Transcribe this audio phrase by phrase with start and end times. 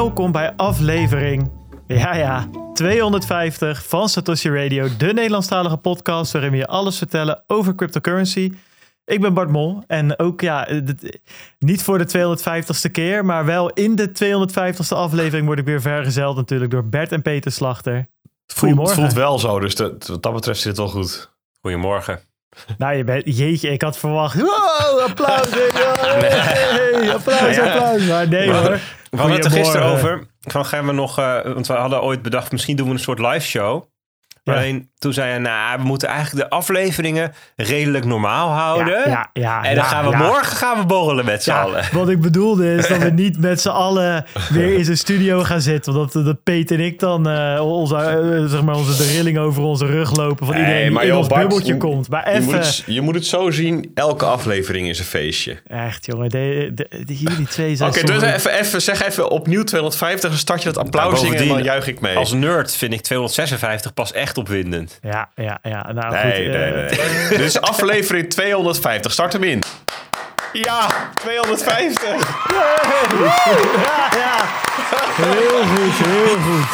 [0.00, 1.50] welkom bij aflevering,
[1.86, 7.74] ja ja, 250 van Satoshi Radio, de Nederlandstalige podcast waarin we je alles vertellen over
[7.74, 8.52] cryptocurrency.
[9.04, 10.68] Ik ben Bart Mol en ook ja,
[11.58, 16.36] niet voor de 250ste keer, maar wel in de 250ste aflevering word ik weer vergezeld
[16.36, 17.94] natuurlijk door Bert en Peter Slachter.
[17.94, 18.08] Het
[18.46, 19.14] voelt, Goedemorgen.
[19.14, 21.30] wel zo, dus dat- wat dat betreft zit het wel goed.
[21.60, 22.20] Goedemorgen.
[22.78, 28.06] Nou, je bent, jeetje, ik had verwacht, wow, applaus, hey, applaus, applaus.
[28.06, 28.80] Maar nee hoor.
[29.10, 30.26] We hadden het er gisteren over.
[30.40, 33.18] Van gaan we nog, eh, want we hadden ooit bedacht, misschien doen we een soort
[33.18, 33.84] live show.
[34.42, 34.54] Ja.
[34.54, 39.08] Alleen toen zei je, nou, we moeten eigenlijk de afleveringen redelijk normaal houden.
[39.10, 41.84] Ja, ja, en dan gaan we morgen gaan we borrelen met z'n allen.
[41.92, 45.60] wat ik bedoelde is dat we niet met z'n allen weer in zijn studio gaan
[45.60, 45.92] zitten.
[45.92, 49.62] Omdat dat Peter en ik dan eh, onze, eh, zeg maar onze, de rilling over
[49.62, 50.46] onze rug lopen.
[50.46, 52.08] Van Nee, iedereen die maar in joh, ons Bart, bubbeltje je- komt.
[52.08, 52.60] Maar Je moet, even...
[52.66, 55.56] het, je moet het zo zien, elke aflevering is een feestje.
[55.66, 59.64] Echt jongen, de, de, de- jullie twee zijn Oké, dus even, even, zeg even opnieuw
[59.64, 62.16] 250, dan start je dat applaus zingen en dan juich ik mee.
[62.16, 64.98] Als nerd vind ik 256 pas echt opwindend.
[65.02, 65.92] Ja, ja, ja.
[65.92, 67.44] Nou, Nee, goed, nee, eh, nee.
[67.44, 69.62] Is aflevering 250, start hem in.
[70.52, 70.86] Ja,
[71.20, 72.02] 250.
[72.08, 72.16] Ja,
[74.16, 74.36] ja.
[75.14, 76.68] Heel goed, heel goed.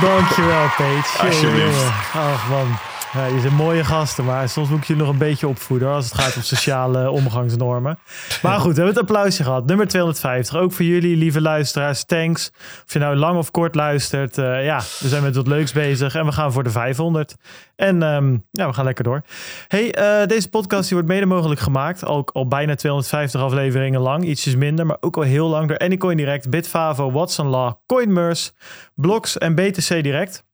[0.00, 1.26] Dankjewel, Peet.
[1.26, 1.76] Alsjeblieft.
[1.76, 1.92] jongen.
[2.14, 2.78] Ach man.
[3.12, 6.14] Je zijn mooie gasten, maar soms moet ik je nog een beetje opvoeden als het
[6.14, 7.98] gaat om sociale omgangsnormen.
[8.42, 9.66] Maar goed, we hebben het applausje gehad.
[9.66, 10.56] Nummer 250.
[10.56, 12.04] Ook voor jullie, lieve luisteraars.
[12.04, 12.50] Thanks.
[12.86, 14.38] Of je nou lang of kort luistert.
[14.38, 17.34] eh, ja, we zijn met wat leuks bezig en we gaan voor de 500.
[17.76, 19.22] En ehm, ja, we gaan lekker door.
[19.68, 22.04] Hey, eh, deze podcast die wordt mede mogelijk gemaakt.
[22.04, 24.24] Ook al bijna 250 afleveringen lang.
[24.24, 28.52] Ietsjes minder, maar ook al heel lang door Anycoin Direct, Bitfavo, Watson Law, CoinMers,
[28.94, 30.44] Blocks en BTC Direct.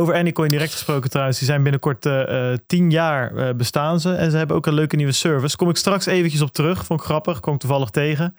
[0.00, 1.38] Over Anycoin Direct gesproken trouwens.
[1.38, 4.14] Die zijn binnenkort eh, eh, 10 jaar eh, bestaan ze.
[4.14, 5.56] En ze hebben ook een leuke nieuwe service.
[5.56, 6.84] Kom ik straks eventjes op terug.
[6.84, 7.40] Vond ik grappig.
[7.40, 8.36] Kom ik toevallig tegen.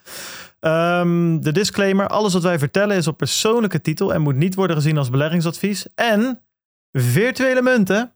[0.60, 2.08] Ehm, de disclaimer.
[2.08, 4.14] Alles wat wij vertellen is op persoonlijke titel.
[4.14, 5.86] En moet niet worden gezien als beleggingsadvies.
[5.96, 6.42] En
[6.92, 8.14] virtuele munten.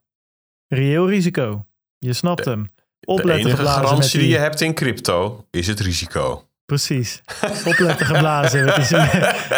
[0.68, 1.66] Reëel risico.
[1.98, 2.72] Je snapt hem.
[3.00, 6.48] De enige garantie die- je hebt in crypto is het risico.
[6.66, 7.22] Precies.
[7.66, 8.98] Opletten geblazen met die,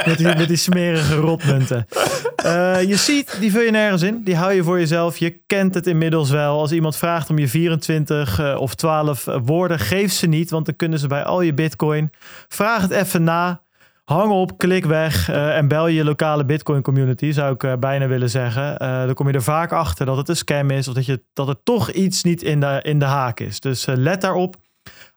[0.05, 1.87] met die, met die smerige rotmunten.
[2.35, 4.23] Eh, je ziet, die vul je nergens in.
[4.23, 5.17] Die hou je voor jezelf.
[5.17, 6.59] Je kent het inmiddels wel.
[6.59, 10.49] Als iemand vraagt om je 24 eh, of 12 woorden, geef ze niet.
[10.49, 12.11] Want dan kunnen ze bij al je bitcoin.
[12.47, 13.61] Vraag het even na.
[14.07, 18.07] Hang op, klik weg eh, en bel je lokale Bitcoin community, zou ik eh, bijna
[18.07, 18.77] willen zeggen.
[18.77, 21.23] Eh, dan kom je er vaak achter dat het een scam is of dat, je,
[21.33, 23.59] dat er toch iets niet in de, in de haak is.
[23.59, 24.55] Dus eh, let daarop.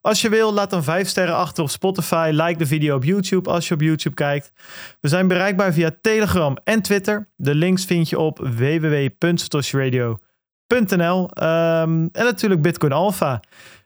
[0.03, 2.31] Als je wil, laat dan 5 sterren achter op Spotify.
[2.33, 4.53] Like de video op YouTube als je op YouTube kijkt.
[5.01, 7.29] We zijn bereikbaar via Telegram en Twitter.
[7.37, 11.31] De links vind je op www.satoshiradio.nl.
[11.31, 13.41] Ehm, en natuurlijk Bitcoin Alpha.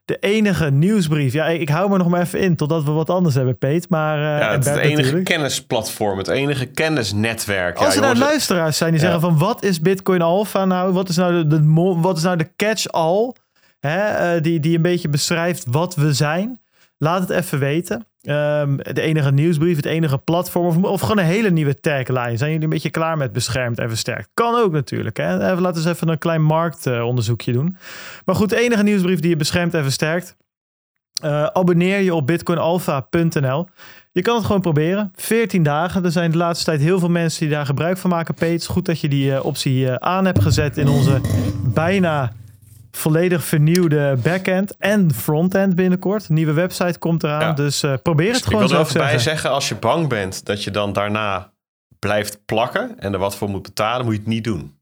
[0.04, 1.32] De enige nieuwsbrief.
[1.32, 3.88] Ja, ik, hou me nog maar even in totdat we wat anders hebben, Peet.
[3.88, 5.24] Maar, Ja, en het, is het enige natuurlijk.
[5.24, 7.76] kennisplatform, het enige kennisnetwerk.
[7.78, 9.06] Als ja, er nou luisteraars zijn die Ja.
[9.10, 10.92] zeggen van wat is Bitcoin Alpha nou?
[10.92, 11.62] Wat is nou de, de,
[12.00, 13.32] wat is nou de catch-all?
[13.88, 16.60] Hè, eh, die, die een beetje beschrijft wat we zijn.
[16.98, 18.06] Laat het even weten.
[18.22, 22.36] Ehm, de enige nieuwsbrief, het enige platform of, of gewoon een hele nieuwe tagline.
[22.36, 24.28] Zijn jullie een beetje klaar met beschermd en versterkt?
[24.34, 25.16] Kan ook natuurlijk.
[25.16, 25.34] Hè?
[25.34, 27.76] Even, laten we eens even een klein marktonderzoekje doen.
[28.24, 30.36] Maar goed, de enige nieuwsbrief die je beschermt en versterkt.
[31.22, 33.68] Eh, abonneer je op bitcoinalpha.nl.
[34.12, 35.12] Je kan het gewoon proberen.
[35.14, 36.04] 14 dagen.
[36.04, 38.34] Er zijn de laatste tijd heel veel mensen die daar gebruik van maken.
[38.34, 41.20] Peet, goed dat je die eh, optie aan hebt gezet in onze
[41.74, 42.32] bijna
[42.96, 46.28] volledig vernieuwde backend en frontend binnenkort.
[46.28, 47.40] Een nieuwe website komt eraan.
[47.40, 47.52] Ja.
[47.52, 50.44] Dus eh, probeer het ik gewoon wil er even bij zeggen, als je bang bent
[50.44, 51.52] dat je dan daarna
[51.98, 54.78] blijft plakken en er wat voor moet betalen, moet je het niet doen.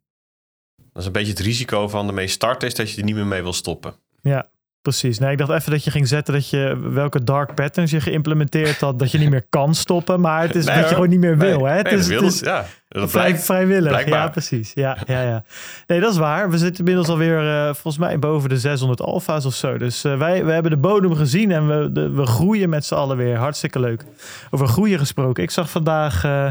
[0.76, 3.14] Dat is een beetje het risico van de meest start is dat je er niet
[3.14, 3.94] meer mee wil stoppen.
[4.22, 4.48] Ja,
[4.82, 5.18] precies.
[5.18, 8.80] Nee, ik dacht even dat je ging zetten dat je welke dark patterns je geïmplementeerd
[8.80, 11.20] had, dat je niet meer kan stoppen, maar het is Nee, dat je gewoon niet
[11.20, 11.58] meer wil.
[11.58, 11.76] Nee, hè?
[11.76, 12.66] Het nee, is, het ja.
[12.92, 13.88] Dat vrij, vrijwillig.
[13.88, 14.18] blijkbaar.
[14.18, 14.72] Ja, precies.
[14.74, 15.44] Ja, ja, ja.
[15.86, 16.50] Nee, dat is waar.
[16.50, 19.78] We zitten inmiddels alweer eh, volgens mij boven de 600 alfa's of zo.
[19.78, 22.94] Dus eh, wij, we hebben de bodem gezien en we, de, we groeien met z'n
[22.94, 23.36] allen weer.
[23.36, 24.04] Hartstikke leuk.
[24.50, 25.42] Over groeien gesproken.
[25.42, 26.48] Ik zag vandaag eh,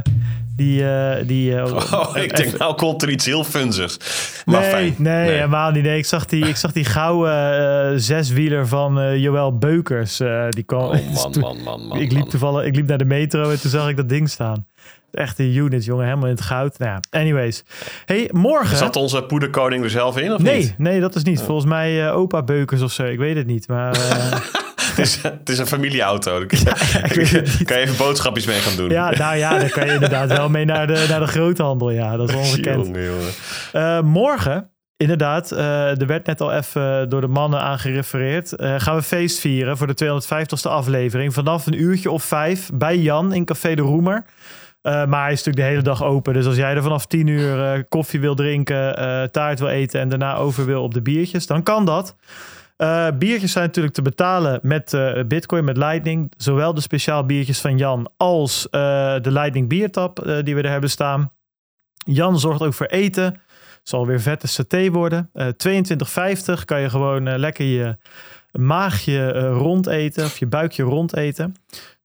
[0.56, 0.86] die...
[1.26, 3.98] die eh, Oh, ik denk, nou komt er iets heel funzigs.
[4.46, 4.96] Maar nee, fijn.
[4.98, 5.84] nee, helemaal niet.
[5.84, 10.18] Nee, ik zag die, ik zag die gouden zeswieler van Joël Beukers.
[10.50, 12.00] die kwam, Oh man, man, man, man.
[12.00, 14.66] ik liep toevallig, ik liep naar de metro en toen zag ik dat ding staan.
[15.12, 16.80] Echt een unit, jongen, helemaal in het goud.
[16.80, 17.64] Nou ja, anyways.
[18.06, 18.78] Hey, morgen.
[18.78, 20.78] Zat onze poederkoning er zelf in of nee, niet?
[20.78, 21.42] nee, dat is niet.
[21.42, 23.04] Volgens mij eh, opa Beukers of zo.
[23.04, 23.68] Ik weet het niet.
[23.68, 24.40] Maar eh,
[24.96, 26.46] Het is, het is een familieauto.
[26.46, 26.46] Daar
[27.08, 27.26] kun
[27.66, 28.90] kan je even boodschapjes mee gaan doen.
[28.90, 31.90] ja, nou ja, daar kan je inderdaad wel mee naar de, naar de groothandel.
[31.90, 32.86] Ja, dat is ongekend.
[32.86, 33.32] Jongen, jongen.
[33.72, 38.56] Eh, morgen inderdaad, er werd net al even door de mannen aangerefereerd.
[38.56, 41.34] Eh, gaan we feest vieren voor de 250ste aflevering.
[41.34, 44.26] Vanaf een uurtje of vijf bij Jan in Café de Roemer.
[44.82, 46.34] Eh, maar hij is natuurlijk de hele dag open.
[46.34, 50.00] Dus als jij er vanaf 10 uur eh, koffie wil drinken, eh, taart wil eten
[50.00, 52.16] en daarna over wil op de biertjes, dan kan dat.
[53.18, 54.98] Biertjes zijn natuurlijk te betalen met
[55.28, 56.32] Bitcoin, met Lightning.
[56.38, 61.32] Zowel de speciaal biertjes van Jan als de Lightning biertap die we er hebben staan.
[62.06, 63.42] Jan zorgt ook voor eten.
[63.84, 65.30] Zal weer vette saté worden.
[65.34, 67.98] Eh 22,50 kan je gewoon lekker je
[68.52, 71.56] maagje eh, rond eten of je buikje rond eten.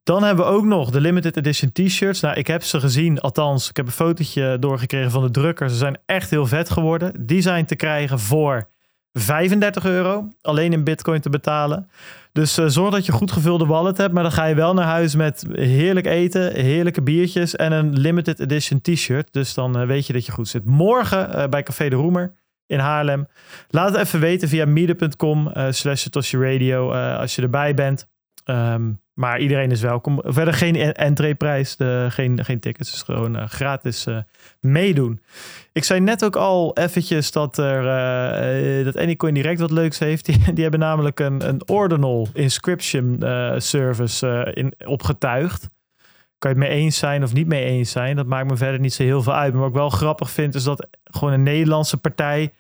[0.07, 2.21] Dan hebben we ook nog de limited edition t-shirts.
[2.21, 5.71] Nou, ik heb ze gezien, althans, ik heb een fotootje doorgekregen van de drukker.
[5.71, 7.27] Ze zijn echt heel vet geworden.
[7.27, 8.69] Die zijn te krijgen voor
[9.13, 11.91] 35 euro, alleen in bitcoin te betalen.
[12.33, 14.87] Dus eh, zorg dat je goed gevulde wallet hebt, maar dan ga je wel naar
[14.87, 19.33] huis met heerlijk eten, heerlijke biertjes en een limited edition t-shirt.
[19.33, 20.65] Dus dan eh, weet je dat je goed zit.
[20.65, 22.33] Morgen eh, bij Café de Roemer
[22.67, 23.27] in Haarlem.
[23.69, 28.09] Laat het even weten via eh, slash Satoshi Radio als je erbij bent.
[28.45, 30.21] Ehm, maar iedereen is welkom.
[30.25, 32.91] Verder geen en- entreeprijs, de, geen, geen tickets.
[32.91, 34.19] Dus gewoon eh, gratis eh,
[34.61, 35.21] meedoen.
[35.73, 37.79] Ik zei net ook al eventjes dat er
[38.79, 40.25] eh, dat Anycoin direct wat leuks heeft.
[40.55, 43.25] Die, hebben namelijk een, een ordinal inscription
[43.57, 45.69] service in, opgetuigd.
[46.39, 48.17] Kan je het mee eens zijn of niet mee eens zijn?
[48.17, 49.53] Dat maakt me verder niet zo heel veel uit.
[49.53, 52.53] Maar wat ik wel grappig vind is dat gewoon een Nederlandse partij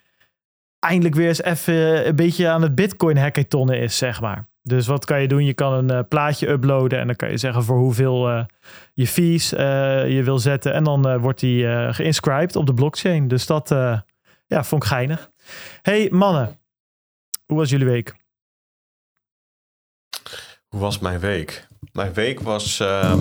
[0.86, 4.46] eindelijk weer eens even een beetje aan het Bitcoin hackathonnen is, zeg maar.
[4.62, 5.44] Dus wat kan je doen?
[5.44, 8.44] Je kan een eh, plaatje uploaden en dan kan je zeggen voor hoeveel eh,
[8.94, 10.72] je fees eh, je wil zetten.
[10.72, 13.28] En dan eh, wordt die eh geïnscribed op de blockchain.
[13.28, 14.00] Dus dat eh,
[14.46, 15.30] ja, vond ik geinig.
[15.82, 16.58] Hey mannen,
[17.46, 18.14] hoe was jullie week?
[20.68, 21.66] Hoe was mijn week?
[21.92, 22.80] Mijn week was.
[22.80, 23.20] ehm,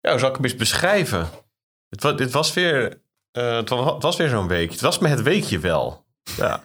[0.00, 1.26] Ja, hoe zal ik hem eens beschrijven?
[1.88, 3.00] Het was, dit was weer.
[3.32, 4.70] Eh, het wa- het was weer zo'n week.
[4.70, 6.06] Het was me het weekje wel.
[6.36, 6.60] Ja.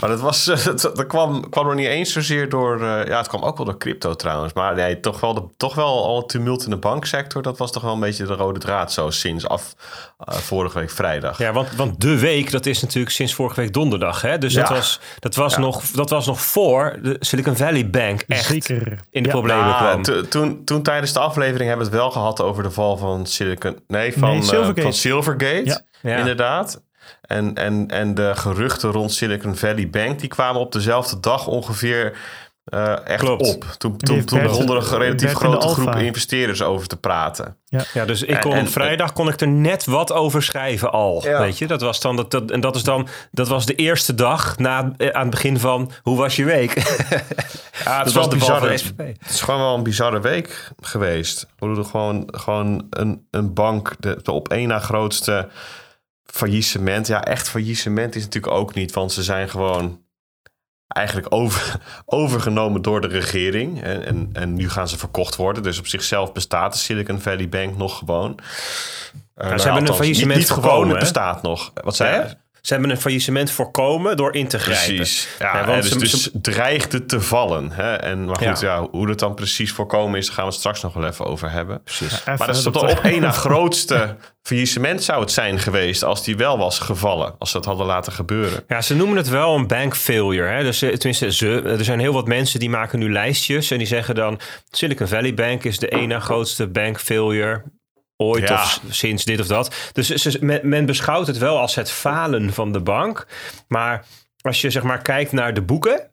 [0.00, 2.74] maar dat, was, eh, dat, dat kwam, kwam er niet eens zozeer door.
[2.82, 4.52] eh, ja, het kwam ook wel door crypto trouwens.
[4.52, 7.42] Maar nee, toch wel, de, toch wel al het tumult in de banksector.
[7.42, 9.74] Dat was toch wel een beetje de rode draad zo sinds af
[10.18, 11.38] eh, vorige week vrijdag.
[11.38, 14.20] Ja, want, want de week, dat is natuurlijk sinds vorige week donderdag.
[14.22, 14.38] Hè?
[14.38, 15.60] Dus dat was, dat, was Ja.
[15.60, 18.98] nog, dat was nog voor de Silicon Valley Bank echt Zeker.
[19.10, 19.34] in de Ja.
[19.34, 20.02] problemen Nou, kwam.
[20.02, 23.26] to- toen, toen tijdens de aflevering hebben we het wel gehad over de val van
[23.26, 23.78] Silicon...
[23.86, 24.82] Nee, van, Nee, Silvergate.
[24.82, 25.62] van Silvergate.
[25.64, 25.80] Ja.
[26.02, 26.16] Ja.
[26.16, 26.82] Inderdaad.
[27.22, 30.18] En, en, en de geruchten rond Silicon Valley Bank...
[30.18, 32.16] die kwamen op dezelfde dag ongeveer
[32.64, 33.54] eh, echt Klopt.
[33.54, 33.64] op.
[33.78, 35.98] Toen, toen, toen Bert- begon er een relatief Bert in de grote groep alpha.
[36.00, 37.56] investeerders over te praten.
[37.94, 41.22] Ja, dus ik kon En- op vrijdag kon ik er net wat over schrijven al.
[41.24, 41.38] Ja.
[41.40, 44.14] Weet je, dat was dan dat, dat en dat is dan dat was de eerste
[44.14, 46.72] dag na eh, aan het begin van hoe was je week?
[47.84, 48.70] Ja, het is was wel bizarre.
[48.96, 51.46] Het is gewoon wel een bizarre week geweest.
[51.58, 55.48] We bedoel, gewoon, gewoon een, een bank, de, de op één na grootste
[56.24, 57.06] faillissement.
[57.06, 60.02] Ja, echt faillissement is natuurlijk ook niet, want ze zijn gewoon
[60.86, 63.82] eigenlijk over, overgenomen door de regering.
[63.82, 65.62] En, en, en nu gaan ze verkocht worden.
[65.62, 68.38] Dus op zichzelf bestaat de Silicon Valley Bank nog gewoon.
[69.36, 71.72] Uh, hebben een faillissement niet, niet gewoon, het bestaat nog.
[71.74, 72.36] Wat zei je?
[72.64, 74.94] Ze hebben een faillissement voorkomen door in te grijpen.
[74.96, 75.28] Precies.
[75.38, 77.70] Ja, want dus, ze- dus ze- dreigde te vallen.
[77.72, 77.94] Hè?
[77.94, 78.74] En, maar goed, ja.
[78.74, 78.86] Ja.
[78.90, 81.50] hoe dat dan precies voorkomen is, daar gaan we het straks nog wel even over
[81.50, 81.82] hebben.
[81.82, 82.24] Precies.
[82.24, 86.36] Maar dat is toch op één na grootste faillissement zou het zijn geweest als die
[86.36, 87.34] wel was gevallen.
[87.38, 88.64] Als ze dat hadden laten gebeuren.
[88.68, 90.48] Ja, ze noemen het wel een bank failure.
[90.48, 90.62] Hè?
[90.62, 93.70] Dus, eh, tenminste, ze, er zijn heel wat mensen die maken nu lijstjes.
[93.70, 94.40] En die zeggen dan...
[94.70, 97.62] Silicon Valley Bank is de één na grootste bank failure
[98.16, 98.54] ooit Ja.
[98.54, 99.90] of sinds dit of dat.
[99.92, 103.26] Dus men, men beschouwt het wel als het falen van de bank.
[103.68, 104.04] Maar
[104.40, 106.08] als je zeg maar kijkt naar de boeken...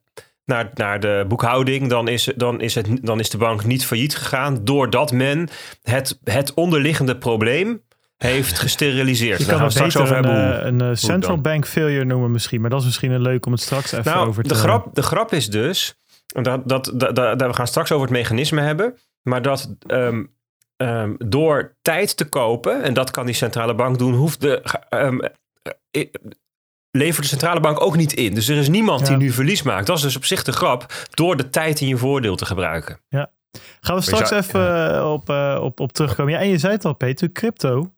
[0.46, 4.16] Naar, naar de boekhouding, dan is, dan, is het, dan is de bank niet failliet
[4.16, 4.64] gegaan...
[4.64, 5.50] doordat men
[5.82, 7.82] het, het onderliggende probleem
[8.18, 9.40] heeft gesteriliseerd.
[9.40, 10.52] Je Daar kan gaan het we straks over een, hebben.
[10.52, 11.42] hoe- eh, een eh, central dan?
[11.42, 12.62] bank failure noemen misschien.
[12.62, 14.96] Maar dat is misschien een leuk om het straks even Nou, over te de grap,
[14.96, 18.98] de grap is dus, dat, dat, dat, dat- we gaan straks over het mechanisme hebben,
[19.22, 20.24] maar dat ehm,
[20.88, 25.20] ehm, door tijd te kopen, en dat kan die centrale bank doen, hoeft de, ehm,
[25.92, 26.06] eh,
[26.92, 28.34] levert de centrale bank ook niet in.
[28.34, 29.08] Dus er is niemand Ja.
[29.08, 29.88] die nu verlies maakt.
[29.88, 33.00] Dat is dus op zich de grap, door de tijd in je voordeel te gebruiken.
[33.82, 36.34] Gaan we straks even eh, op, eh, op, op terugkomen.
[36.34, 37.92] Ja, en je zei het al, Peter, crypto.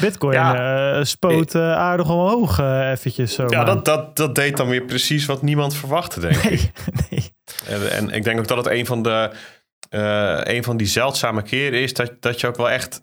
[0.00, 0.96] Bitcoin Ja.
[0.98, 3.44] eh, spoot eh, aardig omhoog eh, eventjes zo.
[3.48, 6.42] Ja, dat, dat, dat deed dan weer precies wat niemand verwachtte, denk ik.
[6.42, 6.70] Nee,
[7.10, 7.32] nee.
[7.66, 9.30] En, en ik denk ook dat het een van, de,
[9.88, 13.02] eh, een van die zeldzame keren is dat, dat je ook wel echt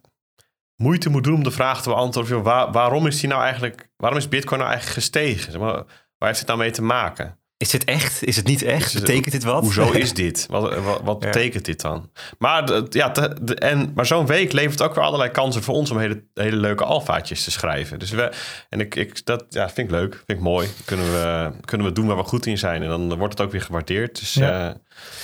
[0.76, 2.36] moeite moet doen om de vraag te beantwoorden.
[2.36, 5.52] joh, Waar, waarom is die nou eigenlijk, waarom is Bitcoin nou eigenlijk gestegen?
[5.52, 5.74] Zeg maar,
[6.18, 7.38] waar heeft het nou mee te maken?
[7.58, 8.24] Is dit echt?
[8.24, 8.94] Is het niet echt?
[8.94, 9.62] Betekent dit wat?
[9.64, 10.46] Hoezo is dit?
[10.50, 11.30] Wat, wat, wat Ja.
[11.30, 12.12] betekent dit dan?
[12.38, 15.76] Maar, de- ja, de- de- en, maar zo'n week levert ook weer allerlei kansen voor
[15.76, 18.00] ons om hele, hele leuke alfaatjes te schrijven.
[18.00, 18.32] Dus we,
[18.70, 20.68] en ik, ik, dat ja, vind ik leuk, vind ik mooi.
[20.86, 23.52] Kunnen we, kunnen we doen waar we goed in zijn en dan wordt het ook
[23.52, 24.20] weer gewaardeerd.
[24.20, 24.70] Dus Ja.
[24.70, 24.76] eh,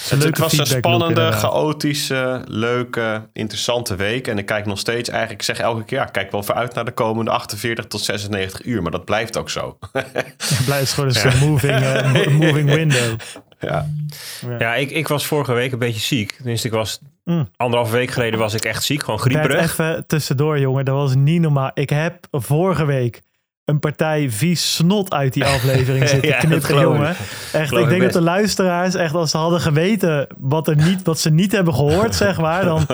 [0.09, 4.27] het, was een loop spannende, chaotische, leuke, interessante week.
[4.27, 6.85] En ik kijk nog steeds eigenlijk, ik zeg elke keer, ja, kijk wel vooruit naar
[6.85, 8.81] de komende 48 tot 96 uur.
[8.81, 9.77] Maar dat blijft ook zo.
[9.91, 13.15] Het blijft gewoon een moving, eh, mo- moving window.
[13.59, 13.88] ja.
[14.59, 16.31] Ja, ik, ik was vorige week een beetje ziek.
[16.31, 17.49] Tenminste, ik was Mm.
[17.57, 19.03] anderhalve week geleden was ik echt ziek.
[19.03, 19.61] Gewoon grieperig.
[19.71, 20.85] even tussendoor, jongen.
[20.85, 21.71] Dat was niet normaal.
[21.73, 23.21] Ik heb vorige week
[23.69, 27.15] een partij vies snot uit die aflevering zitten Ja, jongen.
[27.53, 31.19] Echt, ik denk dat de luisteraars echt als ze hadden geweten wat, er niet, wat
[31.19, 32.85] ze niet hebben gehoord, zeg maar, dan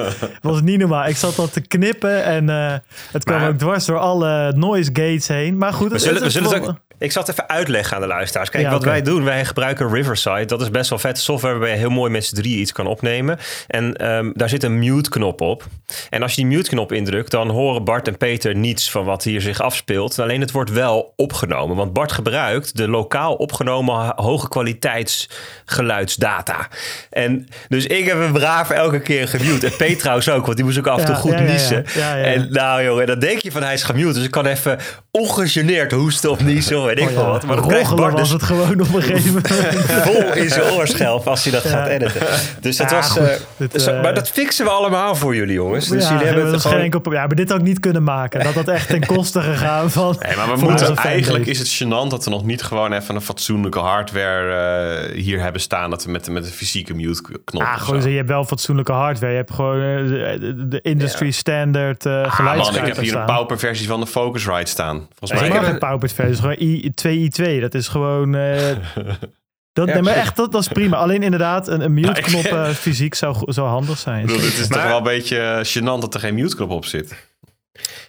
[0.41, 1.05] was het niet normaal.
[1.07, 2.73] Ik zat dat te knippen en eh,
[3.11, 5.57] het kwam Maar- ook dwars door alle noise gates heen.
[5.57, 7.49] Maar goed, We het- zullen, we het- zullen het het- ook, ik zal het even
[7.49, 8.49] uitleggen aan de luisteraars.
[8.49, 10.45] Kijk, Ja, wat wij doen, wij gebruiken Riverside.
[10.45, 12.87] Dat is best wel vet software waarbij je heel mooi met z'n drieën iets kan
[12.87, 13.37] opnemen.
[13.67, 15.63] En ehm, daar zit een mute-knop op.
[16.09, 19.41] En als je die mute-knop indrukt, dan horen Bart en Peter niets van wat hier
[19.41, 20.19] zich afspeelt.
[20.19, 21.75] Alleen het wordt wel opgenomen.
[21.75, 26.67] Want Bart gebruikt de lokaal opgenomen hoge kwaliteitsgeluidsdata.
[27.09, 29.65] En dus ik heb hem braaf elke keer gemute.
[29.65, 31.85] En Peter trouwens ook, want die moest ook af en toe goed ja, niezen.
[32.23, 34.13] En nou jongen, dan denk je van hij is gemute.
[34.13, 34.77] Dus ik kan even
[35.11, 36.84] ongegeneerd hoesten of niezen.
[36.85, 37.45] Weet ik Oh veel ja, wat.
[37.45, 39.47] Maar dan krijgt was dus het gewoon op een gegeven moment.
[40.03, 42.21] vol in zijn oorschelp als hij dat gaat editen.
[42.61, 43.09] Dus dat Ja, was...
[43.09, 43.21] goed.
[43.21, 45.87] eh, Dit, zo- eh, maar dat fixen we allemaal voor jullie jongens.
[45.87, 46.79] Dus ja, jullie hebben dat het gewoon...
[46.79, 47.13] enkel.
[47.13, 48.43] Ja, maar dit had ik niet kunnen maken.
[48.43, 50.15] Dat had echt ten koste gegaan van.
[50.27, 53.21] Nee, maar we moeten eigenlijk is het gênant dat we nog niet gewoon even een
[53.21, 54.53] fatsoenlijke hardware
[55.07, 55.89] eh, hier hebben staan.
[55.89, 57.61] Dat we met, met een fysieke mute knop.
[57.63, 58.09] Ah, of gewoon, zo.
[58.09, 59.31] je hebt wel fatsoenlijke hardware.
[59.31, 59.79] Je hebt gewoon
[60.69, 64.71] de, industry standard eh Ah, man, ik heb hier een pauper versie van de Focusrite
[64.71, 65.07] staan.
[65.17, 65.57] Volgens Ja, mij.
[65.57, 66.35] Ik heb een paupered versie.
[66.35, 66.91] Gewoon I,
[67.29, 67.59] 2i2.
[67.61, 68.35] Dat is gewoon...
[68.35, 68.57] eh,
[69.73, 70.97] dat, Ja, nee, maar echt, dat, dat is prima.
[70.97, 74.21] Alleen inderdaad, een, een mute-knop ik- eh, fysiek zou, zou handig zijn.
[74.25, 76.85] Bedoel, het is toch Maar- wel een beetje gênant dat er geen mute knop op
[76.85, 77.15] zit.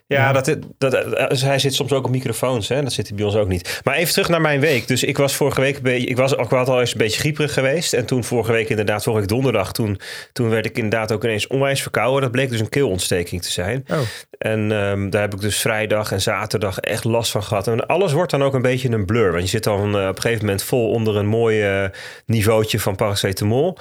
[0.09, 0.93] Ja, dat, dat,
[1.29, 2.69] dus hij zit soms ook op microfoons.
[2.69, 2.83] Hè?
[2.83, 3.81] Dat zit hij bij ons ook niet.
[3.85, 4.89] Maar even terug naar mijn week.
[4.89, 5.79] Dus ik was vorige week.
[5.79, 7.93] Ik was ik had al eens een beetje grieperig geweest.
[7.93, 9.73] En toen vorige week inderdaad, vorige week donderdag...
[9.73, 10.01] Toen,
[10.33, 12.21] toen werd ik inderdaad ook ineens onwijs verkouden.
[12.21, 13.85] Dat bleek dus een keelontsteking te zijn.
[13.91, 13.99] Oh.
[14.39, 17.67] En ehm, daar heb ik dus vrijdag en zaterdag echt last van gehad.
[17.67, 19.31] En alles wordt dan ook een beetje een blur.
[19.31, 21.85] Want je zit dan eh, op een gegeven moment vol onder een mooi eh,
[22.27, 23.79] niveautje van paracetamol.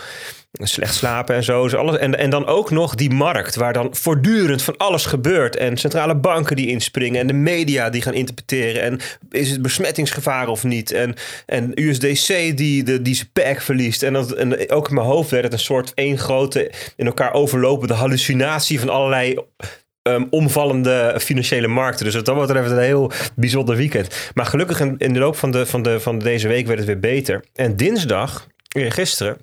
[0.64, 1.64] Slecht slapen en zo.
[1.64, 1.98] Dus alles.
[1.98, 5.56] En, en dan ook nog die markt waar dan voortdurend van alles gebeurt.
[5.56, 7.22] En centrale banken die inspringen.
[7.22, 8.82] En de media die gaan interpreteren.
[8.82, 9.00] En
[9.32, 10.92] is het besmettingsgevaar of niet?
[10.92, 14.04] En, en USDC die, de, die zijn pack verliest.
[14.04, 17.34] En, dat, en ook in mijn hoofd werd het een soort één grote in elkaar
[17.34, 19.40] overlopende hallucinatie van allerlei
[20.02, 22.06] ehm, omvallende financiële markten.
[22.06, 24.32] Dus wat dat betreft een heel bijzonder weekend.
[24.34, 26.88] Maar gelukkig in, in de loop van, de, van, de, van deze week werd het
[26.88, 27.44] weer beter.
[27.54, 29.38] En dinsdag, eh, gisteren,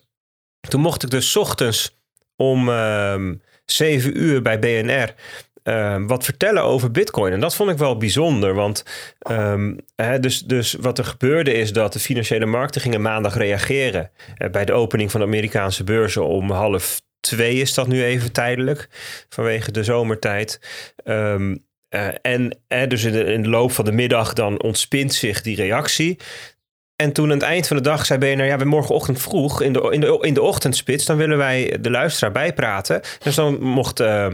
[0.69, 1.97] toen mocht ik dus ochtends
[2.37, 5.14] om ehm 7 uur bij BNR
[5.62, 7.33] ehm, wat vertellen over Bitcoin.
[7.33, 8.85] En dat vond ik wel bijzonder, want
[9.19, 14.11] ehm, hè, dus, dus wat er gebeurde is dat de financiële markten gingen maandag reageren
[14.37, 18.33] eh, bij de opening van de Amerikaanse beurzen om half twee is dat nu even
[18.33, 18.88] tijdelijk
[19.28, 20.61] vanwege de zomertijd.
[21.92, 25.42] Eh, en eh, dus in de, in de loop van de middag dan ontspint zich
[25.42, 26.19] die reactie.
[27.02, 29.73] En toen aan het eind van de dag zei BNR, ja, we morgenochtend vroeg in
[29.73, 33.00] de, in de, in de ochtendspits, dan willen wij de luisteraar bijpraten.
[33.18, 34.26] Dus dan mocht eh,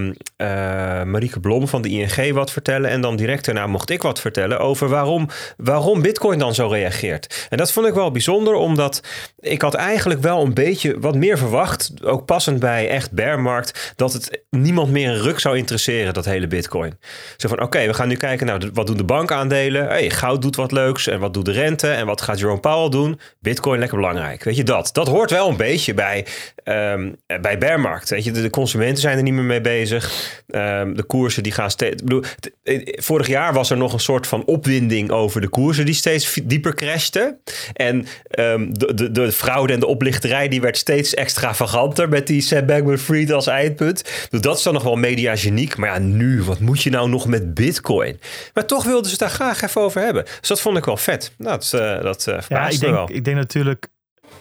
[1.04, 2.90] Marieke Blom van de ING wat vertellen.
[2.90, 7.46] En dan direct daarna mocht ik wat vertellen over waarom, waarom Bitcoin dan zo reageert.
[7.50, 9.02] En dat vond ik wel bijzonder, omdat
[9.38, 14.12] ik had eigenlijk wel een beetje wat meer verwacht, ook passend bij echt bearmarkt, dat
[14.12, 16.98] het niemand meer een ruk zou interesseren, dat hele Bitcoin.
[17.36, 19.86] Zo van, oké, we gaan nu kijken, nou, wat doen de bankaandelen?
[19.86, 22.88] Hey, goud doet wat leuks en wat doet de rente en wat gaat Jerome Powell
[22.88, 23.20] doen?
[23.40, 24.90] Bitcoin lekker belangrijk, weet je dat?
[24.92, 26.26] Dat hoort wel een beetje bij,
[26.64, 27.10] ehm
[27.40, 28.30] bij bearmarkt, weet je.
[28.30, 30.12] De, consumenten zijn er niet meer mee bezig.
[30.48, 32.02] Ehm, de koersen die gaan steeds...
[32.02, 32.22] Bedoel,
[32.62, 36.34] eh, vorig jaar was er nog een soort van opwinding over de koersen die steeds
[36.44, 37.38] dieper crashten.
[37.72, 42.40] En ehm, de, de, de fraude en de oplichterij die werd steeds extravaganter met die
[42.40, 44.02] Sam Bankman-Fried als eindpunt.
[44.22, 45.76] Bedoel, Dat is dan nog wel mediageniek.
[45.76, 48.20] Maar ja, nu, wat moet je nou nog met bitcoin?
[48.54, 50.24] Maar toch wilden ze daar graag even over hebben.
[50.24, 51.32] Dus dat vond ik wel vet.
[51.38, 53.16] Dat, eh dat eh Ja, verbaasde ik denk, wel.
[53.16, 53.88] ik denk natuurlijk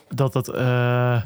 [0.10, 0.48] dat dat.
[0.50, 1.22] eh,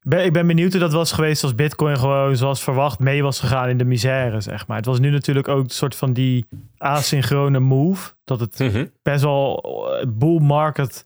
[0.00, 3.40] ben, ik ben benieuwd hoe dat was geweest als Bitcoin gewoon zoals verwacht mee was
[3.40, 4.76] gegaan in de misère, zeg maar.
[4.76, 6.46] Het was nu natuurlijk ook een soort van die
[6.78, 8.12] asynchrone move.
[8.24, 8.86] Dat het Mhm.
[9.02, 9.62] best wel
[10.00, 11.04] eh, bull market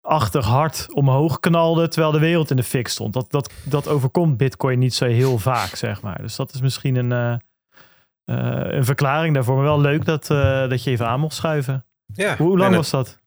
[0.00, 3.12] achtig hard omhoog knalde, terwijl de wereld in de fik stond.
[3.12, 6.18] Dat, dat, dat overkomt Bitcoin niet zo heel vaak, zeg maar.
[6.22, 7.32] Dus dat is misschien een, eh,
[8.24, 9.54] eh, een verklaring daarvoor.
[9.54, 11.84] Maar wel leuk dat, eh, dat je even aan mocht schuiven.
[12.14, 13.18] Ja, Hoe lang was dat?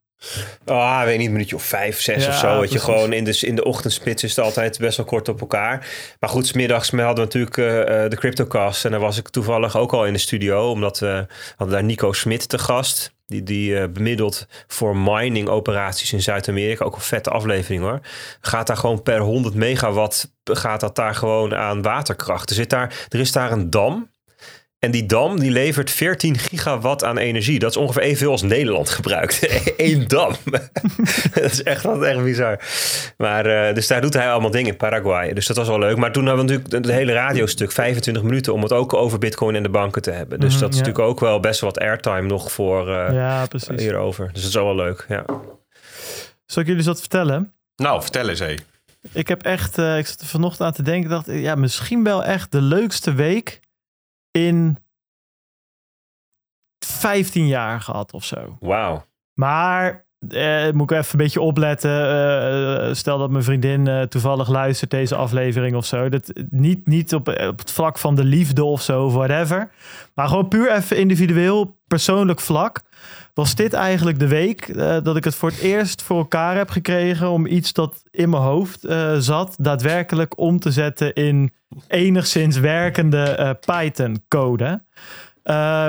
[0.65, 2.59] Ah, weet niet, een minuutje of vijf, zes Ja, of zo.
[2.59, 5.41] Dat je gewoon in de, in de ochtendspits is het altijd best wel kort op
[5.41, 5.87] elkaar.
[6.19, 7.65] Maar goed, smiddags hadden we natuurlijk eh,
[8.09, 8.85] de CryptoCast.
[8.85, 10.69] En daar was ik toevallig ook al in de studio.
[10.69, 11.25] Omdat we
[11.55, 13.13] hadden daar Nico Smit te gast.
[13.27, 16.85] Die, die eh, bemiddelt voor mining operaties in Zuid-Amerika.
[16.85, 17.99] Ook een vette aflevering hoor.
[18.41, 22.49] Gaat daar gewoon per 100 megawatt gaat dat daar gewoon aan waterkracht.
[22.49, 24.11] Er, zit daar, er is daar een dam.
[24.83, 27.59] En die dam die levert 14 gigawatt aan energie.
[27.59, 29.39] Dat is ongeveer evenveel als Nederland gebruikt.
[29.77, 30.35] Eén dam.
[31.33, 32.59] dat is echt, dat is echt bizar.
[33.17, 35.33] Maar, eh, dus daar doet hij allemaal dingen in Paraguay.
[35.33, 35.97] Dus dat was wel leuk.
[35.97, 38.53] Maar toen hadden we natuurlijk het hele radiostuk 25 minuten...
[38.53, 40.39] om het ook over bitcoin en de banken te hebben.
[40.39, 40.81] Dus Mhm, dat is ja.
[40.85, 43.81] natuurlijk ook wel best wel wat airtime nog voor eh, Ja, precies.
[43.81, 44.29] hierover.
[44.33, 45.25] Dus dat is wel wel leuk, ja.
[46.45, 47.53] Zal ik jullie eens wat vertellen?
[47.75, 48.55] Nou, vertel eens, hé.
[49.11, 52.03] Ik heb echt, eh, ik zat er vanochtend aan te denken, dacht ik, ja, misschien
[52.03, 53.59] wel echt de leukste week
[54.37, 54.77] in
[56.85, 58.57] 15 jaar gehad of zo.
[58.59, 59.05] Wauw.
[59.33, 61.89] Maar eh, moet ik even een beetje opletten.
[61.91, 66.09] eh, eh, stel dat mijn vriendin eh, toevallig luistert deze aflevering of zo.
[66.09, 69.71] Dat, niet niet op, op het vlak van de liefde of zo, of whatever.
[70.15, 72.81] Maar gewoon puur even individueel, persoonlijk vlak.
[73.33, 76.69] Was dit eigenlijk de week eh, dat ik het voor het eerst voor elkaar heb
[76.69, 81.53] gekregen om iets dat in mijn hoofd eh, zat, daadwerkelijk om te zetten in
[81.87, 84.83] enigszins werkende eh, Python-code.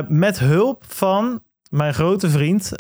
[0.08, 2.72] Met hulp van mijn grote vriend,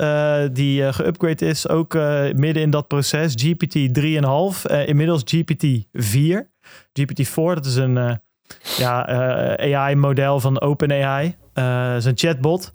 [0.52, 1.94] die geüpgrade is, ook
[2.34, 6.50] midden in dat proces, GPT 3,5, eh, inmiddels GPT 4.
[6.92, 8.20] GPT 4, dat is een
[8.76, 9.06] ja,
[9.56, 11.36] AI-model van OpenAI,
[11.96, 12.74] is een chatbot.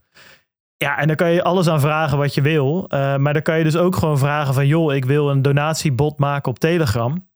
[0.83, 2.85] Ja, en daar kan je alles aan vragen wat je wil.
[2.87, 4.67] Eh, maar dan kan je dus ook gewoon vragen van...
[4.67, 7.29] joh, ik wil een donatiebot maken op Telegram.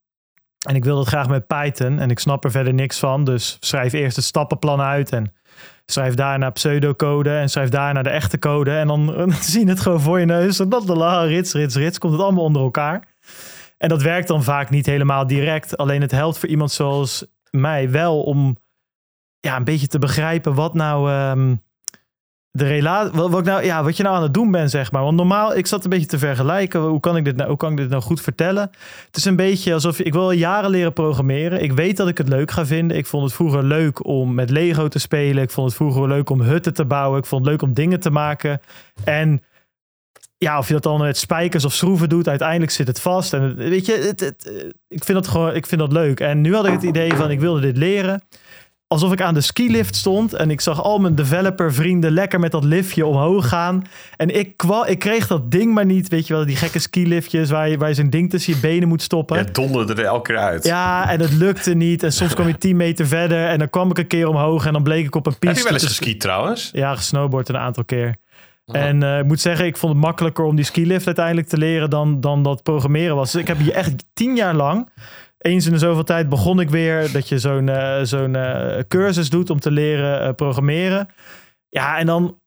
[0.66, 1.98] En ik wil dat graag met Python.
[1.98, 3.24] En ik snap er verder niks van.
[3.24, 5.12] Dus schrijf eerst het stappenplan uit.
[5.12, 5.32] En
[5.86, 7.30] schrijf daarna pseudocode.
[7.30, 8.70] En schrijf daarna de echte code.
[8.70, 10.58] En dan, dan zie je het gewoon voor je neus.
[10.58, 10.90] En dat
[11.26, 11.98] rits, rits, rits.
[11.98, 13.02] Komt het allemaal onder elkaar.
[13.78, 15.76] En dat werkt dan vaak niet helemaal direct.
[15.76, 18.56] Alleen het helpt voor iemand zoals mij wel om
[19.40, 21.10] ja, een beetje te begrijpen wat nou...
[21.10, 21.54] ehm,
[22.56, 25.02] de relatie, wat, wat, nou, ja, wat je nou aan het doen bent, zeg maar.
[25.02, 26.80] Want normaal, ik zat een beetje te vergelijken.
[26.80, 28.70] Hoe kan ik dit nou, hoe kan ik dit nou goed vertellen?
[29.06, 31.62] Het is een beetje alsof ik wil jaren leren programmeren.
[31.62, 32.96] Ik weet dat ik het leuk ga vinden.
[32.96, 35.42] Ik vond het vroeger leuk om met Lego te spelen.
[35.42, 37.18] Ik vond het vroeger leuk om hutten te bouwen.
[37.18, 38.60] Ik vond het leuk om dingen te maken.
[39.04, 39.42] En
[40.38, 43.32] ja, of je dat dan met spijkers of schroeven doet, uiteindelijk zit het vast.
[43.32, 44.52] En weet je, het,
[44.88, 46.20] ik vind dat gewoon, ik vind dat leuk.
[46.20, 48.22] En nu had ik het idee van, ik wilde dit leren
[48.94, 52.50] alsof ik aan de skilift stond en ik zag al mijn developer vrienden lekker met
[52.50, 53.84] dat liftje omhoog gaan.
[54.16, 57.50] En ik, kwa, ik kreeg dat ding maar niet, weet je wel, die gekke skiliftjes
[57.50, 59.38] waar je, waar je zo'n ding tussen je benen moet stoppen.
[59.38, 60.64] Het donderde er elke keer uit.
[60.64, 62.02] Ja, en het lukte niet.
[62.02, 64.72] En soms kwam je 10 meter verder en dan kwam ik een keer omhoog en
[64.72, 65.58] dan bleek ik op een Heb piste.
[65.58, 66.70] je wel eens geskiet trouwens?
[66.72, 68.16] Ja, gesnowboard een aantal keer.
[68.66, 71.90] En eh, ik moet zeggen, ik vond het makkelijker om die skilift uiteindelijk te leren
[71.90, 73.32] dan, dan dat programmeren was.
[73.32, 74.88] Dus ik heb hier echt tien jaar lang,
[75.44, 79.30] eens in de zoveel tijd begon ik weer dat je zo'n eh, zo'n eh, cursus
[79.30, 81.08] doet om te leren eh, programmeren.
[81.68, 82.38] Ja, en dan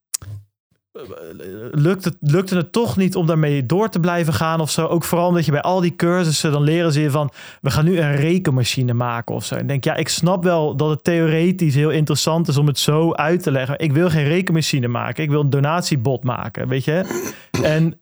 [1.72, 4.86] lukt het, lukte het toch niet om daarmee door te blijven gaan of zo.
[4.86, 7.32] Ook vooral omdat je bij al die cursussen, dan leren ze je van...
[7.62, 9.56] we gaan nu een rekenmachine maken of zo.
[9.56, 13.14] En denk, ja, ik snap wel dat het theoretisch heel interessant is om het zo
[13.14, 13.80] uit te leggen.
[13.80, 15.24] Ik wil geen rekenmachine maken.
[15.24, 17.26] Ik wil een donatiebot maken, weet je.
[17.64, 18.00] En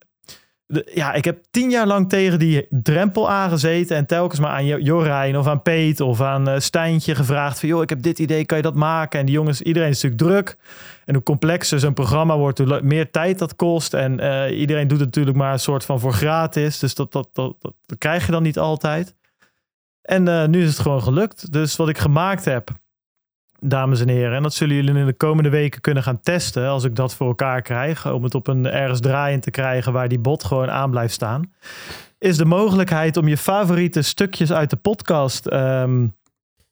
[0.93, 4.77] ja, ik heb tien jaar lang tegen die drempel aangezeten en telkens maar aan Jo-
[4.77, 8.45] Jorijn of aan Peet of aan eh, Stijntje gevraagd van, joh, ik heb dit idee,
[8.45, 9.19] kan je dat maken?
[9.19, 10.57] En die jongens, iedereen is natuurlijk druk.
[11.05, 13.93] En hoe complexer zo'n programma wordt, hoe meer tijd dat kost.
[13.93, 16.79] En eh, iedereen doet het natuurlijk maar een soort van voor gratis.
[16.79, 19.15] Dus dat, dat, dat krijg je dan niet altijd.
[20.01, 21.51] En eh, nu is het gewoon gelukt.
[21.51, 22.69] Dus wat ik gemaakt heb,
[23.69, 26.83] dames en heren, en dat zullen jullie in de komende weken kunnen gaan testen als
[26.83, 30.19] ik dat voor elkaar krijg, om het op een ergens draaiend te krijgen waar die
[30.19, 31.53] bot gewoon aan blijft staan,
[32.19, 36.07] is de mogelijkheid om je favoriete stukjes uit de podcast ehm,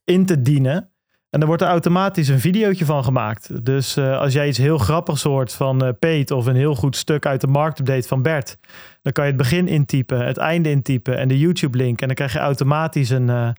[0.04, 0.94] in te dienen.
[1.30, 3.66] En dan wordt er automatisch een videootje van gemaakt.
[3.66, 6.96] Dus eh, als jij iets heel grappigs hoort van eh Peet of een heel goed
[6.96, 8.58] stuk uit de marktupdate van Bert,
[9.02, 12.02] dan kan je het begin intypen, het einde intypen en de YouTube-link.
[12.02, 13.50] En dan krijg je automatisch een, eh,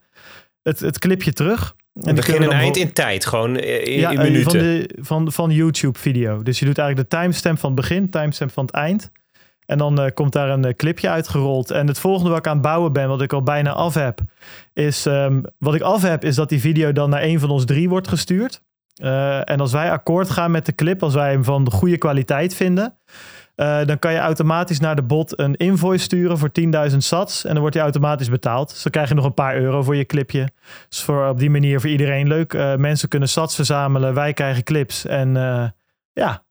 [0.61, 1.75] het, het clipje terug.
[2.01, 4.51] En Begin en eind in tijd, gewoon in, ja, in eh, minuten.
[4.51, 6.43] Van, de, van, van YouTube-video.
[6.43, 9.11] Dus je doet eigenlijk de timestamp van het begin, timestamp van het eind.
[9.65, 11.71] En dan eh, komt daar een eh, clipje uitgerold.
[11.71, 14.19] En het volgende wat ik aan het bouwen ben, wat ik al bijna af heb,
[14.73, 17.65] is ehm, wat ik af heb, is dat die video dan naar een van ons
[17.65, 18.63] drie wordt gestuurd.
[19.45, 22.55] En als wij akkoord gaan met de clip, als wij hem van de goede kwaliteit
[22.55, 22.97] vinden,
[23.55, 26.49] eh, dan kan je automatisch naar de bot een invoice sturen voor
[26.91, 27.43] 10.000 sats.
[27.43, 28.69] En dan wordt die automatisch betaald.
[28.69, 30.49] Dus dan krijg je nog een paar euro voor je clipje.
[30.89, 32.53] Dus voor, op die manier voor iedereen leuk.
[32.53, 35.05] Eh, mensen kunnen sats verzamelen, wij krijgen clips.
[35.05, 35.69] En eh,
[36.13, 36.43] ja,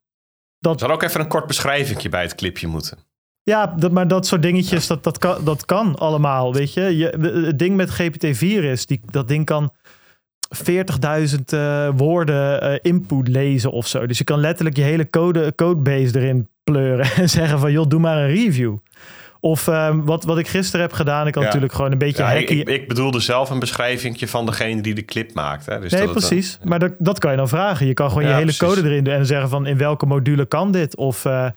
[0.60, 2.98] Er zal ook even een kort beschrijving bij het clipje moeten.
[3.42, 6.96] Ja, dat, maar dat soort dingetjes, dat, dat, kan, dat kan allemaal, weet je.
[6.96, 7.06] je
[7.46, 9.72] het ding met GPT-4 is, die, dat ding kan
[10.56, 14.06] 40.000 uh, woorden uh, input lezen of zo.
[14.06, 18.00] Dus je kan letterlijk je hele code, codebase erin pleuren en zeggen van, joh, doe
[18.00, 18.76] maar een review.
[19.40, 21.48] Of um, wat, wat ik gisteren heb gedaan, ik kan ja.
[21.48, 22.32] natuurlijk gewoon een beetje ja.
[22.32, 25.66] Ik, ik, bedoelde zelf een beschrijving van degene die de clip maakt.
[25.66, 25.80] Hè?
[25.80, 26.58] Dus nee, dat precies.
[26.62, 27.86] Maar dat, dat kan je dan vragen.
[27.86, 28.58] Je kan gewoon je hele precies.
[28.58, 30.96] code erin doen en zeggen van in welke module kan dit?
[30.96, 31.48] Of uh,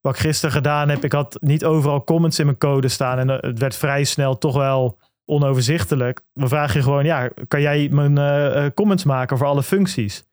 [0.00, 3.28] wat ik gisteren gedaan heb, ik had niet overal comments in mijn code staan en
[3.28, 6.20] het werd vrij snel toch wel onoverzichtelijk.
[6.34, 10.24] Dan vraag je gewoon, ja, kan jij mijn uh, comments maken voor alle functies?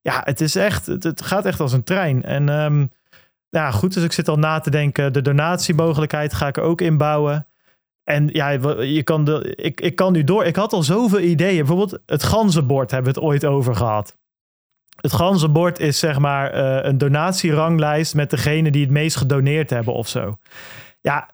[0.00, 2.22] Ja, het is echt, het, gaat echt als een trein.
[2.22, 2.90] En um,
[3.48, 7.46] ja, goed, dus ik zit al na te denken, de donatiemogelijkheid ga ik ook inbouwen.
[8.04, 8.48] En ja,
[8.80, 10.44] je kan de, ik, ik kan nu door.
[10.44, 11.56] Ik had al zoveel ideeën.
[11.56, 14.16] Bijvoorbeeld het ganzenbord hebben we het ooit over gehad.
[15.00, 19.94] Het ganzenbord is zeg maar uh, een donatieranglijst met degene die het meest gedoneerd hebben
[19.94, 20.38] of zo.
[21.00, 21.28] Ja,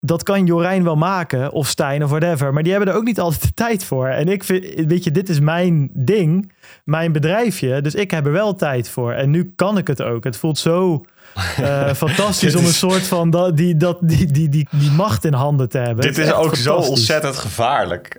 [0.00, 2.52] dat kan Jorijn wel maken, of Stijn of whatever.
[2.52, 4.08] Maar die hebben er ook niet altijd de tijd voor.
[4.08, 6.52] En ik vind, weet je, dit is mijn ding,
[6.84, 7.80] mijn bedrijfje.
[7.80, 9.12] Dus ik heb er wel tijd voor.
[9.12, 10.24] En nu kan ik het ook.
[10.24, 11.04] Het voelt zo
[11.60, 15.68] uh, fantastisch om een soort van die, dat, die, die, die, die macht in handen
[15.68, 16.04] te hebben.
[16.04, 18.16] Dit is, is ook zo ontzettend gevaarlijk.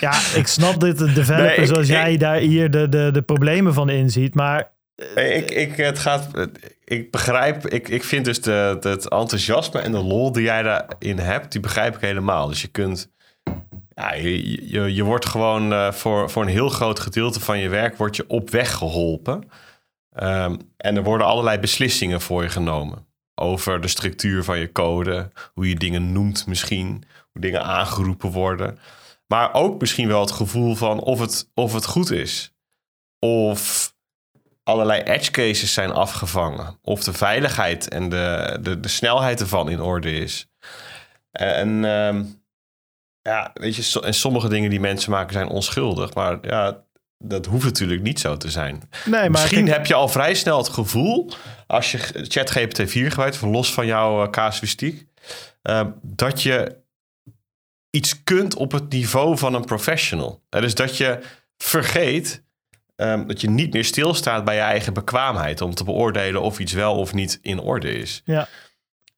[0.00, 3.22] ja, ik snap dat de developer nee, zoals ik, jij daar hier de, de, de
[3.22, 4.34] problemen van inziet.
[4.34, 4.72] Maar
[5.14, 6.28] ik, ik, het gaat,
[6.84, 10.62] ik begrijp, ik, ik vind dus de, de, het enthousiasme en de lol die jij
[10.62, 12.48] daarin hebt, die begrijp ik helemaal.
[12.48, 13.12] Dus je kunt,
[13.94, 17.68] ja, je, je, je wordt gewoon uh, voor, voor een heel groot gedeelte van je
[17.68, 19.50] werk wordt je op weg geholpen.
[20.22, 23.06] Um, en er worden allerlei beslissingen voor je genomen.
[23.34, 28.78] Over de structuur van je code, hoe je dingen noemt misschien, hoe dingen aangeroepen worden.
[29.26, 32.54] Maar ook misschien wel het gevoel van of het, of het goed is.
[33.18, 33.93] Of
[34.64, 36.78] allerlei edge cases zijn afgevangen.
[36.82, 40.46] Of de veiligheid en de, de, de snelheid ervan in orde is.
[41.30, 42.42] En um,
[43.22, 46.14] ja, weet je, en sommige dingen die mensen maken zijn onschuldig.
[46.14, 46.84] Maar ja,
[47.18, 48.82] dat hoeft natuurlijk niet zo te zijn.
[49.04, 51.30] Nee, maar Misschien kijk, heb je al vrij snel het gevoel,
[51.66, 55.06] als je ChatGPT 4 gebruikt, van los van jouw uh, casuïstiek,
[55.62, 56.76] uh, dat je
[57.90, 60.42] iets kunt op het niveau van een professional.
[60.50, 61.18] Uh, dus dat je
[61.56, 62.43] vergeet
[62.96, 66.72] um, dat je niet meer stilstaat bij je eigen bekwaamheid om te beoordelen of iets
[66.72, 68.22] wel of niet in orde is.
[68.24, 68.48] Ja.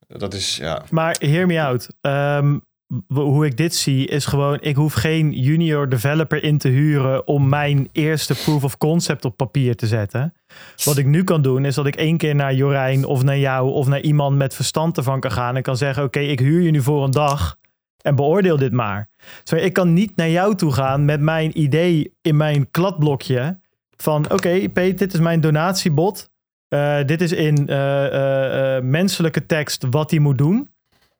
[0.07, 0.83] Dat is, ja.
[0.89, 1.89] Maar hear me out.
[2.01, 2.65] Um,
[3.07, 7.49] hoe ik dit zie is gewoon, ik hoef geen junior developer in te huren om
[7.49, 10.33] mijn eerste proof of concept op papier te zetten.
[10.83, 13.71] Wat ik nu kan doen is dat ik één keer naar Jorijn of naar jou
[13.71, 16.61] of naar iemand met verstand ervan kan gaan en kan zeggen, oké, okay, ik huur
[16.61, 17.57] je nu voor een dag
[18.01, 19.09] en beoordeel dit maar.
[19.43, 23.59] Dus ik kan niet naar jou toe gaan met mijn idee in mijn kladblokje
[23.97, 26.29] van, oké, Peet, dit is mijn donatiebot.
[26.69, 30.69] Uh, dit is in uh, uh, menselijke tekst wat hij moet doen.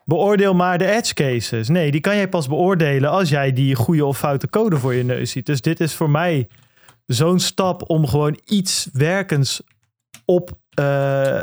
[0.04, 1.68] Beoordeel maar de edge cases.
[1.68, 5.04] Nee, die kan jij pas beoordelen als jij die goede of foute code voor je
[5.04, 5.46] neus ziet.
[5.46, 6.48] Dus dit is voor mij
[7.06, 9.62] zo'n stap om gewoon iets werkends
[10.26, 10.52] op.
[10.80, 11.40] Uh,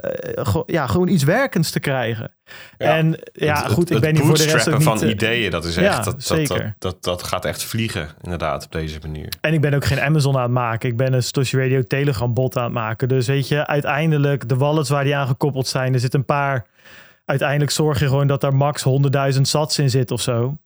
[0.66, 2.30] ja, gewoon iets werkends te krijgen.
[2.78, 4.84] Ja, en ja, het, goed, ik ben hier voor de rest ook niet...
[4.84, 6.62] van ideeën, dat is echt, ja, dat, zeker.
[6.78, 9.28] Dat, dat, dat, gaat echt vliegen, inderdaad, op deze manier.
[9.40, 10.88] En ik ben ook geen Amazon aan het maken.
[10.88, 13.08] Ik ben een Stoshi Radio Telegram bot aan het maken.
[13.08, 16.66] Dus weet je, uiteindelijk de wallets waar die aan gekoppeld zijn, er zit een paar
[17.24, 18.84] uiteindelijk zorg je gewoon dat er max
[19.34, 20.58] 100.000 sats in zit of zo.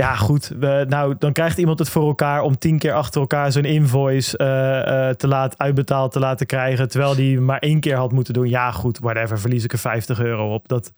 [0.00, 0.52] Ja, goed.
[0.58, 4.38] We, nou, dan krijgt iemand het voor elkaar om tien keer achter elkaar zo'n invoice
[4.38, 6.88] uh, uh, te laten uitbetaald te laten krijgen.
[6.88, 8.48] Terwijl die maar één keer had moeten doen.
[8.48, 9.40] Ja, goed, whatever.
[9.40, 10.68] Verlies ik er 50 euro op.
[10.68, 10.92] Dat,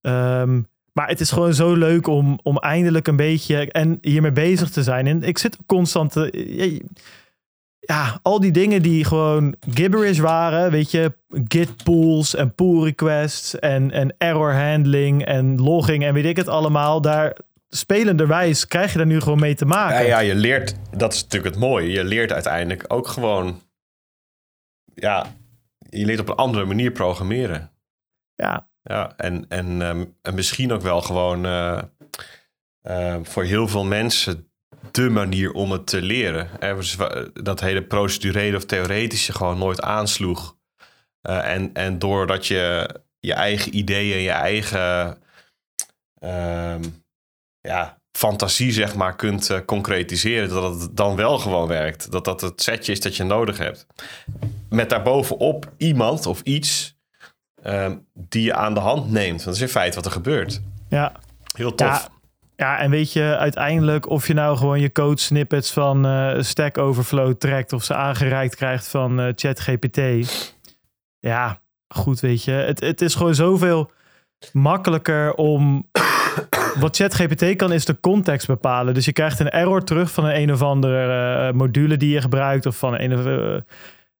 [0.00, 4.70] um, maar het is gewoon zo leuk om, om eindelijk een beetje en hiermee bezig
[4.70, 5.06] te zijn.
[5.06, 6.12] En ik zit constant.
[6.12, 6.30] Te,
[7.78, 11.12] ja, al die dingen die gewoon gibberish waren, weet je,
[11.48, 16.48] git pools en pull requests en, en error handling en logging en weet ik het
[16.48, 17.36] allemaal, daar
[17.68, 20.02] spelenderwijs krijg je daar nu gewoon mee te maken.
[20.02, 23.62] Ja, ja, je leert, dat is natuurlijk het mooie, je leert uiteindelijk ook gewoon,
[24.94, 25.36] ja,
[25.90, 27.72] je leert op een andere manier programmeren.
[28.34, 28.66] Ja.
[28.82, 31.82] Ja, en, en, um, en misschien ook wel gewoon uh,
[32.82, 34.50] uh, voor heel veel mensen
[34.90, 36.48] de manier om het te leren.
[37.32, 40.56] Dat hele procedurele of theoretische gewoon nooit aansloeg.
[41.22, 45.18] Uh, en, en doordat je je eigen ideeën, je eigen
[46.24, 46.74] uh,
[47.68, 52.10] ja, fantasie zeg maar kunt uh, concretiseren, dat het dan wel gewoon werkt.
[52.10, 53.86] Dat dat het setje is dat je nodig hebt.
[54.68, 56.96] Met daarbovenop iemand of iets
[57.64, 59.30] uh, die je aan de hand neemt.
[59.30, 60.60] Want dat is in feite wat er gebeurt.
[60.88, 61.12] Ja.
[61.56, 61.88] Heel tof.
[61.88, 62.08] Ja.
[62.56, 66.78] Ja, en weet je uiteindelijk of je nou gewoon je code snippets van uh, Stack
[66.78, 70.00] Overflow trekt of ze aangereikt krijgt van uh, ChatGPT.
[71.18, 72.50] Ja, goed, weet je.
[72.50, 73.90] Het, het is gewoon zoveel.
[74.52, 75.88] makkelijker om.
[76.80, 78.94] Wat ChatGPT kan, is de context bepalen.
[78.94, 82.20] Dus je krijgt een error terug van een een of andere eh, module die je
[82.20, 83.54] gebruikt, of van een of, eh,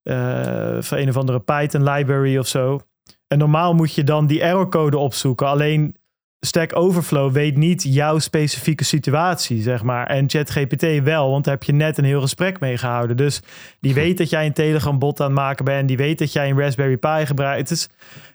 [0.03, 2.81] eh, van een of andere Python library of zo.
[3.27, 5.47] En normaal moet je dan die errorcode opzoeken.
[5.47, 5.97] Alleen
[6.41, 10.07] Stack Overflow weet niet jouw specifieke situatie, zeg maar.
[10.07, 13.17] En ChatGPT wel, want daar heb je net een heel gesprek mee gehouden.
[13.17, 13.41] Dus
[13.81, 15.89] die weet dat jij een Telegram-bot aan het maken bent.
[15.89, 17.69] Die weet dat jij een Raspberry Pi gebruikt.
[17.69, 17.89] Het is,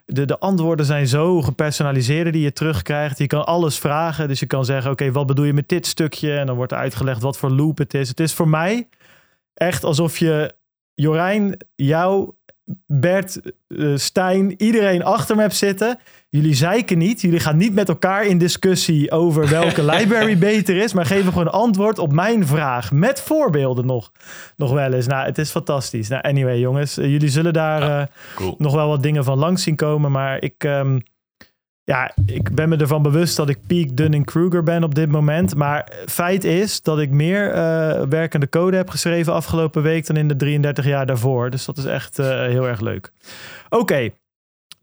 [0.05, 3.17] de, de antwoorden zijn zo gepersonaliseerd die je terugkrijgt.
[3.17, 4.27] Je kan alles vragen.
[4.27, 6.37] Dus je kan zeggen, oké, wat bedoel je met dit stukje?
[6.37, 8.09] En dan wordt er uitgelegd wat voor loop het is.
[8.09, 8.87] Het is voor mij
[9.53, 10.55] echt alsof je
[10.93, 12.33] Jorijn, jou,
[12.85, 15.99] Bert, uh, Stijn, iedereen achter me hebt zitten.
[16.33, 17.21] Jullie zeiken niet.
[17.21, 20.93] Jullie gaan niet met elkaar in discussie over welke library beter is.
[20.93, 22.91] Maar geven gewoon antwoord op mijn vraag.
[22.91, 24.11] Met voorbeelden nog,
[24.57, 25.07] nog wel eens.
[25.07, 26.07] Nou, het is fantastisch.
[26.07, 26.97] Nou, anyway, jongens.
[26.97, 28.55] Uh, jullie zullen daar uh, cool.
[28.57, 30.11] nog wel wat dingen van langs zien komen.
[30.11, 31.01] Maar ik, um,
[31.83, 35.55] ja, ik ben me ervan bewust dat ik peak Dunning-Kruger ben op dit moment.
[35.55, 37.55] Maar feit is dat ik meer uh,
[38.01, 41.49] werkende code heb geschreven afgelopen week dan in de 33 jaar daarvoor.
[41.49, 43.11] Dus dat is echt uh, heel erg leuk.
[43.69, 44.13] Oké, okay,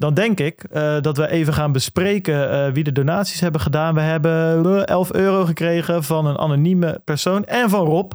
[0.00, 3.94] dan denk ik uh, dat we even gaan bespreken wie de donaties hebben gedaan.
[3.94, 8.12] We hebben 11 euro gekregen van een anonieme persoon en van Rob.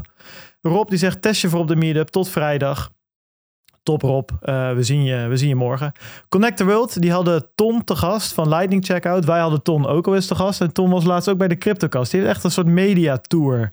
[0.62, 2.92] Rob die zegt testje voor op de meetup tot vrijdag.
[3.84, 5.92] Top Rob, we, zien je, we zien je morgen.
[6.30, 9.26] Connect the World, die hadden Ton te gast van Lightning Checkout.
[9.26, 10.62] Wij hadden Ton ook al eens te gast.
[10.62, 12.12] En Ton was laatst ook bij de Cryptocast.
[12.12, 13.72] Die heeft echt een soort media tour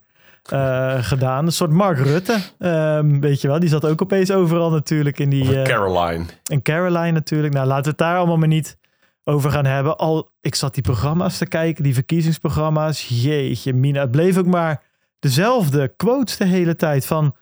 [0.52, 1.46] uh, gedaan.
[1.46, 3.60] Een soort Mark Rutte, um, weet je wel.
[3.60, 5.44] Die zat ook opeens overal natuurlijk in die...
[5.44, 6.24] Uh, Caroline.
[6.44, 7.54] En Caroline natuurlijk.
[7.54, 8.78] Nou, laten we het daar allemaal maar niet
[9.24, 9.98] over gaan hebben.
[9.98, 13.06] Al, ik zat die programma's te kijken, die verkiezingsprogramma's.
[13.08, 14.82] Jeetje, Mina, het bleef ook maar
[15.18, 17.36] dezelfde quotes de hele tijd van...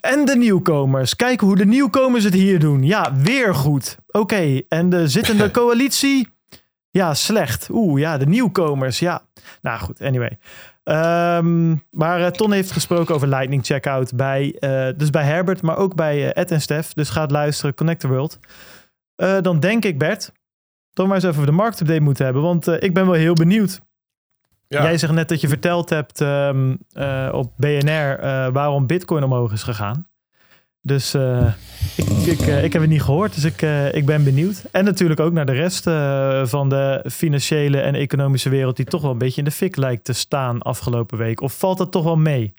[0.00, 1.16] En de nieuwkomers.
[1.16, 2.82] Kijken hoe de nieuwkomers het hier doen.
[2.82, 3.98] Ja, weer goed.
[4.06, 4.64] Oké, okay.
[4.68, 6.28] en de zittende coalitie?
[6.90, 7.68] Ja, slecht.
[7.70, 8.98] Oeh, ja, de nieuwkomers.
[8.98, 9.22] Ja.
[9.62, 10.38] Nou goed, anyway.
[10.88, 15.76] Um, maar uh, Ton heeft gesproken over Lightning Checkout bij, uh, dus bij Herbert, maar
[15.76, 16.92] ook bij uh, Ed en Stef.
[16.92, 18.38] Dus gaat luisteren, Connect the World.
[19.16, 20.32] dan denk ik, Bert,
[20.92, 23.80] toch maar eens even de marktupdate moeten hebben, want ik ben wel heel benieuwd.
[24.68, 24.82] Ja.
[24.82, 28.18] Jij zegt net dat je verteld hebt um, uh, op BNR
[28.52, 30.07] waarom Bitcoin omhoog is gegaan.
[30.82, 31.52] Dus uh,
[31.96, 33.62] ik, ik, ik, heb het niet gehoord, dus ik,
[33.92, 34.62] ik ben benieuwd.
[34.72, 35.82] En natuurlijk ook naar de rest
[36.50, 40.04] van de financiële en economische wereld, die toch wel een beetje in de fik lijkt
[40.04, 41.40] te staan afgelopen week.
[41.40, 42.54] Of valt dat toch wel mee?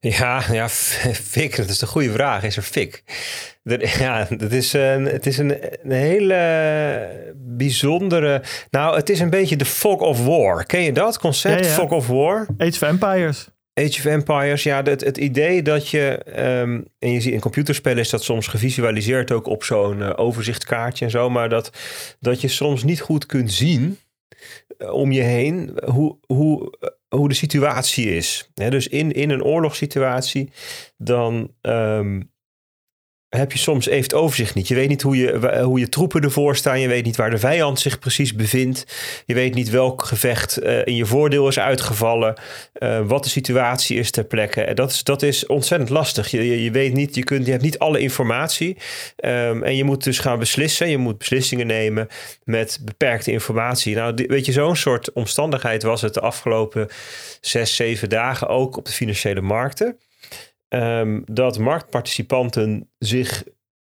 [0.00, 0.68] Ja, ja,
[1.34, 2.42] fik, dat is de goede vraag.
[2.42, 3.02] Is er fik?
[3.98, 8.42] Ja, dat is een, het is een, een, hele bijzondere...
[8.70, 10.64] Nou, het is een beetje de fog of war.
[10.64, 11.74] Ken je dat concept, ja, ja.
[11.74, 12.46] fog of war?
[12.58, 13.48] Age of Empires.
[13.74, 16.22] Age of Empires, ja, het, het idee dat je,
[16.60, 21.04] um, en je ziet in computerspellen is dat soms gevisualiseerd ook op zo'n uh, overzichtkaartje
[21.04, 21.70] en zo, maar dat,
[22.20, 23.98] dat je soms niet goed kunt zien
[24.78, 28.50] uh, om je heen hoe, hoe, uh, hoe de situatie is.
[28.54, 30.50] Dus in, in een oorlogssituatie,
[30.96, 32.31] dan um,
[33.36, 34.68] heb je soms even het overzicht niet.
[34.68, 36.80] Je weet niet hoe je, hoe je troepen ervoor staan.
[36.80, 38.86] Je weet niet waar de vijand zich precies bevindt.
[39.26, 42.34] Je weet niet welk gevecht uh, in je voordeel is uitgevallen.
[42.78, 44.62] Uh, wat de situatie is ter plekke.
[44.62, 46.30] En dat is, dat is ontzettend lastig.
[46.30, 48.76] Je, je, weet niet, je, kunt, je hebt niet alle informatie.
[49.24, 50.88] Um, en je moet dus gaan beslissen.
[50.88, 52.08] Je moet beslissingen nemen
[52.44, 53.94] met beperkte informatie.
[53.94, 56.88] Nou, weet je, zo'n soort omstandigheid was het de afgelopen
[57.40, 59.96] zes, zeven dagen ook op de financiële markten.
[60.74, 63.44] Um, dat marktparticipanten zich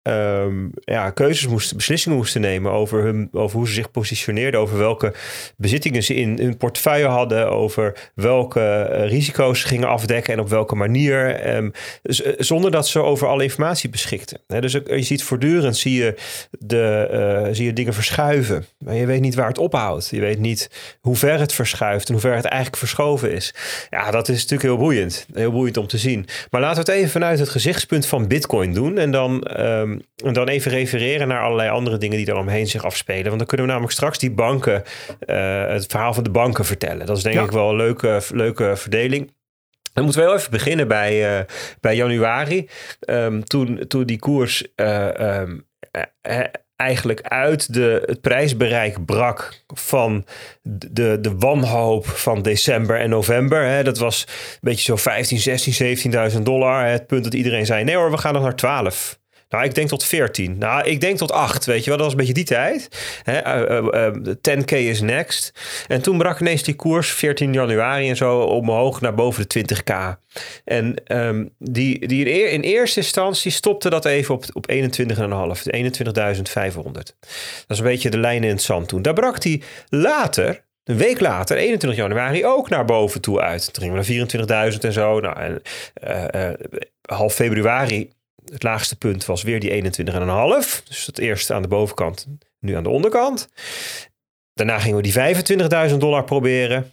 [0.10, 4.78] um, ja, keuzes moesten, beslissingen moesten nemen over, hun, over hoe ze zich positioneerden, over
[4.78, 5.13] welke
[5.58, 10.50] bezittingen ze in hun portefeuille hadden, over welke uh, risico's ze gingen afdekken en op
[10.50, 11.72] welke manier, um,
[12.38, 14.39] zonder dat ze over alle informatie beschikten.
[14.60, 16.15] Dus je ziet voortdurend zie je,
[16.60, 20.10] de, uh, zie je dingen verschuiven, maar je weet niet waar het ophoudt.
[20.10, 20.70] Je weet niet
[21.02, 23.54] hoe ver het verschuift en hoe ver het eigenlijk verschoven is.
[23.89, 25.26] Ja, dat is natuurlijk heel boeiend.
[25.34, 26.26] Heel boeiend om te zien.
[26.52, 30.33] Maar laten we het even vanuit het gezichtspunt van Bitcoin doen en dan um, en
[30.33, 33.25] dan even refereren naar allerlei andere dingen die er omheen zich afspelen.
[33.25, 34.83] Want dan kunnen we namelijk straks die banken,
[35.25, 37.05] uh, het verhaal van de banken vertellen.
[37.05, 37.43] Dat is denk ja.
[37.43, 39.36] ik wel een leuke, leuke verdeling.
[39.93, 41.45] Dan moeten we wel even beginnen bij, uh,
[41.79, 42.69] bij januari.
[43.10, 45.67] Um, toen, toen die koers uh, um,
[46.77, 50.25] eigenlijk uit de, het prijsbereik brak van
[50.62, 53.65] de, de wanhoop van december en november.
[53.65, 53.83] Hè.
[53.83, 56.86] Dat was een beetje zo 15, 16, 17.000 dollar.
[56.86, 59.16] Het punt dat iedereen zei, nee hoor, we gaan nog naar 12.
[59.49, 60.57] Nou, ik denk tot 14.
[60.57, 61.97] Nou, ik denk tot 8, weet je wel.
[61.97, 62.88] Dat was een beetje die tijd.
[63.23, 65.51] Hè, eh, eh, eh, 10k is next.
[65.88, 70.19] En toen brak ineens die koers, 14 januari en zo, omhoog naar boven de 20k.
[70.63, 75.63] En ehm, die, die in, eer- in eerste instantie stopte dat even op, op 21,5.
[75.67, 76.91] 21.500.
[76.91, 79.01] Dat is een beetje de lijn in het zand toen.
[79.01, 83.73] Daar brak hij later, een week later, 21 januari, ook naar boven toe uit.
[83.73, 85.19] Toen gingen naar 24.000 en zo.
[85.19, 85.60] Nou,
[85.93, 86.53] eh, eh,
[87.01, 88.10] half februari,
[88.51, 90.83] het laagste punt was weer die 21,5.
[90.88, 92.27] Dus het eerste aan de bovenkant,
[92.60, 93.47] nu aan de onderkant.
[94.53, 96.91] Daarna gingen we die 25.000 dollar proberen.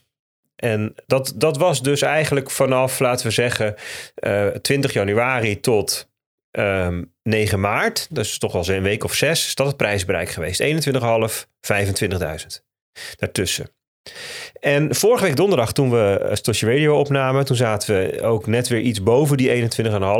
[0.56, 3.74] En dat, dat was dus eigenlijk vanaf, laten we zeggen,
[4.14, 6.08] eh, 20 januari tot
[6.50, 8.06] ehm, 9 maart.
[8.10, 10.60] Dus toch al een week of zes, is dat het prijsbereik geweest.
[10.60, 12.64] 21,5, 25.000.
[13.16, 13.68] Daartussen.
[14.60, 18.68] En vorige week donderdag, toen we eh, Stosje Radio opnamen, toen zaten we ook net
[18.68, 19.68] weer iets boven die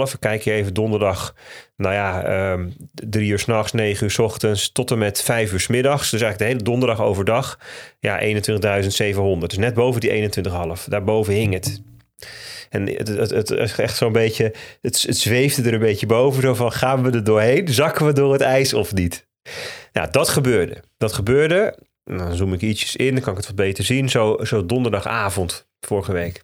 [0.08, 0.18] 21,5.
[0.18, 1.34] Kijk je even donderdag,
[1.76, 5.60] nou ja, ehm, drie uur s'nachts, negen uur s ochtends, tot en met vijf uur
[5.60, 6.10] s middags.
[6.10, 7.58] Dus eigenlijk de hele donderdag overdag,
[8.00, 9.50] ja, 21.700.
[9.50, 10.84] Dus net boven die 21,5.
[10.88, 11.82] Daarboven hing het.
[12.70, 16.42] En het, het, het echt zo'n beetje, het, het zweefde er een beetje boven.
[16.42, 17.68] Zo van, gaan we er doorheen?
[17.68, 19.26] Zakken we door het ijs of niet?
[19.92, 20.82] Nou, dat gebeurde.
[20.96, 21.78] Dat gebeurde.
[22.04, 24.08] Dan zoom ik ietsjes in, dan kan ik het wat beter zien.
[24.08, 26.42] Zo, zo donderdagavond vorige week.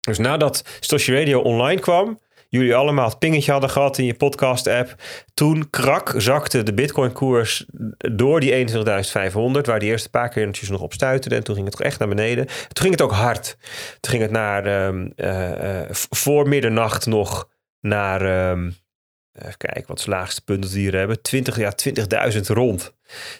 [0.00, 4.94] Dus nadat Stosje Radio online kwam, jullie allemaal het pingetje hadden gehad in je podcast-app.
[5.34, 7.64] Toen krak zakte de Bitcoin-koers
[8.12, 8.72] door die 21.500,
[9.66, 11.36] waar die eerste paar keer nog op stuiterde.
[11.36, 12.46] En toen ging het toch echt naar beneden.
[12.46, 13.56] Toen ging het ook hard.
[14.00, 14.92] Toen ging het naar
[15.94, 17.48] v- voor middernacht nog
[17.80, 18.20] naar.
[18.50, 18.70] ehm,
[19.32, 21.22] even kijken, wat is het laagste punt dat we hier hebben?
[21.22, 22.92] 20, ja, 20.000 rond.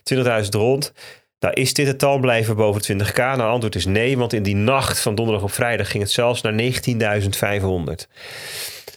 [0.02, 0.92] 20.000 rond.
[1.42, 3.16] Nou, is dit het dan blijven boven 20k?
[3.16, 6.42] Nou, antwoord is nee, want in die nacht van donderdag op vrijdag ging het zelfs
[6.42, 6.58] naar 19.500.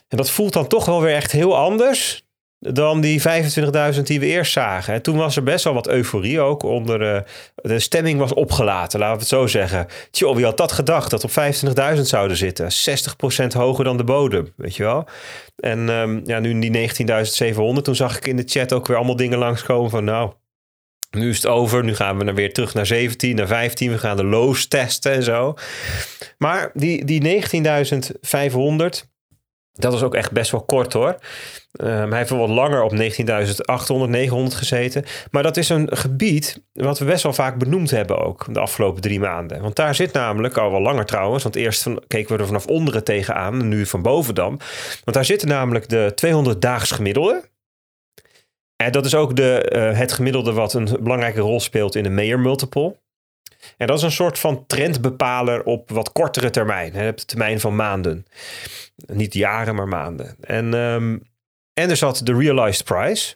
[0.07, 2.23] En dat voelt dan toch wel weer echt heel anders
[2.59, 4.93] dan die 25.000 die we eerst zagen.
[4.93, 7.15] En toen was er best wel wat euforie ook onder...
[7.15, 7.21] eh,
[7.55, 9.87] de stemming was opgelaten, laten we het zo zeggen.
[10.11, 11.31] Tjoh, wie had dat gedacht, dat op
[11.95, 12.69] 25.000 zouden zitten?
[13.43, 15.07] 60% hoger dan de bodem, weet je wel?
[15.55, 16.89] En ehm, ja, nu die
[17.75, 20.03] 19.700, toen zag ik in de chat ook weer allemaal dingen langskomen van...
[20.03, 20.31] nou,
[21.11, 21.83] nu is het over.
[21.83, 23.91] Nu gaan we naar weer terug naar 17, naar 15.
[23.91, 25.53] We gaan de lows testen en zo.
[26.37, 29.07] Maar die, die 19.500,
[29.73, 31.17] dat was ook echt best wel kort hoor.
[31.71, 35.05] Ehm, hij heeft wel wat langer op 19.800, 900 gezeten.
[35.31, 39.01] Maar dat is een gebied wat we best wel vaak benoemd hebben ook de afgelopen
[39.01, 39.61] drie maanden.
[39.61, 43.03] Want daar zit namelijk, al wel langer trouwens, want eerst keken we er vanaf onderen
[43.03, 44.59] tegenaan en nu van boven dan.
[45.03, 47.43] Want daar zitten namelijk de 200 daags gemiddelde.
[48.91, 52.39] Dat is ook de, eh, het gemiddelde wat een belangrijke rol speelt in de Mayer
[52.39, 52.95] multiple.
[53.77, 57.07] En dat is een soort van trendbepaler op wat kortere termijn.
[57.07, 58.25] Op de termijn van maanden.
[58.95, 60.35] Niet jaren, maar maanden.
[60.41, 61.17] En, ehm,
[61.73, 63.35] en er zat de realized price.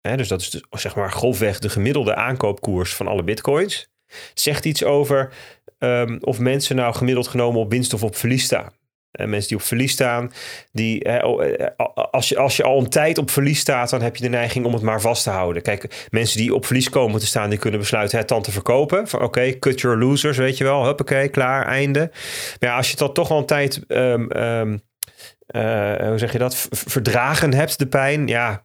[0.00, 3.88] Hè, dus dat is zeg maar grofweg de gemiddelde aankoopkoers van alle bitcoins.
[4.34, 5.32] Zegt iets over
[5.78, 8.72] ehm, of mensen nou gemiddeld genomen op winst of op verlies staan.
[9.12, 10.32] En mensen die op verlies staan,
[10.72, 11.66] die, hè, oh, eh,
[12.10, 14.64] als, je, als je al een tijd op verlies staat, dan heb je de neiging
[14.64, 15.62] om het maar vast te houden.
[15.62, 19.08] Kijk, mensen die op verlies komen te staan, die kunnen besluiten het dan te verkopen.
[19.08, 20.84] Van oké, cut your losers, weet je wel.
[20.84, 22.10] Huppakee, klaar, einde.
[22.60, 24.78] Maar als je dat toch wel een tijd, ehm, ehm,
[25.46, 28.64] eh, hoe zeg je dat, verdragen hebt, de pijn, ja,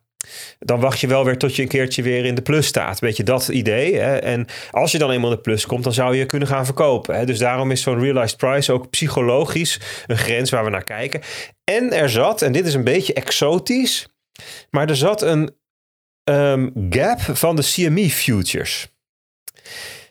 [0.59, 2.99] dan wacht je wel weer tot je een keertje weer in de plus staat.
[2.99, 3.95] Weet je, dat idee.
[3.95, 4.17] Hè?
[4.17, 7.15] En als je dan eenmaal in de plus komt, dan zou je kunnen gaan verkopen.
[7.15, 7.25] Hè?
[7.25, 11.21] Dus daarom is zo'n realized price ook psychologisch een grens waar we naar kijken.
[11.63, 14.07] En er zat, en dit is een beetje exotisch,
[14.69, 15.55] maar er zat een
[16.23, 18.87] ehm, gap van de CME futures.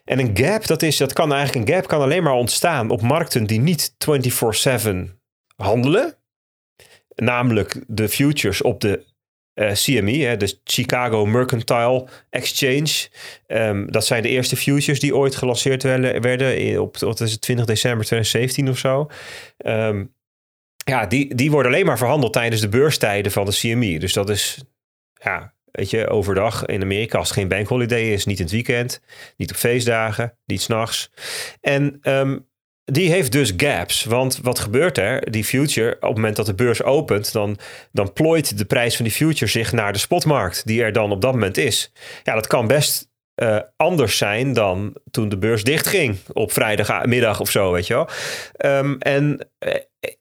[0.05, 3.03] En een gap, dat, is, dat kan eigenlijk een gap kan alleen maar ontstaan op
[3.03, 4.88] markten die niet 24/7
[5.57, 6.14] handelen.
[7.14, 9.05] Namelijk de futures op de
[9.54, 13.08] eh, CME, hè, de Chicago Mercantile Exchange.
[13.46, 18.68] Ehm, dat zijn de eerste futures die ooit gelanceerd werden, op het, 20 december 2017
[18.68, 19.10] of zo.
[19.56, 20.04] Ehm,
[20.84, 23.98] ja, die, die worden alleen maar verhandeld tijdens de beurstijden van de CME.
[23.98, 24.64] Dus dat is,
[25.22, 29.00] ja, weet je, overdag in Amerika als het geen bankholiday is, niet in het weekend,
[29.36, 31.10] niet op feestdagen, niet s'nachts.
[31.60, 32.38] En ehm,
[32.84, 34.04] die heeft dus gaps.
[34.04, 35.30] Want wat gebeurt er?
[35.30, 37.58] Die future, op het moment dat de beurs opent, dan,
[37.92, 41.20] dan plooit de prijs van die future zich naar de spotmarkt, die er dan op
[41.20, 41.92] dat moment is.
[42.22, 47.50] Ja, dat kan best eh, anders zijn dan toen de beurs dichtging op vrijdagmiddag of
[47.50, 48.08] zo, weet je wel.
[48.56, 49.74] Ehm, en eh,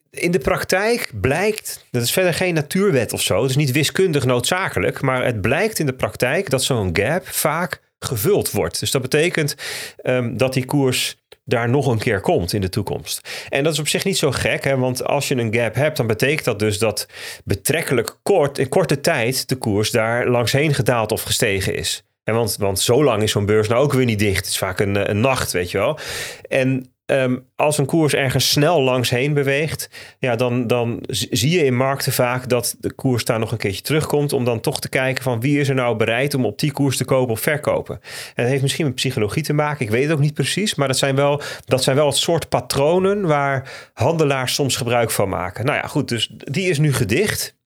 [0.10, 4.26] in de praktijk blijkt, dat is verder geen natuurwet of zo, het is niet wiskundig
[4.26, 8.80] noodzakelijk, maar het blijkt in de praktijk dat zo'n gap vaak gevuld wordt.
[8.80, 9.56] Dus dat betekent
[9.98, 13.48] ehm, dat die koers daar nog een keer komt in de toekomst.
[13.50, 14.78] En dat is op zich niet zo gek, hè?
[14.78, 17.08] want als je een gap hebt, dan betekent dat dus dat
[17.46, 22.04] betrekkelijk kort, in korte tijd de koers daar langs heen gedaald of gestegen is.
[22.24, 24.38] En want, want zo lang is zo'n beurs nou ook weer niet dicht.
[24.38, 26.00] Het is vaak een, een nacht, weet je wel.
[26.48, 29.90] En Ehm, als een koers ergens snel langs heen beweegt,
[30.20, 33.82] ja, dan, dan zie je in markten vaak dat de koers daar nog een keertje
[33.82, 34.34] terugkomt.
[34.34, 36.98] Om dan toch te kijken van wie is er nou bereid om op die koers
[36.98, 38.00] te kopen of verkopen.
[38.36, 39.86] En dat heeft misschien met psychologie te maken.
[39.86, 40.76] Ik weet het ook niet precies.
[40.76, 45.30] Maar dat zijn wel, dat zijn wel het soort patronen waar handelaars soms gebruik van
[45.30, 45.66] maken.
[45.66, 46.08] Nou ja, goed.
[46.08, 47.58] Dus die is nu gedicht.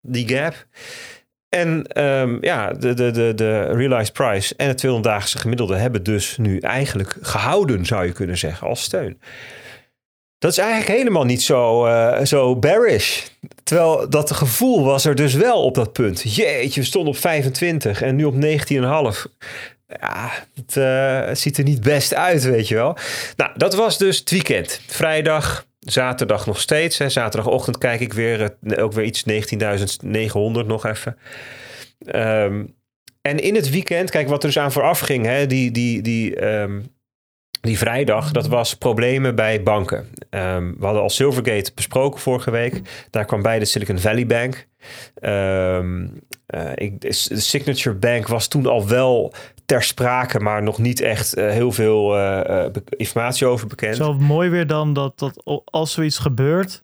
[0.00, 0.66] Die gap.
[1.54, 6.36] En um, ja, de, de, de, de realized price en het 200-daagse gemiddelde hebben dus
[6.36, 9.20] nu eigenlijk gehouden, zou je kunnen zeggen, als steun.
[10.38, 13.22] Dat is eigenlijk helemaal niet zo, uh, zo bearish.
[13.62, 16.34] Terwijl dat gevoel was er dus wel op dat punt.
[16.34, 18.40] Jeetje, we stonden op 25 en nu op 19,5.
[20.00, 22.96] Ja, het uh, ziet er niet best uit, weet je wel.
[23.36, 24.80] Nou, dat was dus het weekend.
[24.86, 26.98] Vrijdag, Zaterdag nog steeds.
[26.98, 27.08] Hè.
[27.08, 31.16] Zaterdagochtend kijk ik weer, ook weer iets 19.900 nog even.
[32.14, 32.74] Um,
[33.20, 36.44] en in het weekend, kijk wat er dus aan vooraf ging, hè, die, die, die,
[36.46, 36.86] um,
[37.60, 40.08] die vrijdag, dat was problemen bij banken.
[40.30, 42.80] Um, we hadden al Silvergate besproken vorige week.
[43.10, 44.66] Daar kwam bij de Silicon Valley Bank.
[45.20, 46.12] Um,
[46.54, 49.34] uh, ik, de Signature Bank was toen al wel
[49.66, 53.96] ter sprake, maar nog niet echt uh, heel veel uh, informatie over bekend.
[53.96, 56.82] Zo mooi weer dan dat, dat als zoiets gebeurt,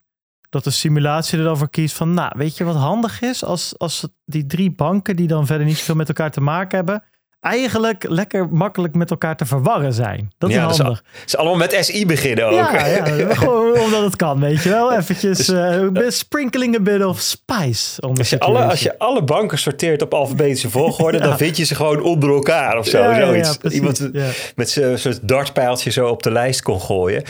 [0.51, 3.45] dat de simulatie er dan voor kiest van, nou, weet je wat handig is?
[3.45, 7.03] Als, als die drie banken die dan verder niet zoveel met elkaar te maken hebben,
[7.41, 10.33] eigenlijk lekker makkelijk met elkaar te verwarren zijn.
[10.39, 11.05] Dat is ja, handig.
[11.25, 12.53] Ze allemaal met SI beginnen ook.
[12.53, 14.93] Ja, ja gewoon omdat het kan, weet je wel.
[14.93, 18.01] Eventjes dus, uh, sprinkling a bit of spice.
[18.01, 21.25] Als je, alle, als je alle banken sorteert op alfabetische volgorde, ja.
[21.25, 22.99] dan vind je ze gewoon onder elkaar of zo.
[22.99, 23.59] Ja, zoiets.
[23.59, 24.11] Iemand
[24.55, 27.23] met zo'n soort dartpijltje zo op de lijst kon gooien.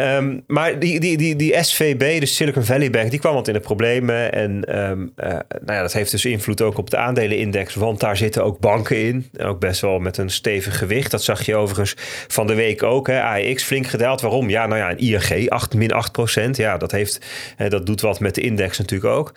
[0.00, 3.54] Um, maar die, die, die, die SVB, de Silicon Valley Bank, die kwam wat in
[3.54, 4.32] de problemen.
[4.32, 8.16] En um, uh, nou ja, dat heeft dus invloed ook op de aandelenindex, want daar
[8.16, 9.28] zitten ook banken in
[9.58, 11.10] best wel met een stevig gewicht.
[11.10, 11.94] Dat zag je overigens
[12.28, 13.06] van de week ook.
[13.06, 13.22] Hè.
[13.22, 14.20] AEX flink gedaald.
[14.20, 14.50] Waarom?
[14.50, 16.56] Ja, nou ja, een ING 8, min 8 procent.
[16.56, 17.18] Ja, dat, heeft,
[17.56, 19.32] hè, dat doet wat met de index natuurlijk ook.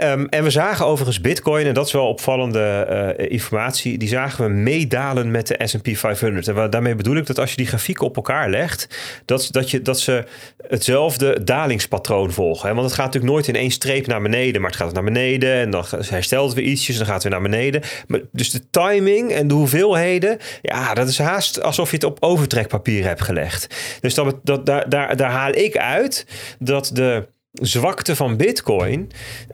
[0.00, 4.44] Um, en we zagen overigens Bitcoin, en dat is wel opvallende uh, informatie, die zagen
[4.44, 6.48] we meedalen met de S&P 500.
[6.48, 8.88] En daarmee bedoel ik dat als je die grafieken op elkaar legt,
[9.24, 10.24] dat, dat, je, dat ze
[10.68, 12.68] hetzelfde dalingspatroon volgen.
[12.68, 12.74] Hè.
[12.74, 15.54] Want het gaat natuurlijk nooit in één streep naar beneden, maar het gaat naar beneden
[15.54, 17.82] en dan herstelt weer ietsjes, dan gaat het weer naar beneden.
[18.06, 22.16] Maar, dus de timing en de hoeveelheden, ja, dat is haast alsof je het op
[22.20, 23.74] overtrekpapier hebt gelegd.
[24.00, 26.26] Dus dat, dat, daar, daar, daar haal ik uit
[26.58, 29.10] dat de zwakte van Bitcoin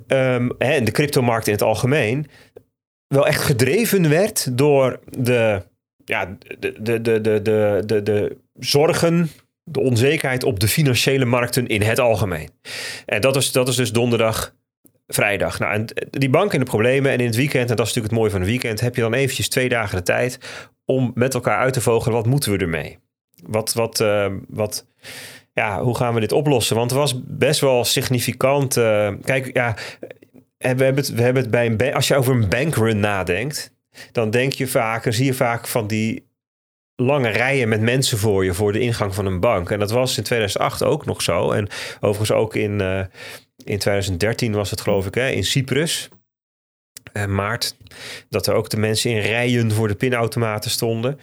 [0.09, 2.26] um, en de cryptomarkt in het algemeen
[3.07, 5.62] wel echt gedreven werd door de,
[6.05, 9.30] ja, de, de, de, de, de, de, de zorgen
[9.64, 12.51] de onzekerheid op de financiële markten in het algemeen.
[13.07, 14.55] En dat is, dat is dus donderdag
[15.11, 15.59] vrijdag.
[15.59, 18.13] Nou, en die banken in de problemen en in het weekend, en dat is natuurlijk
[18.13, 20.39] het mooie van het weekend, heb je dan eventjes twee dagen de tijd
[20.85, 22.99] om met elkaar uit te vogelen, wat moeten we ermee?
[23.47, 24.87] Wat, wat, uh, wat,
[25.53, 26.77] ja, hoe gaan we dit oplossen?
[26.77, 28.77] Want het was best wel significant.
[28.77, 29.77] Uh, kijk, ja,
[30.59, 33.73] we hebben het, we hebben het bij een, als je over een bankrun nadenkt,
[34.13, 36.29] dan denk je vaak, zie je vaak van die
[37.01, 39.70] lange rijen met mensen voor je voor de ingang van een bank.
[39.70, 41.51] En dat was in 2008 ook nog zo.
[41.53, 41.68] En
[42.01, 42.98] overigens ook in, uh,
[43.64, 46.09] in 2013 was het geloof ik, hè, in Cyprus.
[47.12, 47.76] Uh, maart.
[48.28, 51.20] Dat er ook de mensen in rijen voor de pinautomaten stonden.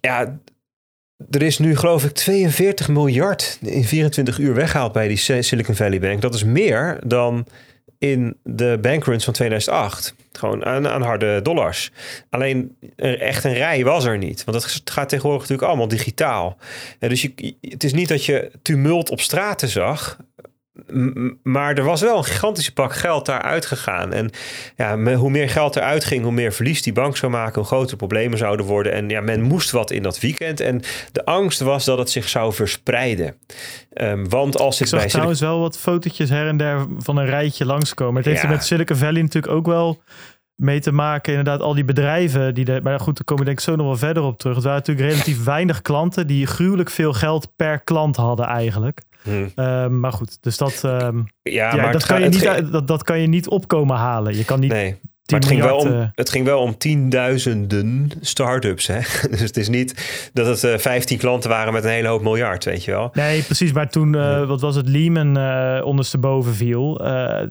[0.00, 0.38] Ja,
[1.30, 6.00] er is nu geloof ik 42 miljard in 24 uur weggehaald bij die Silicon Valley
[6.00, 6.20] Bank.
[6.20, 7.46] Dat is meer dan
[8.10, 10.14] in de bankruns van 2008.
[10.32, 11.90] Gewoon aan, aan, harde dollars.
[12.30, 14.44] Alleen echt een rij was er niet.
[14.44, 16.56] Want het gaat tegenwoordig natuurlijk allemaal digitaal.
[16.98, 20.18] dus je, het is niet dat je tumult op straten zag
[21.42, 24.12] maar er was wel een gigantische pak geld daar uitgegaan.
[24.12, 24.30] En
[24.76, 27.96] ja, hoe meer geld eruit ging, hoe meer verlies die bank zou maken, hoe grotere
[27.96, 28.92] problemen zouden worden.
[28.92, 30.60] En ja, men moest wat in dat weekend.
[30.60, 33.34] En de angst was dat het zich zou verspreiden.
[33.94, 37.66] Um, want als ik, zag trouwens wel wat fotootjes her en der van een rijtje
[37.66, 38.16] langskomen.
[38.16, 40.02] Het heeft er met Silicon Valley natuurlijk ook wel
[40.56, 41.32] mee te maken.
[41.32, 42.54] Inderdaad, al die bedrijven.
[42.54, 44.54] Die de, maar goed, daar komen denk ik zo nog wel verder op terug.
[44.54, 49.02] Het waren natuurlijk relatief weinig klanten die gruwelijk veel geld per klant hadden eigenlijk.
[49.22, 49.52] Hmm.
[49.54, 53.20] Ehm, maar goed, dus dat, um, ja, maar dat, kan je niet, dat, dat kan
[53.20, 54.36] je niet opkomen halen.
[54.36, 54.72] Je kan niet.
[54.72, 55.00] Nee.
[55.30, 58.86] Maar het ging, wel om, uh, het ging wel om tienduizenden start-ups.
[58.86, 58.98] Hè?
[59.30, 62.22] Dus het is niet dat het uh, eh, 15 klanten waren met een hele hoop
[62.22, 63.10] miljard, weet je wel.
[63.12, 63.72] Nee, precies.
[63.72, 65.36] Maar toen, uh, wat was het, Lehman
[65.82, 66.98] ondersteboven viel.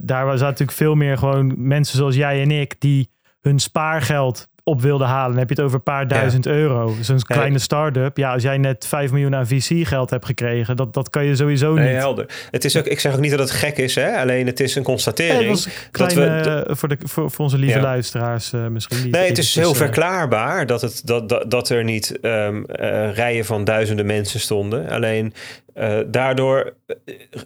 [0.01, 2.76] daar zaten natuurlijk veel meer gewoon mensen zoals jij en ik...
[2.80, 3.09] die
[3.41, 5.30] hun spaargeld op wilde halen.
[5.30, 6.95] Dan heb je het over een paar duizend euro.
[7.01, 8.18] Zo'n kleine start-up.
[8.18, 11.74] Ja, als jij net 5 miljoen aan VC-geld hebt gekregen, dat, dat kan je sowieso
[11.74, 11.84] niet.
[11.84, 12.26] Nee, helder.
[12.51, 14.18] Het is ook, ik zeg ook niet dat het gek is, hè?
[14.18, 15.49] alleen het is een constatering.
[15.51, 19.11] Dat kleine, dat we, voor, de, voor, voor onze lieve luisteraars uh, misschien niet.
[19.11, 23.14] Nee, het is heel uh, verklaarbaar dat, het, dat, dat, dat er niet um, uh,
[23.14, 24.89] rijen van duizenden mensen stonden.
[24.89, 25.34] Alleen
[25.76, 26.74] uh, daardoor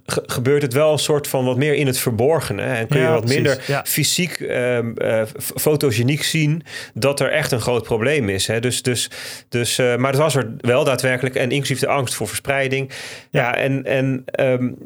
[0.06, 2.62] gebeurt het wel een soort van wat meer in het verborgene.
[2.62, 3.86] En kun je ja, wat precies, minder ja.
[3.86, 6.64] fysiek, um, uh, fotogeniek zien
[6.94, 8.48] dat er echt een groot probleem is.
[8.48, 8.60] Hè?
[8.60, 9.10] Dus, dus,
[9.50, 11.36] dus, uh, maar het was er wel daadwerkelijk.
[11.36, 12.92] En inclusief de angst voor verspreiding.
[13.30, 14.78] Ja, ja en, en um,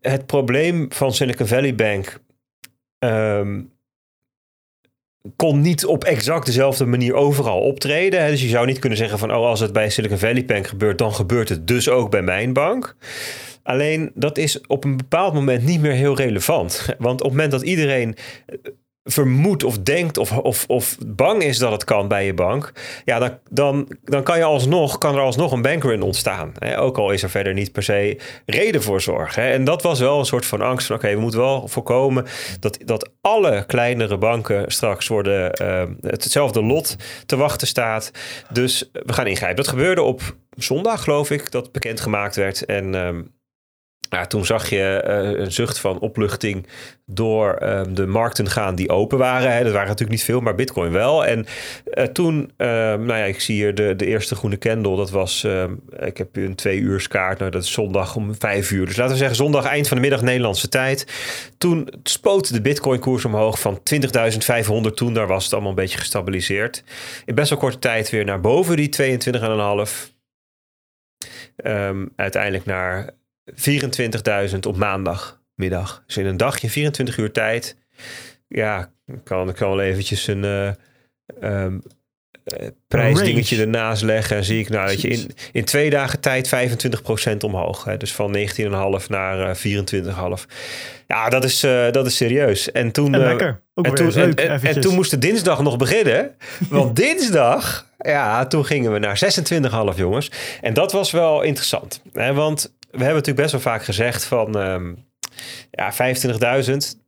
[0.00, 2.20] het probleem van Silicon Valley Bank.
[2.98, 3.72] Um,
[5.36, 8.28] kon niet op exact dezelfde manier overal optreden.
[8.28, 9.34] Dus je zou niet kunnen zeggen van...
[9.34, 10.98] oh, als het bij Silicon Valley Bank gebeurt...
[10.98, 12.96] dan gebeurt het dus ook bij mijn bank.
[13.62, 16.86] Alleen dat is op een bepaald moment niet meer heel relevant.
[16.98, 18.16] Want op het moment dat iedereen
[19.04, 22.72] vermoedt of denkt of, of, of bang is dat het kan bij je bank,
[23.04, 26.52] ja, dan, dan, kan, je alsnog, kan er alsnog een bankrun ontstaan.
[26.58, 26.78] Hè?
[26.78, 29.34] Ook al is er verder niet per se reden voor zorg.
[29.34, 29.50] Hè?
[29.50, 32.26] En dat was wel een soort van angst van oké, we moeten wel voorkomen
[32.60, 36.96] dat, dat alle kleinere banken straks worden uh, hetzelfde lot
[37.26, 38.10] te wachten staat.
[38.50, 39.56] Dus we gaan ingrijpen.
[39.56, 42.64] Dat gebeurde op zondag, geloof ik, dat bekendgemaakt werd.
[42.64, 43.32] En um,
[44.12, 46.66] nou, toen zag je uh, een zucht van opluchting
[47.06, 49.52] door um, de markten gaan die open waren.
[49.52, 49.62] Hè.
[49.62, 51.26] Dat waren natuurlijk niet veel, maar Bitcoin wel.
[51.26, 51.46] En
[51.94, 54.96] uh, toen, uh, nou ja, ik zie hier de, de eerste groene candle.
[54.96, 57.38] Dat was, ehm, ik heb een twee uur kaart.
[57.38, 58.86] Nou, dat is zondag om vijf uur.
[58.86, 61.06] Dus laten we zeggen zondag eind van de middag Nederlandse tijd.
[61.58, 65.14] Toen spoot de Bitcoin koers omhoog van 20.500 toen.
[65.14, 66.84] Daar was het allemaal een beetje gestabiliseerd.
[67.24, 69.18] In best wel korte tijd weer naar boven die
[69.96, 70.10] 22,5.
[71.64, 73.10] Um, uiteindelijk naar
[73.50, 76.02] 24.000 op maandagmiddag.
[76.06, 77.76] Dus in een dagje, 24 uur tijd.
[78.48, 78.90] Ja,
[79.24, 80.70] kan ik kan wel eventjes een uh,
[81.42, 81.82] um,
[82.44, 84.36] uh, prijsdingetje ernaast leggen.
[84.36, 86.50] En zie ik nou dat je in, in twee dagen tijd
[87.32, 87.84] 25% omhoog.
[87.84, 87.96] Hè?
[87.96, 89.82] Dus van 19,5 naar uh,
[90.38, 90.46] 24,5.
[91.06, 92.72] Ja, dat is, dat is serieus.
[92.72, 93.60] En toen, en lekker.
[93.74, 96.34] Ook en, toen, leuk, en, en, toen moest de dinsdag nog beginnen.
[96.68, 99.20] Want dinsdag, ja, toen gingen we naar
[99.94, 100.30] 26,5 jongens.
[100.60, 102.02] En dat was wel interessant.
[102.12, 102.32] Hè?
[102.32, 105.04] Want we hebben natuurlijk best wel vaak gezegd van um,
[105.70, 107.00] ja, 25.000.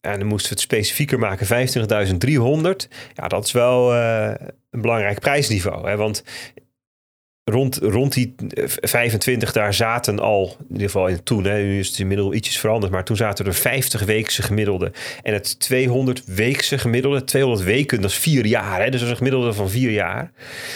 [0.00, 2.88] En dan moesten we het specifieker maken, 25.300.
[3.14, 4.32] Ja, dat is wel uh,
[4.70, 5.88] een belangrijk prijsniveau.
[5.88, 5.96] Hè?
[5.96, 6.24] Want
[7.48, 8.34] rond, rond die
[8.80, 12.92] 25 daar zaten al, in ieder geval in toen, nu is het inmiddels ietsjes veranderd,
[12.92, 14.92] maar toen zaten er 50 weekse gemiddelde.
[15.22, 18.82] En het 200 weekse gemiddelde, 200 weken, dat is vier jaar.
[18.82, 20.32] Hè, dus een gemiddelde van vier jaar.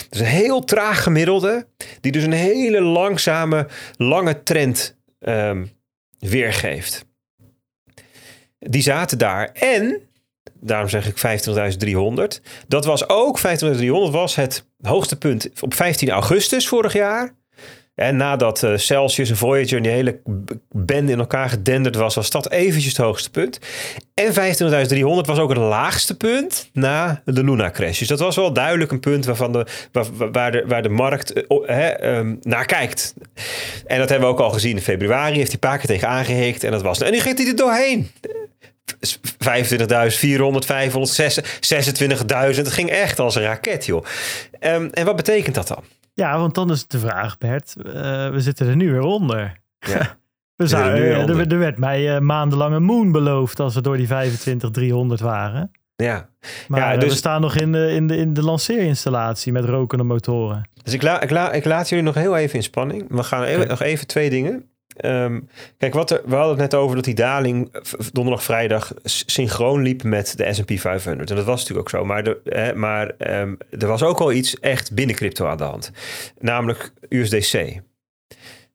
[0.09, 1.67] Dus een heel traag gemiddelde,
[2.01, 3.67] die dus een hele langzame,
[3.97, 5.71] lange trend um,
[6.19, 7.05] weergeeft.
[8.59, 9.51] Die zaten daar.
[9.53, 10.01] En
[10.61, 11.47] daarom zeg ik
[12.39, 12.43] 50.300.
[12.69, 17.35] Dat was ook, 50.300 was het hoogste punt op 15 augustus vorig jaar.
[17.95, 20.21] En nadat uh, Celsius en Voyager en die hele
[20.71, 23.59] band in elkaar gedenderd was, was dat eventjes het hoogste punt.
[24.15, 24.37] En 25.300
[25.03, 27.99] was ook het laagste punt na de Luna crash.
[27.99, 31.33] Dus dat was wel duidelijk een punt waarvan de, waar, waar de, waar de markt
[31.67, 33.15] hè, um, naar kijkt.
[33.87, 35.37] En dat hebben we ook al gezien in februari.
[35.37, 37.01] Heeft hij een paar tegen aangehikt en dat was.
[37.01, 38.11] En nu gaat hij er doorheen.
[38.93, 41.43] 25.000, 400, 500,
[42.53, 42.57] 26.000.
[42.57, 44.05] Het ging echt als een raket, joh.
[44.61, 45.85] Um, en wat betekent dat dan?
[46.15, 47.75] Ja, want dan is de vraag, Bert.
[47.79, 47.93] Uh,
[48.31, 49.61] we zitten er nu weer onder.
[49.79, 50.17] Ja.
[50.57, 53.97] we zouden, er, er, er, werd mij uh, maandenlang een moon beloofd als we door
[53.97, 55.71] die 25, 300 waren.
[55.97, 56.29] Ja.
[56.69, 57.09] Maar ja, dus...
[57.09, 60.69] we staan nog in de, in de, in de lanceerinstallatie met rokende motoren.
[60.83, 63.05] Dus ik, la, ik, la, ik laat jullie nog heel even in spanning.
[63.09, 64.71] We gaan even, nog even twee dingen.
[65.01, 67.73] Um, kijk, wat we hadden het net over dat die daling
[68.13, 71.31] donderdag, vrijdag synchroon liep met de S&P 500.
[71.31, 72.05] En dat was natuurlijk ook zo.
[72.05, 75.91] Maar, hè, maar um, er was ook al iets echt binnen crypto aan de hand.
[76.39, 77.81] Namelijk USDC.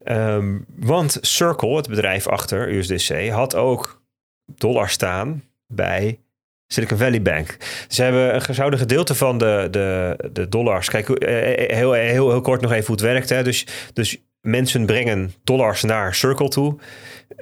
[0.03, 4.01] Um, want Circle, het bedrijf achter USDC, had ook
[4.45, 6.19] dollar staan bij
[6.67, 7.57] Silicon Valley Bank.
[7.87, 10.89] Ze hebben zouden gedeelte van de, de, de dollars.
[10.89, 13.29] Kijk, heel, heel, heel kort nog even hoe het werkt.
[13.29, 13.43] Hè.
[13.43, 16.75] Dus, dus mensen brengen dollars naar Circle toe.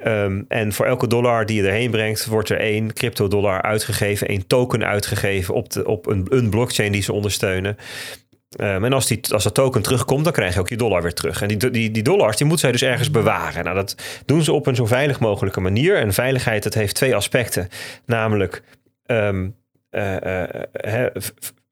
[0.04, 4.28] Um, en voor elke dollar die je erheen brengt, wordt er één crypto dollar uitgegeven,
[4.28, 7.76] één token uitgegeven op, de, op een, een blockchain die ze ondersteunen.
[8.60, 11.14] Um, en als, die, als dat token terugkomt, dan krijg je ook je dollar weer
[11.14, 11.42] terug.
[11.42, 13.64] En die, die, die dollars, die moeten zij dus ergens bewaren.
[13.64, 15.96] Nou, dat doen ze op een zo veilig mogelijke manier.
[15.96, 17.68] En veiligheid, dat heeft twee aspecten.
[18.06, 18.62] Namelijk,
[19.06, 19.56] um,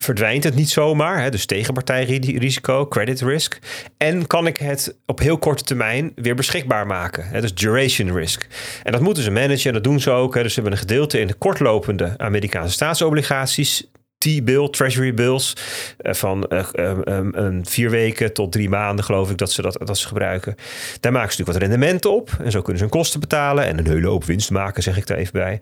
[0.04, 1.22] verdwijnt het niet zomaar.
[1.22, 1.30] Hè?
[1.30, 3.58] Dus tegenpartijrisico, credit risk.
[3.96, 7.26] En kan ik het op heel korte termijn weer beschikbaar maken.
[7.26, 7.40] Hè?
[7.40, 8.46] Dus duration risk.
[8.82, 10.34] En dat moeten ze managen en dat doen ze ook.
[10.34, 10.42] Hè?
[10.42, 13.88] Dus ze hebben een gedeelte in de kortlopende Amerikaanse staatsobligaties.
[14.18, 15.56] T-bill, treasury bills.
[15.98, 19.98] eh, van eh, eh, vier weken tot drie maanden, geloof ik, dat ze dat, dat
[19.98, 20.54] ze gebruiken.
[21.00, 22.30] Daar maken ze natuurlijk wat rendement op.
[22.44, 23.64] En zo kunnen ze hun kosten betalen.
[23.64, 25.60] En een hele hoop winst maken, zeg ik daar even bij.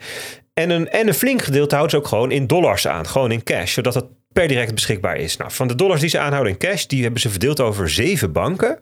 [0.55, 3.07] En een, en een flink gedeelte houdt ze ook gewoon in dollars aan.
[3.07, 5.37] Gewoon in cash, zodat het per direct beschikbaar is.
[5.37, 8.33] Nou, van de dollars die ze aanhouden in cash, die hebben ze verdeeld over zeven
[8.33, 8.79] banken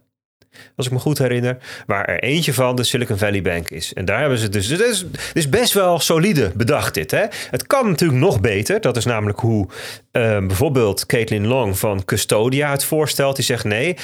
[0.77, 3.93] als ik me goed herinner, waar er eentje van de Silicon Valley Bank is.
[3.93, 7.11] En daar hebben ze dus, het is, het is best wel solide bedacht dit.
[7.11, 7.25] Hè?
[7.51, 8.81] Het kan natuurlijk nog beter.
[8.81, 9.69] Dat is namelijk hoe
[10.11, 13.37] eh, bijvoorbeeld Caitlin Long van Custodia het voorstelt.
[13.37, 13.97] Die zegt nee,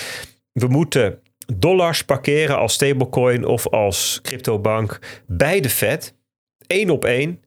[0.52, 1.18] we moeten
[1.54, 6.14] dollars parkeren als stablecoin of als cryptobank bij de Fed.
[6.66, 7.42] Eén op één.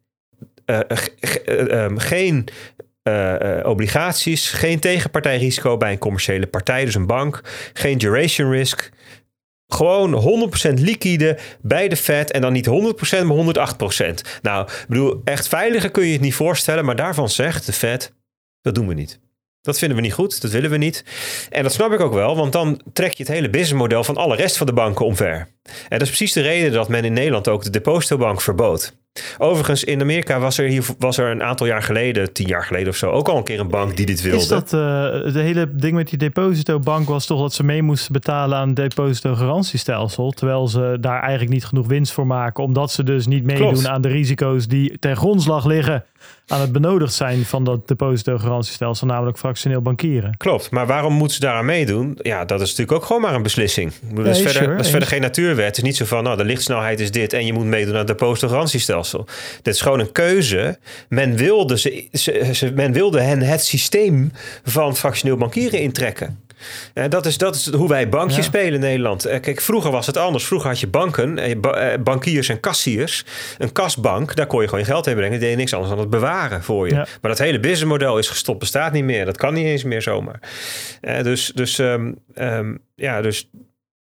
[0.65, 2.47] Eh, ge- eh, ehm, geen
[3.03, 7.41] eh, eh, obligaties, geen tegenpartijrisico bij een commerciële partij, dus een bank,
[7.73, 8.89] geen duration risk.
[9.67, 14.39] Gewoon 100% liquide bij de Fed en dan niet 100%, maar 108%.
[14.41, 18.13] Nou, ik bedoel, echt veiliger kun je het niet voorstellen, maar daarvan zegt de Fed,
[18.61, 19.19] dat doen we niet.
[19.61, 21.03] Dat vinden we niet goed, dat willen we niet.
[21.49, 24.35] En dat snap ik ook wel, want dan trek je het hele businessmodel van alle
[24.35, 25.47] rest van de banken omver.
[25.63, 28.93] En dat is precies de reden dat men in Nederland ook de depositobank verbood.
[29.37, 32.87] Overigens, in Amerika was er, hier, was er een aantal jaar geleden, tien jaar geleden
[32.87, 34.37] of zo, ook al een keer een bank die dit wilde.
[34.37, 38.13] Is dat uh, het hele ding met die depositobank was toch dat ze mee moesten
[38.13, 43.03] betalen aan het depositogarantiestelsel, terwijl ze daar eigenlijk niet genoeg winst voor maken, omdat ze
[43.03, 43.87] dus niet meedoen Klopt.
[43.87, 46.03] aan de risico's die ten grondslag liggen
[46.47, 50.37] aan het benodigd zijn van dat depositogarantiestelsel, namelijk fractioneel bankieren.
[50.37, 52.19] Klopt, maar waarom moeten ze daaraan meedoen?
[52.21, 53.93] Ja, dat is natuurlijk ook gewoon maar een beslissing.
[54.13, 55.65] Dat is, verder, sure, dat is verder geen natuurwet.
[55.65, 57.99] Het is niet zo van, nou, de lichtsnelheid is dit en je moet meedoen aan
[57.99, 59.08] het depositogarantiestelsel.
[59.61, 60.77] Dit is gewoon een keuze.
[61.09, 64.31] Men wilde, ze, ze, ze- men wilde hen het systeem
[64.63, 66.39] van fractioneel bankieren intrekken.
[66.93, 68.43] En dat is, dat is hoe wij bankjes Ja.
[68.43, 69.25] spelen in Nederland.
[69.25, 70.45] Eh, Kijk, vroeger was het anders.
[70.45, 73.25] Vroeger had je banken, eh, ba- eh, bankiers en kassiers.
[73.57, 75.39] Een kasbank, daar kon je gewoon je geld in brengen.
[75.39, 76.93] Die deed niks anders dan het bewaren voor je.
[76.93, 77.07] Ja.
[77.21, 79.25] Maar dat hele businessmodel is gestopt, bestaat niet meer.
[79.25, 80.39] Dat kan niet eens meer zomaar.
[81.01, 83.49] Eh, dus, dus, ehm, ehm, ja, dus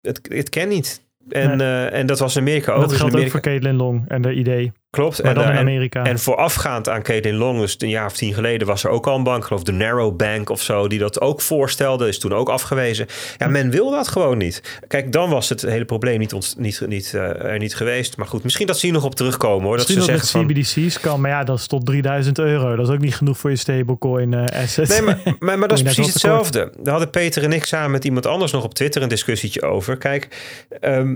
[0.02, 1.02] het, het ken niet.
[1.30, 1.68] En, Nee.
[1.68, 2.80] eh, en dat was in Amerika ook.
[2.80, 5.24] dat Dus in geldt ook voor Caitlin Long en de idee, klopt.
[5.24, 6.04] maar dan in en- Amerika.
[6.04, 9.16] en voorafgaand aan Caitlin Long, dus een jaar of tien geleden, was er ook al
[9.16, 12.50] een bank, geloof de Narrow Bank of zo, die dat ook voorstelde, is toen ook
[12.50, 13.06] afgewezen.
[13.38, 14.80] Ja, men wil dat gewoon niet.
[14.88, 18.18] Kijk, dan was het hele probleem niet, ont, niet, niet, eh, er niet geweest.
[18.18, 19.76] Maar goed, misschien dat ze hier nog op terugkomen hoor.
[19.76, 20.48] Misschien dat ze zeggen van.
[20.48, 22.76] CBDC's kan, maar ja, dat is tot 3000 euro.
[22.76, 24.88] Dat is ook niet genoeg voor je stablecoin eh asset.
[24.90, 26.72] Nee, maar, maar, maar dat is precies hetzelfde.
[26.80, 29.98] Daar hadden Peter en ik samen met iemand anders nog op Twitter een discussietje over.
[29.98, 30.28] Kijk,
[30.82, 31.16] ehm,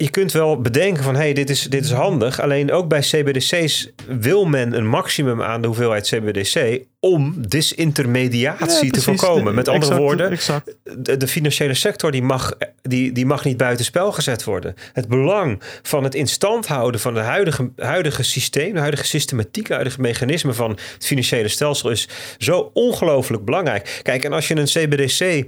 [0.00, 2.40] je kunt wel bedenken van, hey, dit is, dit is handig.
[2.40, 8.90] Alleen ook bij CBDC's wil men een maximum aan de hoeveelheid CBDC om disintermediatie Ja,
[8.90, 9.54] te voorkomen.
[9.54, 10.76] Met andere Exact, woorden, Exact.
[10.98, 14.74] de, de financiële sector die mag, die, die mag niet buitenspel gezet worden.
[14.92, 19.66] Het belang van het in stand houden van het huidige, huidige systeem, de huidige systematiek,
[19.66, 24.00] de huidige mechanisme van het financiële stelsel is zo ongelooflijk belangrijk.
[24.02, 25.44] Kijk, en als je een CBDC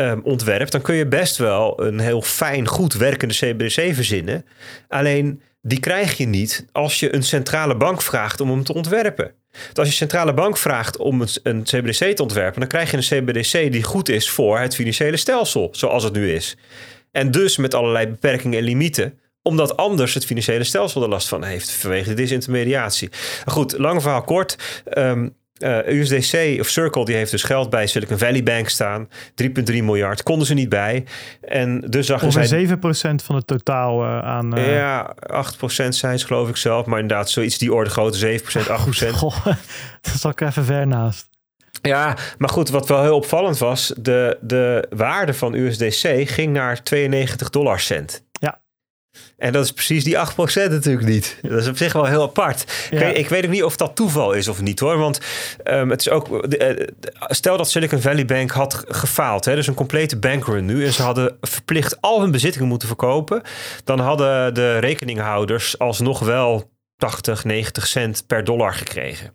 [0.00, 4.44] ehm, ontwerpt, dan kun je best wel een heel fijn, goed werkende CBDC verzinnen.
[4.88, 9.32] Alleen die krijg je niet als je een centrale bank vraagt om hem te ontwerpen.
[9.64, 13.24] Want als je centrale bank vraagt om een, CBDC te ontwerpen, dan krijg je een
[13.24, 16.56] CBDC die goed is voor het financiële stelsel, zoals het nu is.
[17.10, 21.44] En dus met allerlei beperkingen en limieten omdat anders het financiële stelsel er last van
[21.44, 23.10] heeft vanwege de disintermediatie.
[23.46, 24.56] Goed, lang verhaal kort.
[24.84, 25.28] Ehm,
[25.60, 29.08] eh, USDC of Circle die heeft dus geld bij Silicon Valley Bank staan.
[29.42, 30.22] 3,3 miljard.
[30.22, 31.04] Konden ze niet bij.
[31.40, 32.66] En dus zag je Ongeveer zij...
[33.20, 34.56] 7% van het totaal eh, aan...
[34.56, 36.86] eh, Ja, 8% zijn ze geloof ik zelf.
[36.86, 39.08] Maar inderdaad, zoiets die orde grootte, 7%, 8%.
[39.08, 39.44] Goh,
[40.00, 41.28] dat zat ik even ver naast.
[41.82, 46.82] Ja, maar goed, wat wel heel opvallend was, de, de waarde van USDC ging naar
[46.82, 48.24] 92 dollar cent.
[49.38, 51.36] En dat is precies die 8% natuurlijk niet.
[51.42, 52.60] Dat is op zich wel heel apart.
[52.90, 53.06] Ik, Ja.
[53.06, 54.98] ik weet ook niet of dat toeval is of niet hoor.
[54.98, 55.20] Want
[55.62, 56.50] ehm, het is ook.
[56.50, 56.86] de- eh,
[57.28, 59.44] stel dat Silicon Valley Bank had gefaald.
[59.44, 60.84] Hè, dus een complete bankrun nu.
[60.86, 63.42] En ze hadden verplicht al hun bezittingen moeten verkopen.
[63.84, 69.34] Dan hadden de rekeninghouders alsnog wel 80, 90 cent per dollar gekregen.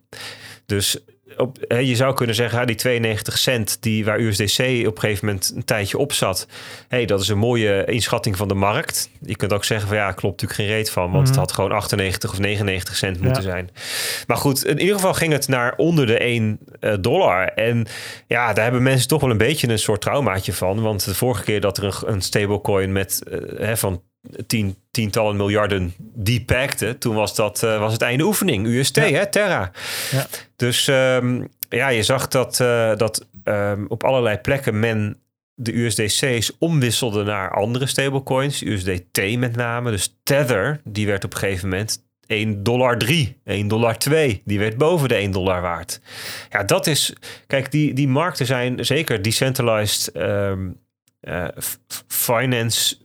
[0.66, 0.98] Dus
[1.36, 5.00] op, hè, je zou kunnen zeggen, hè, die 92 cent die, waar USDC op een
[5.00, 6.46] gegeven moment een tijdje op zat.
[6.88, 9.10] Hey, dat is een mooie inschatting van de markt.
[9.20, 11.10] Je kunt ook zeggen van ja, klopt natuurlijk geen reet van.
[11.10, 11.38] Want het Mhm.
[11.38, 13.48] had gewoon 98 of 99 cent moeten Ja.
[13.50, 13.70] zijn.
[14.26, 17.44] Maar goed, in ieder geval ging het naar onder de 1 eh, dollar.
[17.46, 17.86] En
[18.26, 20.80] ja, daar hebben mensen toch wel een beetje een soort traumaatje van.
[20.82, 24.02] Want de vorige keer dat er een, een stablecoin met eh, hè, van
[24.46, 28.66] tien, tientallen miljarden die pakte, toen was dat eh, was het einde oefening.
[28.66, 29.02] UST, Ja.
[29.02, 29.70] hè, Terra.
[30.10, 30.26] Ja.
[30.56, 35.20] Dus ehm, ja, je zag dat, eh, dat ehm, op allerlei plekken men
[35.54, 38.62] de USDC's omwisselde naar andere stablecoins.
[38.62, 39.90] USDT met name.
[39.90, 44.42] Dus Tether, die werd op een gegeven moment 1 dollar 3, 1 dollar 2.
[44.44, 46.00] Die werd boven de 1 dollar waard.
[46.50, 47.12] Ja, dat is...
[47.46, 50.68] Kijk, die, die markten zijn zeker decentralized ehm,
[51.20, 51.44] eh,
[52.08, 52.96] finance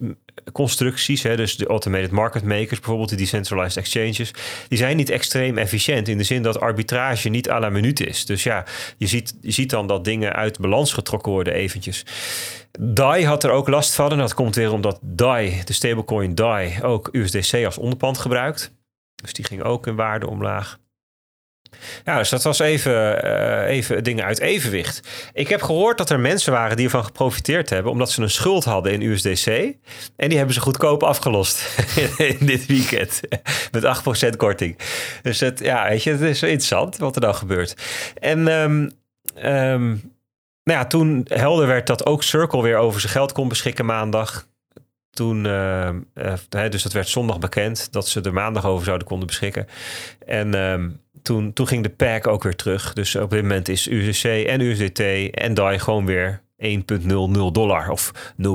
[0.52, 4.34] constructies, hè, dus de automated market makers, bijvoorbeeld de decentralized exchanges,
[4.68, 8.26] die zijn niet extreem efficiënt in de zin dat arbitrage niet à la minuut is.
[8.26, 8.66] Dus ja,
[8.98, 12.06] je ziet, je ziet dan dat dingen uit balans getrokken worden eventjes.
[12.80, 16.80] DAI had er ook last van en dat komt weer omdat DAI, de stablecoin DAI,
[16.82, 18.74] ook USDC als onderpand gebruikt.
[19.16, 20.80] Dus die ging ook in waarde omlaag.
[22.06, 25.08] Ja, dus dat was even, eh, even dingen uit evenwicht.
[25.34, 27.92] Ik heb gehoord dat er mensen waren die ervan geprofiteerd hebben...
[27.92, 29.48] omdat ze een schuld hadden in USDC.
[30.16, 31.78] En die hebben ze goedkoop afgelost
[32.18, 33.22] in dit weekend.
[33.72, 34.04] Met
[34.34, 34.78] 8% korting.
[35.22, 37.76] Dus het, ja, weet je, het is interessant wat er dan gebeurt.
[38.20, 38.90] En ehm,
[39.36, 39.88] ehm,
[40.64, 44.50] nou ja, toen helder werd dat ook Circle weer over zijn geld kon beschikken maandag...
[45.12, 49.28] Toen, eh, eh, dus dat werd zondag bekend dat ze er maandag over zouden konden
[49.28, 49.68] beschikken.
[50.26, 50.90] En ehm,
[51.22, 52.94] toen, toen ging de pack ook weer terug.
[52.94, 55.00] Dus op dit moment is USDC en USDT
[55.32, 58.50] en DAI gewoon weer 1,00 dollar of 0,99995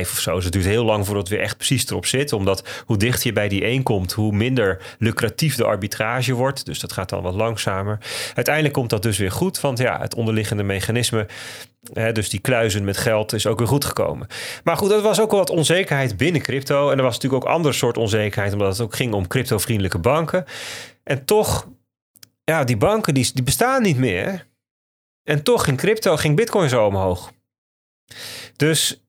[0.00, 0.34] of zo.
[0.34, 2.32] Dus het duurt heel lang voordat weer echt precies erop zit.
[2.32, 6.66] Omdat hoe dichter je bij die 1 komt, hoe minder lucratief de arbitrage wordt.
[6.66, 7.98] Dus dat gaat dan wat langzamer.
[8.34, 11.26] Uiteindelijk komt dat dus weer goed, want ja, het onderliggende mechanisme
[12.12, 14.26] dus die kluizen met geld is ook weer goed gekomen.
[14.64, 16.90] Maar goed, er was ook wel wat onzekerheid binnen crypto.
[16.90, 20.44] En er was natuurlijk ook ander soort onzekerheid, omdat het ook ging om crypto-vriendelijke banken.
[21.02, 21.68] En toch,
[22.44, 24.46] ja, die banken die, bestaan niet meer.
[25.22, 27.32] En toch ging crypto, ging bitcoin zo omhoog.
[28.56, 29.04] Dus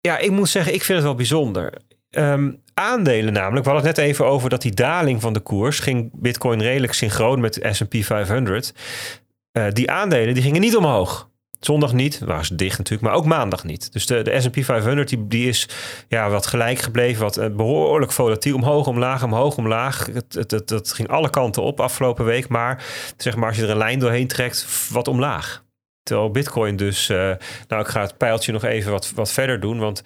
[0.00, 1.72] ja, ik moet zeggen, ik vind het wel bijzonder.
[2.10, 5.78] Ehm, aandelen namelijk, we hadden het net even over dat die daling van de koers
[5.78, 8.74] ging bitcoin redelijk synchroon met S&P 500.
[9.52, 11.30] Uh, die aandelen die gingen niet omhoog.
[11.64, 13.92] Zondag niet, waren ze dicht natuurlijk, maar ook maandag niet.
[13.92, 15.68] Dus de, de S&P 500 die, die is
[16.08, 18.54] ja, wat gelijk gebleven, wat uh, behoorlijk volatiel.
[18.54, 20.06] Omhoog, omlaag, omhoog, omlaag.
[20.12, 22.48] Het, het, het, ging alle kanten op afgelopen week.
[22.48, 22.84] Maar
[23.16, 25.64] zeg maar als je er een lijn doorheen trekt, wat omlaag.
[26.02, 27.32] Terwijl Bitcoin dus, uh,
[27.68, 30.02] nou ik ga het pijltje nog even wat, wat verder doen, want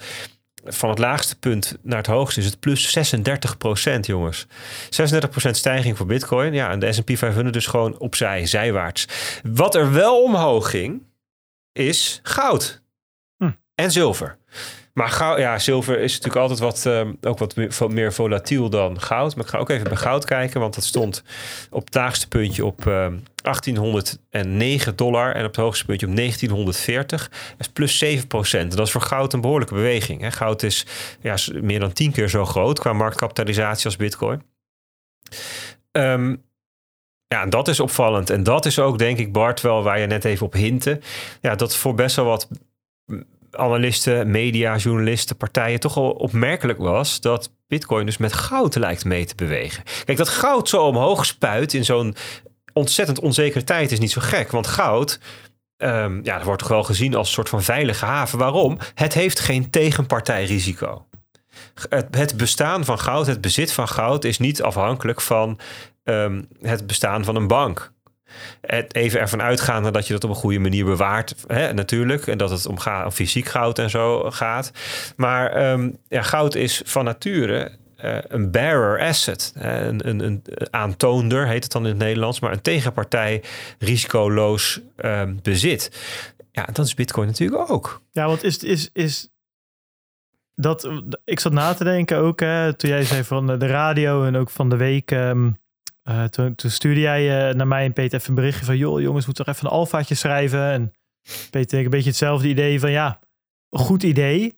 [0.64, 4.46] van het laagste punt naar het hoogste is het plus 36 procent, jongens.
[4.90, 6.52] 36 procent stijging voor Bitcoin.
[6.52, 9.08] Ja, en de S&P 500 dus gewoon opzij, zijwaarts.
[9.42, 11.02] Wat er wel omhoog ging,
[11.76, 12.82] is goud
[13.38, 13.50] hm.
[13.74, 14.38] en zilver.
[14.96, 19.00] Maar goud, ja, zilver is natuurlijk altijd wat, uh, ook wat meer, meer, volatiel dan
[19.00, 19.36] goud.
[19.36, 21.22] Maar ik ga ook even bij goud kijken, want dat stond
[21.70, 23.08] op het laagste puntje op uh,
[23.42, 27.28] 1809 dollar en op het hoogste puntje op 1940.
[27.28, 28.76] Dat is plus 7 procent.
[28.76, 30.20] Dat is voor goud een behoorlijke beweging.
[30.20, 30.30] Hè?
[30.30, 30.86] Goud is
[31.20, 34.42] ja, meer dan 10 keer zo groot qua marktkapitalisatie als bitcoin.
[35.92, 36.45] Um,
[37.28, 38.30] ja, en dat is opvallend.
[38.30, 41.00] En dat is ook, denk ik, Bart, wel waar je net even op hintte.
[41.40, 42.48] Ja, dat voor best wel wat
[43.50, 49.24] analisten, media, journalisten, partijen toch al opmerkelijk was dat Bitcoin dus met goud lijkt mee
[49.24, 49.82] te bewegen.
[50.04, 52.16] Kijk, dat goud zo omhoog spuit in zo'n
[52.72, 54.50] ontzettend onzekere tijd is niet zo gek.
[54.50, 55.20] Want goud,
[55.76, 58.38] um, ja, dat wordt toch wel gezien als een soort van veilige haven.
[58.38, 58.78] Waarom?
[58.94, 61.06] Het heeft geen tegenpartijrisico.
[62.10, 65.58] Het bestaan van goud, het bezit van goud is niet afhankelijk van
[66.08, 67.94] um, het bestaan van een bank
[68.88, 72.26] even ervan uitgaande dat je dat op een goede manier bewaart, hè, natuurlijk.
[72.26, 72.78] En dat het om,
[73.10, 74.70] fysiek goud en zo gaat.
[75.16, 77.70] Maar um, ja, goud is van nature
[78.04, 79.52] uh, een bearer asset.
[79.54, 82.40] Een, een, een, aantoonder heet het dan in het Nederlands.
[82.40, 83.42] Maar een tegenpartij
[83.78, 85.90] risicoloos um, bezit.
[86.52, 88.02] Ja, dat is Bitcoin natuurlijk ook.
[88.10, 89.28] Ja, want is, is, is
[90.54, 90.88] dat.
[91.24, 94.50] Ik zat na te denken ook, hè, toen jij zei van de radio en ook
[94.50, 95.10] van de week.
[96.08, 98.76] Uh, toen, toen, stuurde jij uh, naar mij en Peter even een berichtje van...
[98.76, 100.70] joh, jongens, moeten toch even een alfaatje schrijven.
[100.70, 100.92] En
[101.50, 102.90] Peter, een beetje hetzelfde idee van...
[102.90, 103.18] ja,
[103.70, 104.56] goed idee.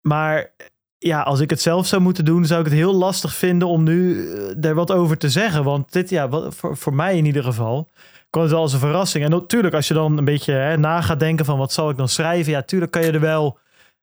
[0.00, 0.54] Maar
[0.98, 2.46] ja, als ik het zelf zou moeten doen...
[2.46, 4.28] zou ik het heel lastig vinden om nu
[4.60, 5.64] er wat over te zeggen.
[5.64, 7.88] Want dit, ja, voor, voor mij in ieder geval...
[8.30, 9.24] kwam het wel als een verrassing.
[9.24, 11.58] En natuurlijk, als je dan een beetje hè, na gaat denken van...
[11.58, 12.52] wat zal ik dan schrijven?
[12.52, 13.58] Ja, tuurlijk kan je er wel...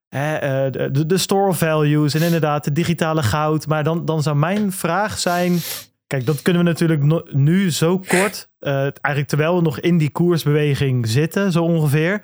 [0.07, 3.67] Hè, de, de store values en inderdaad de digitale goud.
[3.67, 5.59] Maar dan, dan zou mijn vraag zijn...
[6.07, 10.11] Kijk, dat kunnen we natuurlijk nu zo kort, uh, eigenlijk terwijl we nog in die
[10.11, 12.21] koersbeweging zitten, zo ongeveer,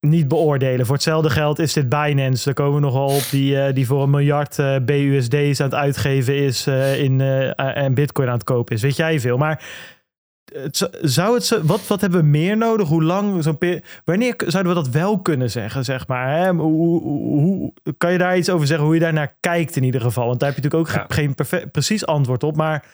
[0.00, 0.86] niet beoordelen.
[0.86, 4.02] Voor hetzelfde geld is dit Binance, daar komen we nogal op, die, uh, die voor
[4.02, 6.66] een miljard uh, BUSD's aan het uitgeven is
[6.96, 8.82] in, en bitcoin aan het kopen is.
[8.82, 9.36] Weet jij veel.
[9.36, 9.62] Maar
[10.62, 12.88] het, zou het, wat, wat hebben we meer nodig?
[12.88, 13.42] Hoe lang?
[13.42, 13.58] Zo'n
[14.04, 16.38] wanneer zouden we dat wel kunnen zeggen, zeg maar?
[16.38, 16.50] Hè?
[16.52, 20.00] Hoe, hoe, hoe, kan je daar iets over zeggen, hoe je daarnaar kijkt in ieder
[20.00, 20.26] geval?
[20.26, 21.14] Want daar heb je natuurlijk ook ja.
[21.14, 21.34] geen
[21.70, 22.84] precies antwoord op, maar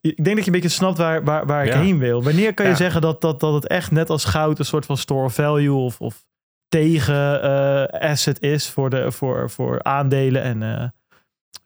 [0.00, 1.80] ik denk dat je een beetje snapt waar, waar, waar ik Ja.
[1.80, 2.22] heen wil.
[2.22, 2.76] Wanneer kan je Ja.
[2.76, 5.72] zeggen dat, dat, dat het echt net als goud een soort van store of value
[5.74, 6.24] of, of
[6.68, 10.84] tegen eh, asset is voor, de, voor, voor aandelen en eh,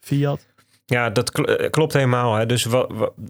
[0.00, 0.46] fiat?
[0.90, 2.34] Ja, dat eh, klopt helemaal.
[2.34, 2.46] Hè.
[2.46, 2.66] Dus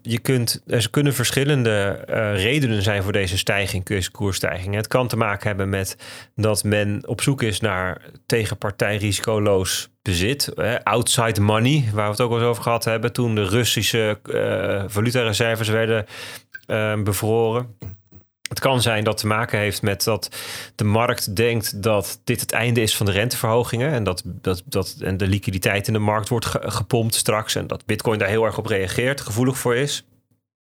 [0.03, 1.71] je kunt, er kunnen verschillende
[2.07, 4.75] eh, redenen zijn voor deze stijging, koers- koersstijging.
[4.75, 5.97] Het kan te maken hebben met
[6.35, 10.53] dat men op zoek is naar tegenpartij risicoloos bezit.
[10.55, 10.85] Hè.
[10.85, 13.13] Outside money, waar we het ook wel eens over gehad hebben.
[13.13, 16.07] Toen de Russische eh valutareserves werden
[17.05, 17.77] bevroren.
[18.49, 20.37] Het kan zijn dat te maken heeft met dat
[20.75, 23.93] de markt denkt dat dit het einde is van de renteverhogingen.
[23.93, 27.55] En dat, dat, dat en de liquiditeit in de markt wordt ge- gepompt straks.
[27.55, 30.05] En dat Bitcoin daar heel erg op reageert, gevoelig voor is.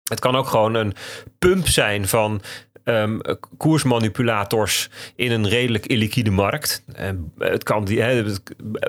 [0.09, 0.93] Het kan ook gewoon een
[1.39, 2.41] pump zijn van
[2.83, 3.19] ehm,
[3.57, 6.83] koersmanipulators in een redelijk illiquide markt.
[6.93, 8.41] En het kan die, het-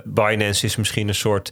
[0.05, 1.51] Binance is misschien een soort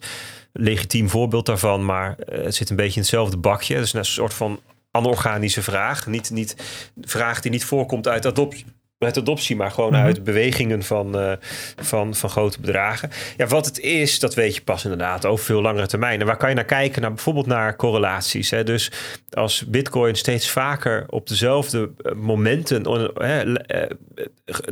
[0.52, 3.74] legitiem voorbeeld daarvan, maar eh, het zit een beetje in hetzelfde bakje.
[3.74, 4.60] Het is een soort van
[4.90, 6.06] anorganische vraag.
[6.06, 6.56] Niet, niet
[7.00, 8.64] vraag die niet voorkomt uit adoptie.
[8.98, 10.02] Uit adoptie, maar gewoon Mhm.
[10.02, 11.32] uit bewegingen van, eh,
[11.76, 13.10] van, van grote bedragen.
[13.36, 16.20] Ja, wat het is, dat weet je pas inderdaad over veel langere termijn.
[16.20, 17.00] En waar kan je naar kijken?
[17.02, 18.50] Nou, bijvoorbeeld naar correlaties.
[18.50, 18.64] Hè?
[18.64, 18.90] Dus
[19.30, 23.82] als Bitcoin steeds vaker op dezelfde eh, momenten eh,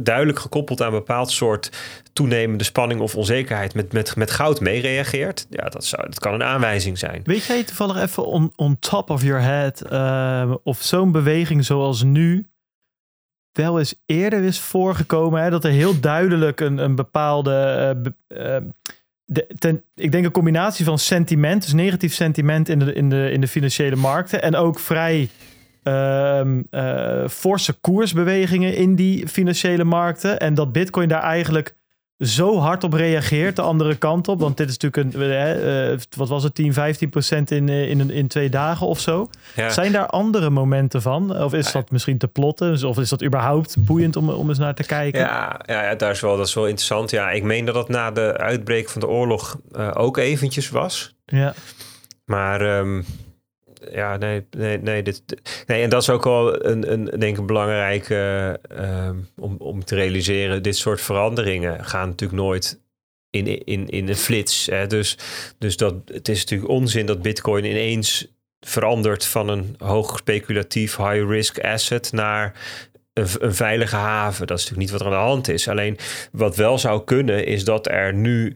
[0.03, 1.71] duidelijk gekoppeld aan een bepaald soort
[2.17, 6.43] toenemende spanning of onzekerheid met, met, met goud meereageert, ja, dat, zou, dat kan een
[6.43, 7.21] aanwijzing zijn.
[7.25, 12.03] Weet jij toevallig even on, on top of your head eh, of zo'n beweging zoals
[12.03, 12.47] nu
[13.53, 15.43] wel eens eerder is voorgekomen?
[15.43, 15.51] Hè?
[15.51, 17.53] Dat er heel duidelijk een, een bepaalde...
[18.29, 18.63] eh, eh,
[19.25, 23.41] de, ik denk een combinatie van sentiment, dus negatief sentiment in de, in de, in
[23.41, 25.29] de financiële markten en ook vrij
[25.83, 30.41] ehm, eh, forse koersbewegingen in die financiële markten.
[30.41, 31.75] En dat Bitcoin daar eigenlijk
[32.19, 34.41] zo hard op reageert de andere kant op.
[34.41, 37.91] Want dit is natuurlijk een, eh, eh, wat was het, 10, 15 procent in, eh,
[37.91, 39.31] in, in twee dagen of zo.
[39.55, 39.71] Ja.
[39.71, 41.43] Zijn daar andere momenten van?
[41.43, 42.85] Of is dat misschien te plotten?
[42.85, 45.21] Of is dat überhaupt boeiend om, om eens naar te kijken?
[45.21, 47.11] Ja, ja, ja daar is wel, dat is wel interessant.
[47.11, 49.59] Ja, ik meen dat het na de uitbreek van de oorlog
[49.95, 51.15] ook eventjes was.
[51.25, 51.55] Ja.
[52.25, 53.03] Maar ehm,
[53.91, 55.23] ja, nee, nee, nee, dit,
[55.67, 55.83] nee.
[55.83, 60.63] En dat is ook wel een, een denk ik, belangrijke ehm, om, om te realiseren.
[60.63, 62.81] Dit soort veranderingen gaan natuurlijk nooit
[63.31, 64.67] in, in, in een flits.
[64.67, 64.87] Hè?
[64.87, 65.19] Dus,
[65.59, 71.59] dus dat, het is natuurlijk onzin dat Bitcoin ineens verandert van een hoog speculatief high-risk
[71.59, 72.53] asset naar
[73.13, 74.47] een, een veilige haven.
[74.47, 75.69] Dat is natuurlijk niet wat er aan de hand is.
[75.69, 75.99] Alleen
[76.33, 78.55] wat wel zou kunnen is dat er nu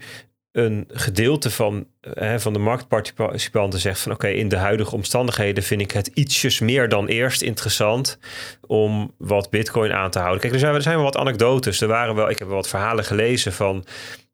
[0.52, 5.80] een gedeelte van, hè, van de marktparticipanten zegt van oké, in de huidige omstandigheden vind
[5.80, 8.18] ik het ietsjes meer dan eerst interessant
[8.66, 10.40] om wat bitcoin aan te houden.
[10.40, 11.80] Kijk, er zijn, er zijn wel wat anekdotes.
[11.80, 13.84] Er waren wel, ik heb wel wat verhalen gelezen van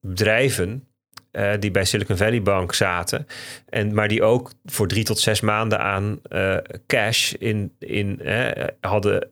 [0.01, 0.89] bedrijven
[1.31, 3.27] eh, die bij Silicon Valley Bank zaten.
[3.69, 6.57] En, maar die ook voor drie tot zes maanden aan eh,
[6.87, 9.31] cash in, in, eh, hadden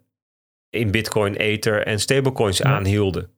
[0.70, 2.64] in Bitcoin, Ether en stablecoins Ja.
[2.64, 3.33] aanhielden.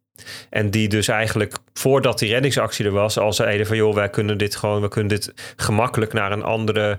[0.50, 4.38] En die dus eigenlijk voordat die reddingsactie er was, al zeiden van joh, wij kunnen
[4.38, 6.98] dit gewoon, we kunnen dit gemakkelijk naar een andere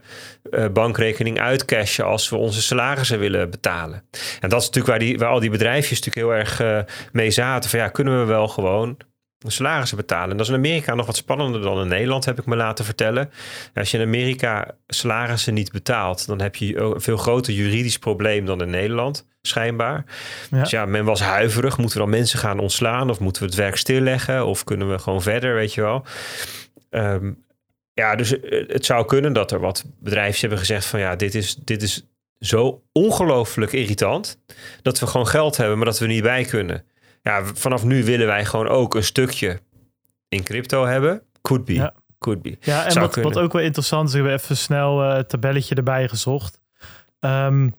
[0.51, 4.03] eh, bankrekening uitcashen als we onze salarissen willen betalen.
[4.39, 7.31] En dat is natuurlijk waar, die, waar al die bedrijfjes natuurlijk heel erg eh, mee
[7.31, 7.69] zaten.
[7.69, 8.97] Van ja, kunnen we wel gewoon
[9.45, 10.31] salarissen betalen.
[10.31, 12.85] En dat is in Amerika nog wat spannender dan in Nederland, heb ik me laten
[12.85, 13.29] vertellen.
[13.73, 18.45] Als je in Amerika salarissen niet betaalt, dan heb je een veel groter juridisch probleem
[18.45, 20.05] dan in Nederland, schijnbaar.
[20.51, 20.59] Ja.
[20.59, 21.77] Dus ja, men was huiverig.
[21.77, 24.99] Moeten we dan mensen gaan ontslaan of moeten we het werk stilleggen of kunnen we
[24.99, 26.05] gewoon verder, weet je wel.
[26.89, 27.31] Ehm,
[27.93, 31.35] ja, dus eh, het zou kunnen dat er wat bedrijven hebben gezegd van ja, dit
[31.35, 32.05] is, dit is
[32.39, 34.39] zo ongelooflijk irritant
[34.81, 36.85] dat we gewoon geld hebben, maar dat we er niet bij kunnen.
[37.27, 39.59] Ja, vanaf nu willen wij gewoon ook een stukje
[40.29, 41.21] in crypto hebben.
[41.41, 41.73] Could be.
[41.73, 41.93] Ja.
[42.19, 42.57] Could be.
[42.59, 45.75] Ja, en wat, wat ook wel interessant is, ik heb even snel eh, het tabelletje
[45.75, 46.61] erbij gezocht.
[47.19, 47.69] Ehm,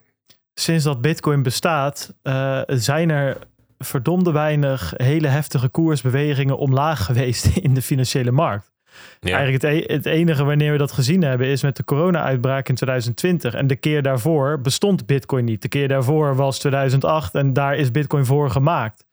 [0.53, 3.37] sinds dat Bitcoin bestaat, eh, zijn er
[3.77, 8.71] verdomde weinig hele heftige koersbewegingen omlaag geweest in de financiële markt.
[9.19, 9.37] Ja.
[9.37, 12.75] Eigenlijk het, e- het enige wanneer we dat gezien hebben is met de corona-uitbraak in
[12.75, 13.53] 2020.
[13.53, 15.61] En de keer daarvoor bestond Bitcoin niet.
[15.61, 19.07] De keer daarvoor was 2008 en daar is Bitcoin voor gemaakt.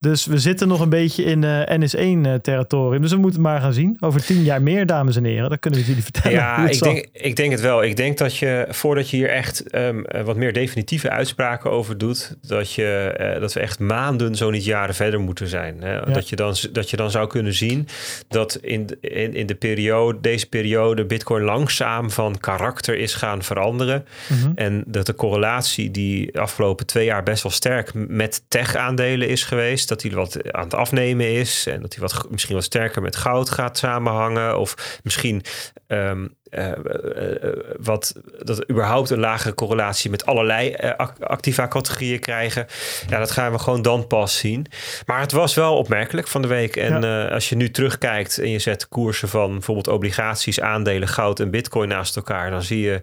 [0.00, 3.02] Dus we zitten nog een beetje in eh NS1-territorium.
[3.02, 3.96] Dus we moeten maar gaan zien.
[4.00, 5.48] Over tien jaar meer, dames en heren.
[5.48, 6.32] Dan kunnen we jullie vertellen.
[6.32, 6.92] Ja, ik zal.
[6.92, 7.82] denk, ik denk het wel.
[7.82, 11.98] Ik denk dat je, voordat je hier echt ehm, eh, wat meer definitieve uitspraken over
[11.98, 15.76] doet, dat, je, eh, dat we echt maanden, zo niet jaren verder moeten zijn.
[15.80, 16.12] Hè?
[16.12, 17.88] Dat, je dan, dat je dan zou kunnen zien
[18.28, 24.04] dat in, in, in de periode, deze periode Bitcoin langzaam van karakter is gaan veranderen.
[24.28, 24.52] Mhm.
[24.54, 29.88] En dat de correlatie die afgelopen twee jaar best wel sterk met tech-aandelen is geweest,
[29.90, 31.66] dat hij wat aan het afnemen is.
[31.66, 34.58] En dat hij wat, misschien wat sterker met goud gaat samenhangen.
[34.58, 35.42] Of misschien
[35.86, 40.76] ehm, eh, eh, eh, wat, dat überhaupt een lagere correlatie met allerlei
[41.20, 42.66] activa categorieën krijgen.
[43.08, 44.66] Ja, dat gaan we gewoon dan pas zien.
[45.06, 46.76] Maar het was wel opmerkelijk van de week.
[46.76, 51.50] En als je nu terugkijkt en je zet koersen van bijvoorbeeld obligaties, aandelen, goud en
[51.50, 53.00] bitcoin naast elkaar, dan zie je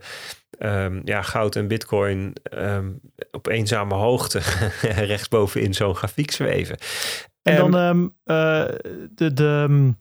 [0.59, 2.99] um, ja, goud en bitcoin um,
[3.31, 4.39] op eenzame hoogte
[4.81, 6.77] rechtsboven in zo'n grafiek zweven.
[7.41, 8.65] En dan um, uh,
[9.15, 9.93] de, de,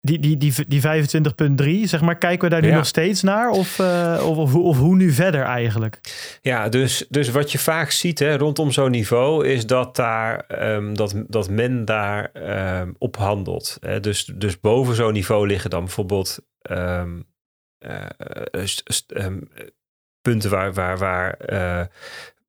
[0.00, 0.82] die, die, die, die
[1.82, 3.50] 25.3, zeg maar, kijken we daar nu nog steeds naar?
[3.50, 6.00] Of, uh, of, of, of, hoe nu verder eigenlijk?
[6.42, 10.44] Ja, dus, dus wat je vaak ziet hè, rondom zo'n niveau is dat, daar,
[10.74, 12.30] um, dat, dat men daar
[12.80, 13.76] um, op handelt.
[13.80, 14.00] Hè.
[14.00, 16.38] Dus, dus boven zo'n niveau liggen dan bijvoorbeeld
[16.70, 17.26] um,
[17.78, 19.26] uh,
[20.20, 21.86] punten waar, waar, waar uh,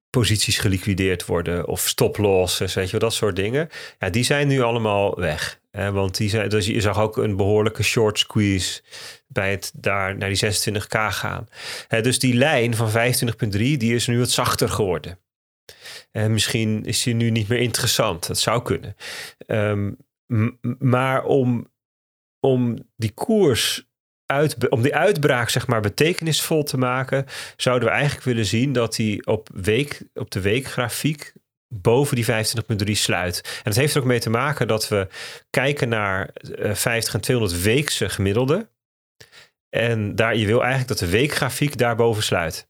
[0.10, 3.70] posities geliquideerd worden of stoplosses, weet je dat soort dingen.
[4.00, 5.60] Ja, die zijn nu allemaal weg.
[5.72, 8.82] Hè, want die zijn, dus je zag ook een behoorlijke short squeeze
[9.28, 11.48] bij het daar naar die 26k gaan.
[11.88, 15.20] Hè, dus die lijn van 25.3, die is nu wat zachter geworden.
[16.12, 18.28] En misschien is die nu niet meer interessant.
[18.28, 18.96] Dat zou kunnen.
[19.48, 19.98] Um,
[20.80, 21.72] maar om,
[22.40, 23.89] om die koers
[24.30, 27.26] uit, om die uitbraak zeg maar betekenisvol te maken,
[27.58, 31.34] zouden we eigenlijk willen zien dat hij op, week, op de weekgrafiek
[31.68, 32.26] boven die
[32.86, 33.42] 25.3 sluit.
[33.44, 35.08] En dat heeft er ook mee te maken dat we
[35.50, 36.30] kijken naar
[36.74, 38.70] 50 en 200 weekse gemiddelde.
[39.70, 42.68] En daar, je wil eigenlijk dat de weekgrafiek daarboven sluit.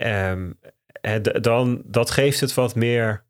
[0.00, 0.58] Um,
[1.00, 3.24] en dan, dat geeft het wat meer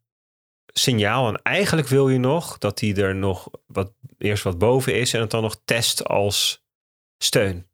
[0.65, 1.27] signaal.
[1.27, 5.21] En eigenlijk wil je nog dat die er nog wat, eerst wat boven is en
[5.21, 6.64] het dan nog test als
[7.17, 7.67] steun.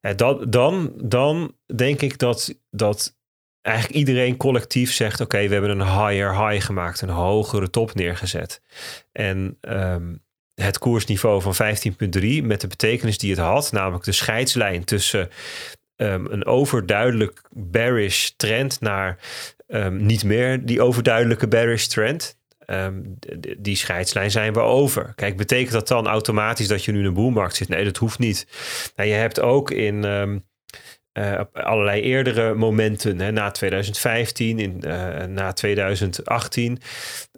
[0.00, 0.16] En
[0.50, 3.16] dan, dan denk ik dat, dat
[3.62, 8.60] eigenlijk iedereen collectief zegt: Oké, we hebben een higher high gemaakt, een hogere top neergezet.
[9.12, 14.84] En um, het koersniveau van 15,3 met de betekenis die het had, namelijk de scheidslijn
[14.84, 15.28] tussen
[15.96, 19.18] um, een overduidelijk bearish trend naar
[19.66, 22.38] um, niet meer die overduidelijke bearish trend.
[22.66, 23.18] Um,
[23.58, 25.12] die scheidslijn zijn we over.
[25.14, 27.68] Kijk, betekent dat dan automatisch dat je nu in een boelmarkt zit?
[27.68, 28.46] Nee, dat hoeft niet.
[28.96, 30.44] Nou, je hebt ook in um,
[31.18, 36.78] uh, allerlei eerdere momenten, hè, na 2015, in, uh, na 2018, um,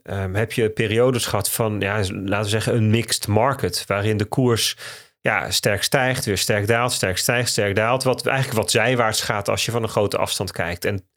[0.03, 4.25] ehm, heb je periodes gehad van, ja, laten we zeggen, een mixed market, waarin de
[4.25, 4.77] koers
[5.21, 8.03] ja, sterk stijgt, weer sterk daalt, sterk stijgt, sterk daalt.
[8.03, 10.85] Wat eigenlijk wat zijwaarts gaat als je van een grote afstand kijkt.
[10.85, 11.09] En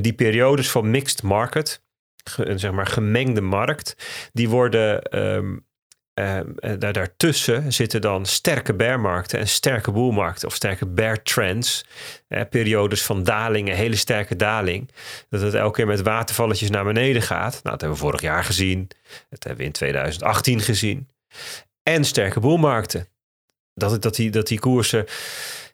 [0.00, 1.83] die periodes van mixed market,
[2.36, 3.96] een zeg maar gemengde markt,
[4.32, 5.18] die worden.
[5.18, 5.66] Um,
[6.78, 11.84] daar, daartussen zitten dan sterke bearmarkten en sterke boelmarkten of sterke bear trends.
[12.50, 14.90] periodes van dalingen, hele sterke daling.
[15.28, 17.52] Dat het elke keer met watervalletjes naar beneden gaat.
[17.52, 18.88] Nou, dat hebben we vorig jaar gezien.
[19.30, 21.08] Dat hebben we in 2018 gezien.
[21.82, 23.08] En sterke boelmarkten.
[23.74, 25.06] Dat, dat, die, dat die koersen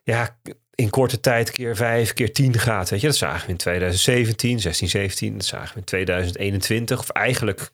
[0.03, 0.37] ja,
[0.81, 2.89] in korte tijd keer 5, keer 10 gaat.
[2.89, 5.33] Weet je, dat zagen we in 2017, 16, 17.
[5.33, 6.99] Dat zagen we in 2021.
[6.99, 7.71] Of eigenlijk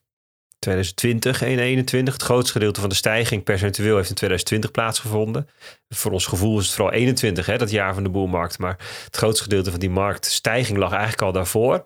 [0.59, 2.13] 2020 en 2021.
[2.13, 5.49] Het grootste gedeelte van de stijging percentueel heeft in 2020 plaatsgevonden.
[5.89, 8.59] Voor ons gevoel is het vooral 21, hè, dat jaar van de boelmarkt.
[8.59, 11.85] Maar het grootste gedeelte van die marktstijging lag eigenlijk al daarvoor.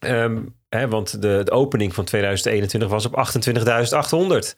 [0.00, 3.16] Um, hè, want de, de, opening van 2021 was op
[4.48, 4.54] 28.800.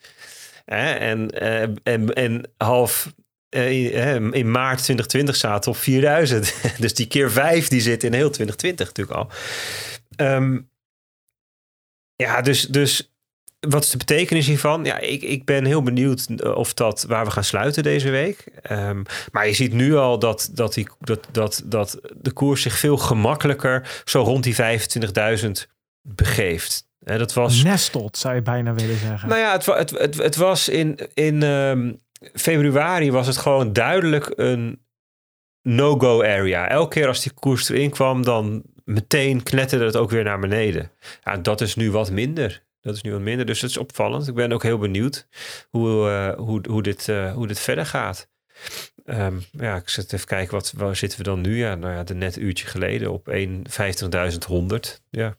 [0.65, 3.13] En, uh, en, en half
[3.49, 6.53] in maart 2020 zaten op 4000.
[6.79, 9.29] dus die keer 5 die zit in heel 2020 natuurlijk al.
[10.17, 10.69] Um,
[12.15, 13.11] ja, dus, dus
[13.59, 14.85] wat is de betekenis hiervan?
[14.85, 18.45] Ja, ik, ik ben heel benieuwd of dat waar we gaan sluiten deze week.
[18.71, 22.77] Um, maar je ziet nu al dat, dat, die, dat, dat, dat de koers zich
[22.77, 25.49] veel gemakkelijker zo rond die 25.000
[26.01, 26.87] begeeft.
[27.03, 27.63] He, dat was.
[27.63, 29.29] Nestelt, zou je bijna willen zeggen.
[29.29, 31.99] Nou ja, het, het, het, het was in, in um,
[32.33, 34.85] februari was het gewoon duidelijk een
[35.61, 36.69] no-go area.
[36.69, 40.91] Elke keer als die koers erin kwam, dan meteen knetterde het ook weer naar beneden.
[41.23, 42.65] Ja, dat is nu wat minder.
[42.81, 44.27] Dat is nu wat minder, dus dat is opvallend.
[44.27, 45.27] Ik ben ook heel benieuwd
[45.69, 48.29] hoe, uh, hoe, hoe, dit, uh, hoe dit verder gaat.
[49.05, 51.57] Um, ja, ik zit even kijken, wat, waar zitten we dan nu?
[51.57, 55.01] Ja, nou ja, de net uurtje geleden op 1,50.100.
[55.09, 55.35] Ja.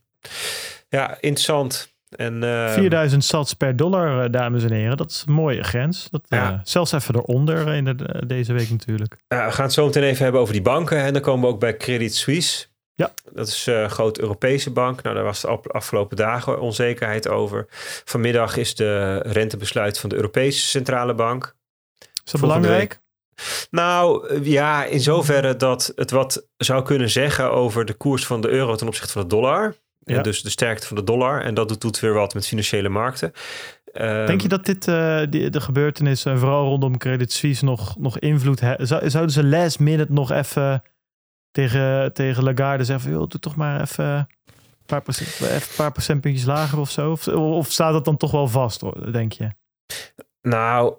[0.88, 1.96] ja, interessant.
[2.16, 4.96] En, uh, 4000 sats per dollar, eh, dames en heren.
[4.96, 6.08] Dat is een mooie grens.
[6.10, 6.52] Dat, ja.
[6.52, 9.16] uh, zelfs even eronder in de, deze week natuurlijk.
[9.28, 10.98] we gaan het zo meteen even hebben over die banken.
[10.98, 12.66] En dan komen we ook bij Credit Suisse.
[12.94, 13.12] Ja.
[13.32, 15.02] Dat is een groot Europese bank.
[15.02, 17.66] Nou, daar was de afgelopen dagen onzekerheid over.
[18.04, 21.54] Vanmiddag is de rentebesluit van de Europese Centrale Bank.
[22.24, 22.78] Is dat belangrijk?
[22.78, 23.06] Week.
[23.70, 28.48] Nou ja, in zoverre dat het wat zou kunnen zeggen over de koers van de
[28.48, 29.74] euro ten opzichte van de dollar.
[30.16, 30.22] Ja.
[30.22, 31.42] Dus de sterkte van de dollar.
[31.42, 33.32] En dat doet, weer wat met financiële markten.
[33.92, 34.84] Ehm, Denk je dat dit,
[35.32, 38.86] die, de gebeurtenissen, en vooral rondom Credit Suisse, nog, nog invloed hebben?
[38.86, 40.82] Zou, zouden ze last minute nog even
[41.50, 44.26] tegen, tegen Lagarde zeggen van, joh, doe toch maar even een
[44.86, 47.10] paar, procent, even een paar procentpuntjes lager of zo?
[47.10, 48.82] Of, of staat dat dan toch wel vast,
[49.12, 49.48] denk je?
[50.42, 50.94] Nou,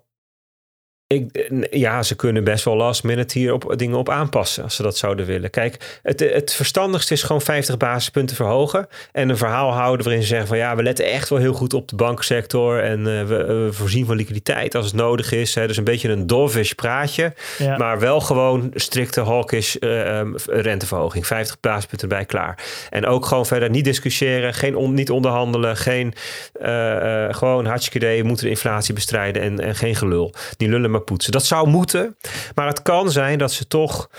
[1.14, 4.84] ik, ja, ze kunnen best wel last minute hier op, dingen op aanpassen als ze
[4.84, 5.50] dat zouden willen.
[5.50, 8.88] Kijk, het, het verstandigste is gewoon 50 basispunten verhogen.
[9.12, 11.74] En een verhaal houden waarin ze zeggen van ja, we letten echt wel heel goed
[11.74, 12.84] op de bankensector.
[12.84, 15.56] En uh, we, we, voorzien van liquiditeit als het nodig is.
[15.56, 15.68] Hè.
[15.68, 17.34] Dus een beetje een dovish praatje.
[17.58, 17.78] Ja.
[17.78, 21.28] Maar wel gewoon strikte hawkish uh, um, renteverhoging.
[21.28, 22.64] 50 basispunten erbij klaar.
[22.90, 25.78] En ook gewoon verder niet discussiëren, geen on, niet onderhandelen.
[25.78, 26.14] Geen
[26.62, 30.34] uh, gewoon hartstikke idee, we moeten de inflatie bestrijden en, en geen gelul.
[30.58, 31.32] Die lullen maar poetsen.
[31.32, 32.18] Dat zou moeten,
[32.56, 34.10] maar het kan zijn dat ze toch,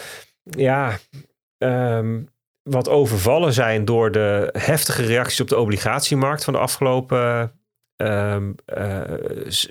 [0.43, 0.99] ja,
[1.59, 2.29] um,
[2.63, 7.53] wat overvallen zijn door de heftige reacties op de obligatiemarkt van de afgelopen
[7.97, 9.01] um, uh,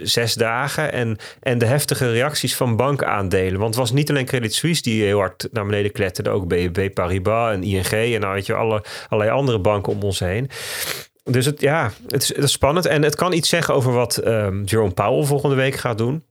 [0.02, 3.60] zes dagen en, en de heftige reacties van bankaandelen.
[3.60, 6.94] Want het was niet alleen Credit Suisse die heel hard naar beneden kletterde, ook BNP
[6.94, 10.50] Paribas en ING en nou weet je alle, allerlei andere banken om ons heen.
[11.24, 12.86] Dus het, ja, het is, het is spannend.
[12.86, 16.24] En het kan iets zeggen over wat um, Jerome Powell volgende week gaat doen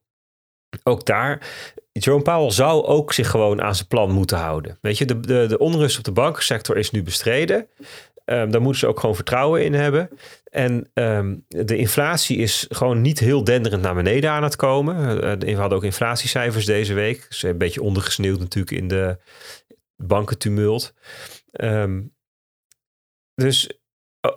[0.82, 1.48] ook daar,
[1.92, 4.78] Jerome Powell zou ook zich gewoon aan zijn plan moeten houden.
[4.80, 7.68] Weet je, de, de, de onrust op de bankensector is nu bestreden.
[8.24, 10.10] Um, daar moeten ze ook gewoon vertrouwen in hebben.
[10.44, 14.96] En um, de inflatie is gewoon niet heel denderend naar beneden aan het komen.
[14.96, 17.26] Uh, we hadden ook inflatiecijfers deze week.
[17.28, 19.18] Ze een beetje ondergesneeuwd natuurlijk in de
[19.96, 20.94] bankentumult.
[21.60, 22.14] Um,
[23.34, 23.80] dus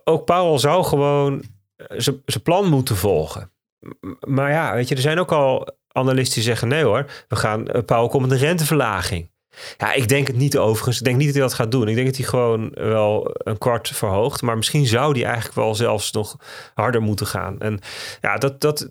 [0.04, 1.44] ook Powell zou gewoon
[2.26, 3.52] zijn plan moeten volgen.
[4.20, 7.68] Maar ja, weet je, er zijn ook al analisten die zeggen: nee hoor, we gaan
[7.86, 9.30] komt met een renteverlaging.
[9.78, 10.98] Ja, ik denk het niet overigens.
[10.98, 11.88] Ik denk niet dat hij dat gaat doen.
[11.88, 14.42] Ik denk dat hij gewoon wel een kwart verhoogt.
[14.42, 16.36] Maar misschien zou hij eigenlijk wel zelfs nog
[16.74, 17.60] harder moeten gaan.
[17.60, 17.80] En
[18.22, 18.88] ja, dat, dat,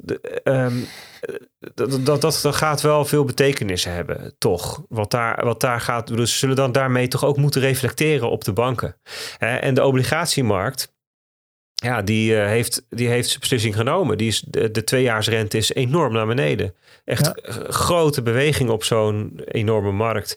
[1.74, 4.82] dat, dat, dat, dat gaat wel veel betekenis hebben, toch?
[4.88, 6.06] Wat daar, wat daar gaat.
[6.06, 8.96] Dus ze zullen dan daarmee toch ook moeten reflecteren op de banken.
[9.38, 10.92] En de obligatiemarkt
[11.80, 14.18] ja, die, uh, heeft, die heeft zijn beslissing genomen.
[14.18, 16.74] Die is, de, de tweejaarsrente is enorm naar beneden.
[17.04, 17.52] Echt ja.
[17.68, 20.36] grote beweging op zo'n enorme markt.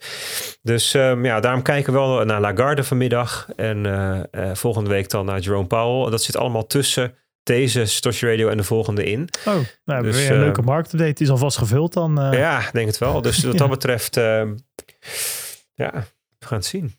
[0.62, 3.48] Dus um, ja, daarom kijken we wel naar Lagarde vanmiddag.
[3.56, 6.12] En uh, uh, volgende week dan naar Jerome Powell.
[6.12, 9.30] Dat zit allemaal tussen deze Stoshi Radio en de volgende in.
[9.46, 11.14] Oh, nou, dus, weer een leuke marktupdate.
[11.14, 12.16] Die is alvast gevuld dan.
[12.32, 13.22] Ja, denk het wel.
[13.22, 15.92] Dus wat dat betreft, ja,
[16.40, 16.96] we gaan het zien.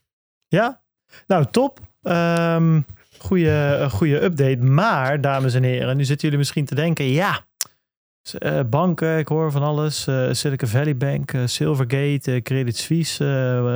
[0.49, 0.83] Ja,
[1.27, 1.81] nou top.
[2.03, 2.87] Um,
[3.25, 4.57] goede, goede update.
[4.57, 7.45] Maar, dames en heren, nu zitten jullie misschien te denken, ja,
[8.41, 10.07] uh, banken, ik hoor van alles.
[10.07, 13.25] Uh, Silicon Valley Bank, Silvergate, Credit Suisse,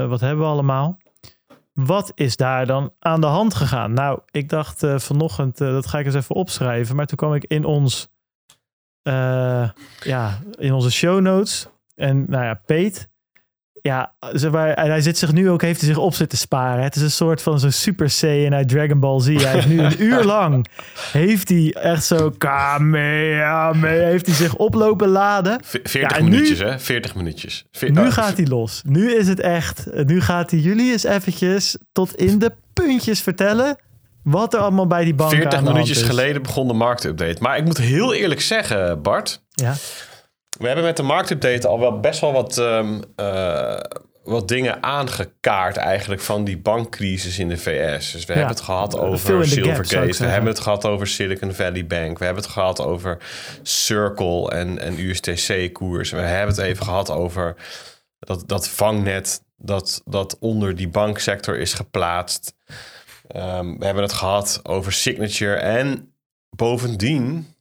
[0.08, 0.98] wat hebben we allemaal?
[1.72, 3.92] Wat is daar dan aan de hand gegaan?
[3.92, 6.96] Nou, ik dacht vanochtend, dat ga ik eens even opschrijven.
[6.96, 8.08] Maar toen kwam ik in ons,
[10.02, 11.68] ja, in onze show notes.
[11.94, 13.08] En nou ja, Peet,
[13.82, 14.12] ja,
[14.74, 16.82] en hij zit zich nu ook, heeft hij zich op zitten sparen.
[16.82, 19.26] Het is een soort van zo'n Super Saiyan uit Dragon Ball Z.
[19.26, 20.66] Hij heeft nu een uur lang,
[21.12, 25.60] heeft hij echt zo Kamehameha, heeft hij zich oplopen laden.
[25.64, 26.78] 40 ja, minuutjes, nu, hè?
[26.78, 27.66] 40 minuutjes.
[27.72, 28.82] Veer, nu oh, gaat hij los.
[28.86, 33.76] Nu is het echt, nu gaat hij jullie eens eventjes tot in de puntjes vertellen
[34.22, 37.36] wat er allemaal bij die bank 40 minuutjes geleden begon de marktupdate.
[37.40, 39.42] Maar ik moet heel eerlijk zeggen, Bart.
[39.48, 39.74] Ja.
[40.58, 43.78] We hebben met de marktupdate al wel best wel wat, um, uh,
[44.24, 48.12] wat dingen aangekaart eigenlijk van die bankcrisis in de VS.
[48.12, 51.86] Dus we ja, hebben het gehad over Silvergate, we hebben het gehad over Silicon Valley
[51.86, 53.18] Bank, we hebben het gehad over
[53.62, 56.10] Circle en, en USTC-koers.
[56.10, 57.54] We hebben het even gehad over
[58.18, 62.54] dat, dat vangnet dat, dat onder die banksector is geplaatst.
[63.36, 66.12] Um, we hebben het gehad over Signature en
[66.50, 67.54] bovendien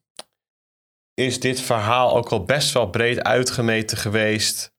[1.22, 4.74] is dit verhaal ook al best wel breed uitgemeten geweest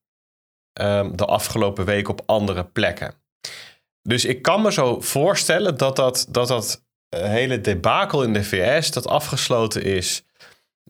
[0.80, 3.14] um, de afgelopen week op andere plekken.
[4.02, 8.90] Dus ik kan me zo voorstellen dat dat, dat, dat hele debakel in de VS
[8.90, 10.24] dat afgesloten is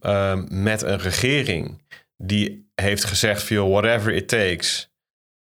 [0.05, 1.81] um, met een regering
[2.17, 4.91] die heeft gezegd van whatever it takes.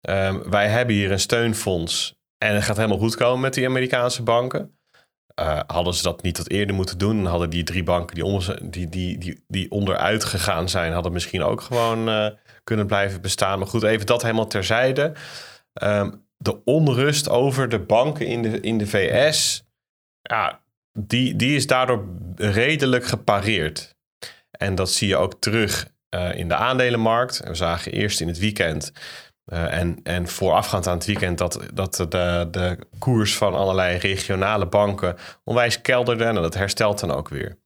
[0.09, 4.23] Um, wij hebben hier een steunfonds en het gaat helemaal goed komen met die Amerikaanse
[4.23, 4.79] banken.
[5.41, 8.71] Uh, hadden ze dat niet wat eerder moeten doen, hadden die drie banken die, onder,
[8.71, 12.27] die, die, die, die onderuit gegaan zijn, hadden misschien ook gewoon uh,
[12.63, 13.59] kunnen blijven bestaan.
[13.59, 15.13] Maar goed, even dat helemaal terzijde.
[15.83, 19.63] Um, de onrust over de banken in de, in de VS,
[20.21, 20.61] ja,
[20.93, 22.05] die, die is daardoor
[22.35, 23.95] redelijk gepareerd.
[24.51, 27.39] En dat zie je ook terug uh, in de aandelenmarkt.
[27.39, 28.91] En we zagen eerst in het weekend
[29.53, 34.65] Uh, en, en voorafgaand aan het weekend dat, dat de, de koers van allerlei regionale
[34.65, 36.23] banken onwijs kelderde.
[36.23, 37.57] En dat herstelt dan ook weer.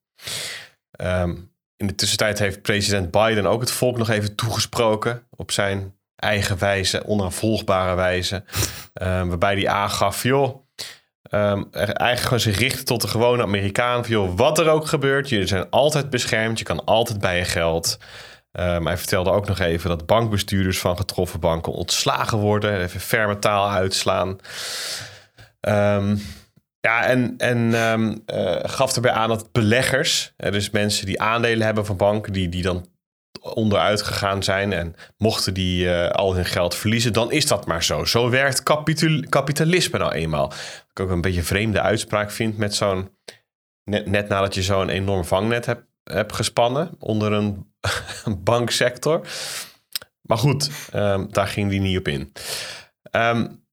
[1.02, 5.96] Um, in de tussentijd heeft president Biden ook het volk nog even toegesproken op zijn
[6.16, 8.44] eigen wijze, onafvolgbare wijze.
[8.94, 10.56] Um, waarbij hij aangaf, joh,
[11.32, 14.04] um, eigenlijk gewoon zich richten tot de gewone Amerikaan.
[14.08, 17.98] Joh, wat er ook gebeurt, jullie zijn altijd beschermd, je kan altijd bij je geld.
[18.60, 22.82] Um, hij vertelde ook nog even dat bankbestuurders van getroffen banken ontslagen worden.
[22.82, 24.30] Even ferme taal uitslaan.
[25.62, 26.22] Um,
[26.80, 31.86] ja, en, en um, uh, gaf erbij aan dat beleggers, dus mensen die aandelen hebben
[31.86, 32.86] van banken, die, die dan
[33.42, 38.06] onderuit gegaan zijn en mochten die al hun geld verliezen, dan is dat maar zo.
[38.06, 40.48] Zo werkt kapital, kapitalisme nou eenmaal.
[40.48, 43.10] Wat ik ook een beetje vreemde uitspraak vind met zo'n,
[43.84, 47.74] net, net nadat je zo'n enorm vangnet hebt, hebt gespannen onder een,
[48.44, 49.28] banksector.
[50.22, 52.32] Maar goed, um, daar ging die niet op in.
[53.12, 53.64] Um,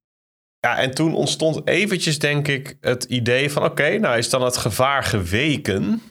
[0.66, 3.64] ja, en toen ontstond eventjes, denk ik, het idee van...
[3.64, 6.02] oké, nou is dan het gevaar geweken?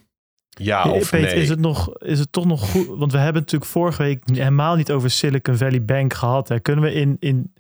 [0.50, 1.42] Ja of Peter, nee?
[1.42, 2.88] Is het, nog, is het toch nog goed?
[2.88, 6.48] Want we hebben natuurlijk vorige week helemaal niet over Silicon Valley Bank gehad.
[6.48, 6.60] Hè.
[6.60, 7.54] Kunnen we in, in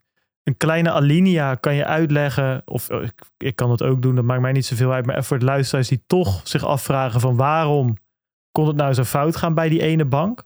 [0.44, 2.62] een kleine alinea, kan je uitleggen...
[2.66, 5.06] of oh, ik, ik kan het ook doen, dat maakt mij niet zoveel uit...
[5.06, 7.36] maar even voor het luisteraars die toch zich afvragen van...
[7.36, 7.98] waarom
[8.52, 10.44] kon het nou zo fout gaan bij die ene bank?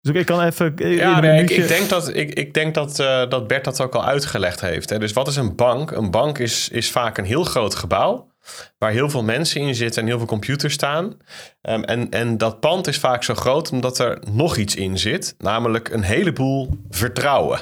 [0.00, 0.72] Dus ik kan even.
[0.76, 3.94] Ja, nee, ik, ik, denk dat, ik, ik denk dat, uh, dat Bert dat ook
[3.94, 4.90] al uitgelegd heeft.
[4.90, 4.98] Hè.
[4.98, 5.90] Dus wat is een bank?
[5.90, 8.32] Een bank is, is vaak een heel groot gebouw.
[8.78, 11.04] Waar heel veel mensen in zitten en heel veel computers staan.
[11.62, 15.34] Um, en, en dat pand is vaak zo groot omdat er nog iets in zit.
[15.38, 17.60] Namelijk een heleboel vertrouwen.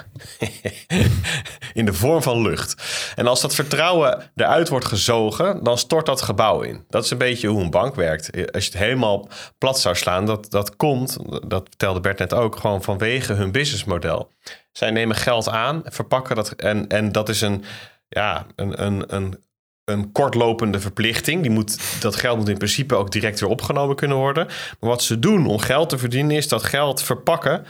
[1.73, 2.83] in de vorm van lucht.
[3.15, 6.85] En als dat vertrouwen eruit wordt gezogen, dan stort dat gebouw in.
[6.89, 8.53] Dat is een beetje hoe een bank werkt.
[8.53, 9.29] Als je het helemaal
[9.59, 14.31] plat zou slaan, dat, dat komt, dat vertelde Bert net ook, gewoon vanwege hun businessmodel.
[14.73, 17.65] Zij nemen geld aan, verpakken dat en, en dat is een,
[18.09, 19.43] ja, een, een, een
[19.85, 21.43] een kortlopende verplichting.
[21.43, 24.47] Die moet, dat geld moet in principe ook direct weer opgenomen kunnen worden.
[24.47, 27.65] Maar wat ze doen om geld te verdienen is dat geld verpakken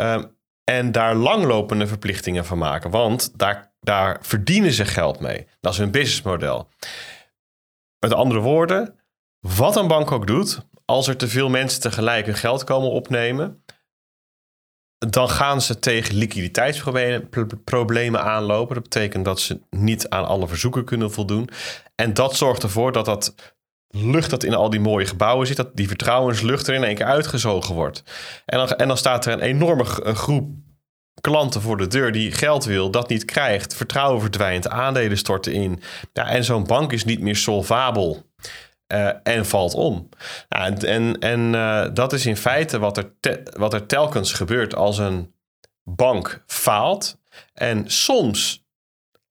[0.00, 0.24] uh,
[0.64, 2.90] en daar langlopende verplichtingen van maken.
[2.90, 5.46] Want daar, daar verdienen ze geld mee.
[5.60, 6.68] Dat is hun businessmodel.
[7.98, 8.94] Met andere woorden,
[9.40, 13.64] wat een bank ook doet, als er te veel mensen tegelijk hun geld komen opnemen,
[14.98, 18.74] dan gaan ze tegen liquiditeitsproblemen aanlopen.
[18.74, 21.48] Dat betekent dat ze niet aan alle verzoeken kunnen voldoen.
[21.94, 23.34] En dat zorgt ervoor dat dat
[23.88, 27.06] lucht dat in al die mooie gebouwen zit, dat die vertrouwenslucht er in één keer
[27.06, 28.02] uitgezogen wordt.
[28.46, 30.50] En dan, en dan staat er een enorme groep
[31.20, 33.74] klanten voor de deur die geld wil, dat niet krijgt.
[33.74, 35.82] Vertrouwen verdwijnt, aandelen storten in.
[36.12, 38.27] Ja, en zo'n bank is niet meer solvabel.
[38.92, 40.08] Uh, en valt om.
[40.48, 43.12] Nou, en en, uh, dat is in feite wat er,
[43.56, 45.34] wat er telkens gebeurt als een
[45.82, 47.18] bank faalt.
[47.52, 48.66] En soms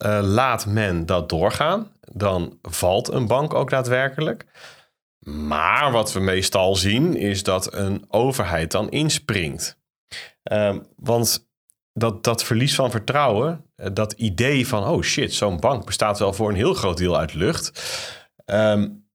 [0.05, 1.91] uh, laat men dat doorgaan.
[2.11, 4.45] Dan valt een bank ook daadwerkelijk.
[5.25, 9.77] Maar wat we meestal zien is dat een overheid dan inspringt.
[10.95, 11.47] want
[11.93, 16.49] dat, dat verlies van vertrouwen, dat idee van, oh shit, zo'n bank bestaat wel voor
[16.49, 17.71] een heel groot deel uit lucht.
[18.45, 19.06] Um,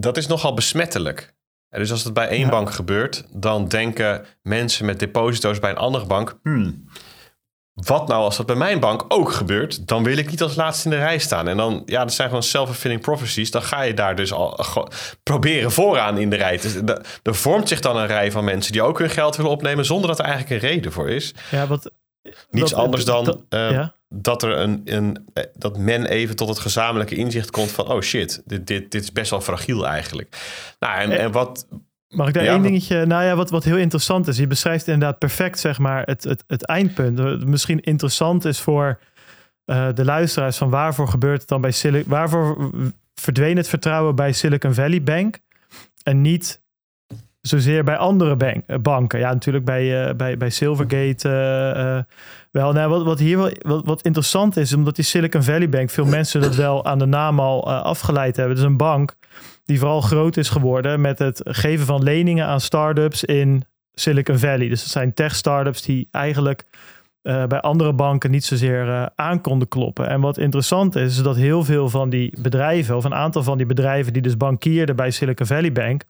[0.00, 1.34] dat is nogal besmettelijk.
[1.68, 2.48] Dus als het bij één ja.
[2.48, 6.84] bank gebeurt, dan denken mensen met deposito's bij een andere bank: hmm,
[7.72, 9.88] wat nou als dat bij mijn bank ook gebeurt?
[9.88, 11.48] Dan wil ik niet als laatste in de rij staan.
[11.48, 13.50] En dan, ja, dat zijn gewoon self-fulfilling prophecies.
[13.50, 14.60] Dan ga je daar dus al
[15.22, 16.56] proberen vooraan in de rij.
[16.56, 16.74] Dus
[17.22, 20.08] er vormt zich dan een rij van mensen die ook hun geld willen opnemen zonder
[20.08, 21.34] dat er eigenlijk een reden voor is.
[21.50, 21.90] Ja, wat.
[22.50, 23.24] Niets anders dan.
[23.24, 23.94] Dat, uh, ja?
[24.08, 27.88] dat, er een, een, dat men even tot het gezamenlijke inzicht komt van...
[27.88, 30.36] oh shit, dit, dit, dit is best wel fragiel eigenlijk.
[30.78, 31.66] Nou, en, en wat...
[32.08, 33.06] Mag ik daar ja, één dingetje...
[33.06, 34.36] Nou ja, wat, wat heel interessant is.
[34.36, 37.44] Je beschrijft inderdaad perfect, zeg maar, het, het, het eindpunt.
[37.44, 39.00] Misschien interessant is voor
[39.66, 40.56] uh, de luisteraars...
[40.56, 42.10] van waarvoor gebeurt het dan bij Silicon...
[42.10, 42.70] Waarvoor
[43.14, 45.38] verdween het vertrouwen bij Silicon Valley Bank...
[46.02, 46.59] en niet
[47.40, 49.18] zozeer bij andere bank, banken.
[49.18, 52.14] Ja, natuurlijk bij, uh, bij, bij Silvergate uh,
[52.50, 52.72] wel.
[52.72, 56.04] Nou, wat, wat hier wel wat, wat interessant is, omdat die Silicon Valley Bank, veel
[56.04, 58.54] mensen dat wel aan de naam al afgeleid hebben.
[58.54, 59.16] Het is een bank
[59.64, 63.64] die vooral groot is geworden met het geven van leningen aan startups in
[63.94, 64.68] Silicon Valley.
[64.68, 66.64] Dus dat zijn tech startups die eigenlijk
[67.22, 70.08] bij andere banken niet zozeer aan konden kloppen.
[70.08, 73.56] En wat interessant is, is dat heel veel van die bedrijven, of een aantal van
[73.56, 76.02] die bedrijven die dus bankierden bij Silicon Valley Bank,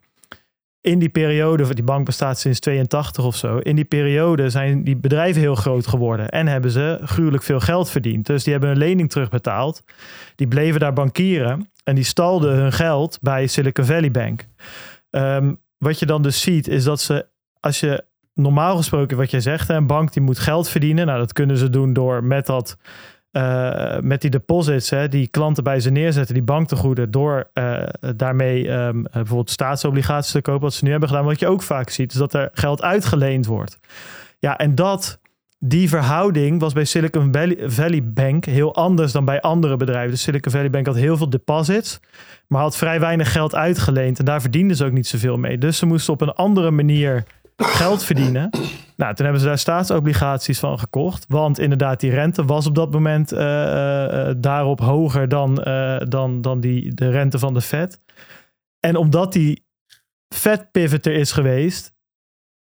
[0.80, 4.96] in die periode, die bank bestaat sinds 82 of zo, in die periode zijn die
[4.96, 8.26] bedrijven heel groot geworden en hebben ze gruwelijk veel geld verdiend.
[8.26, 9.82] Dus die hebben een lening terugbetaald,
[10.36, 14.46] die bleven daar bankieren en die stalden hun geld bij Silicon Valley Bank.
[15.10, 17.26] Um, wat je dan dus ziet is dat ze,
[17.60, 18.04] als je
[18.34, 21.06] normaal gesproken wat jij zegt, een bank die moet geld verdienen.
[21.06, 22.76] Nou, dat kunnen ze doen door met dat
[23.32, 27.82] uh, met die deposits, hè, die klanten bij ze neerzetten, die banktegoeden, door uh,
[28.16, 31.24] daarmee um, bijvoorbeeld staatsobligaties te kopen, wat ze nu hebben gedaan.
[31.24, 33.78] Wat je ook vaak ziet, is dat er geld uitgeleend wordt.
[34.38, 35.20] Ja, en dat,
[35.58, 37.34] die verhouding was bij Silicon
[37.64, 40.10] Valley Bank heel anders dan bij andere bedrijven.
[40.10, 42.00] Dus Silicon Valley Bank had heel veel deposits,
[42.46, 44.18] maar had vrij weinig geld uitgeleend.
[44.18, 45.58] En daar verdienden ze ook niet zoveel mee.
[45.58, 47.24] Dus ze moesten op een andere manier
[47.64, 48.50] geld verdienen.
[48.96, 51.24] Nou, toen hebben ze daar staatsobligaties van gekocht.
[51.28, 55.54] Want inderdaad, die rente was op dat moment uh, uh, daarop hoger dan,
[56.08, 57.98] dan, dan die, de rente van de Fed.
[58.80, 59.66] En omdat die
[60.34, 61.92] Fed pivoter is geweest,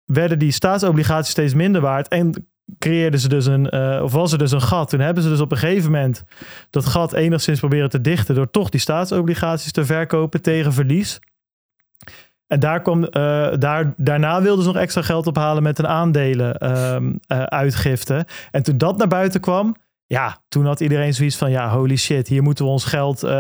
[0.05, 2.09] werden die staatsobligaties steeds minder waard.
[2.09, 2.49] En
[2.79, 3.73] creëerden ze dus een,
[4.03, 4.89] of was er dus een gat.
[4.91, 6.25] Toen hebben ze dus op een gegeven moment
[6.71, 11.21] dat gat enigszins proberen te dichten door toch die staatsobligaties te verkopen tegen verlies.
[12.53, 13.09] En daar kwam, uh,
[13.59, 18.27] daar, daarna wilden ze nog extra geld ophalen met een aandelen um, uh, uitgifte.
[18.51, 19.77] En toen dat naar buiten kwam,
[20.07, 23.31] ja, toen had iedereen zoiets van, ja, holy shit, hier moeten we ons geld uh,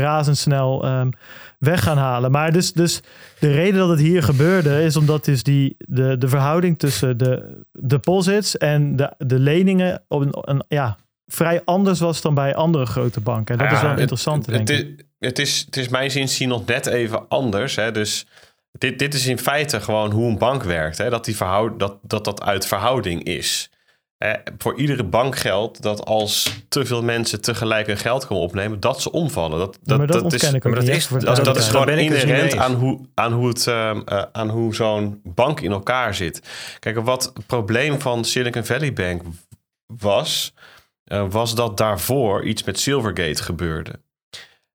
[0.00, 1.10] razendsnel um,
[1.58, 2.30] weg gaan halen.
[2.30, 3.00] Maar dus, dus
[3.38, 7.62] de reden dat het hier gebeurde is omdat dus die, de, de verhouding tussen de
[7.72, 10.96] deposits en de, de leningen op een, een ja,
[11.26, 13.58] vrij anders was dan bij andere grote banken.
[13.58, 15.06] En dat ja, is wel interessant, het, denk het, ik.
[15.18, 17.76] Het is, het is mijn zin nog net even anders.
[17.76, 17.92] Hè?
[17.92, 18.26] Dus
[18.78, 20.98] dit, dit is in feite gewoon hoe een bank werkt.
[20.98, 21.10] Hè?
[21.10, 23.70] Dat, die verhoud, dat, dat dat uit verhouding is.
[24.18, 28.80] Eh, voor iedere bank geldt dat als te veel mensen tegelijk hun geld komen opnemen,
[28.80, 29.58] dat ze omvallen.
[29.58, 31.86] Dat, dat, maar dat, dat is, ik maar dat is- dat, dat gewoon
[32.22, 36.40] inherent aan hoe, aan hoe, het, ehm, eh, aan hoe zo'n bank in elkaar zit.
[36.78, 39.22] Kijk, wat het probleem van Silicon Valley Bank
[39.86, 40.52] was,
[41.04, 44.00] eh, was dat daarvoor iets met Silvergate gebeurde.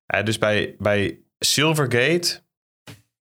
[0.06, 2.42] Eh, dus bij, bij Silvergate,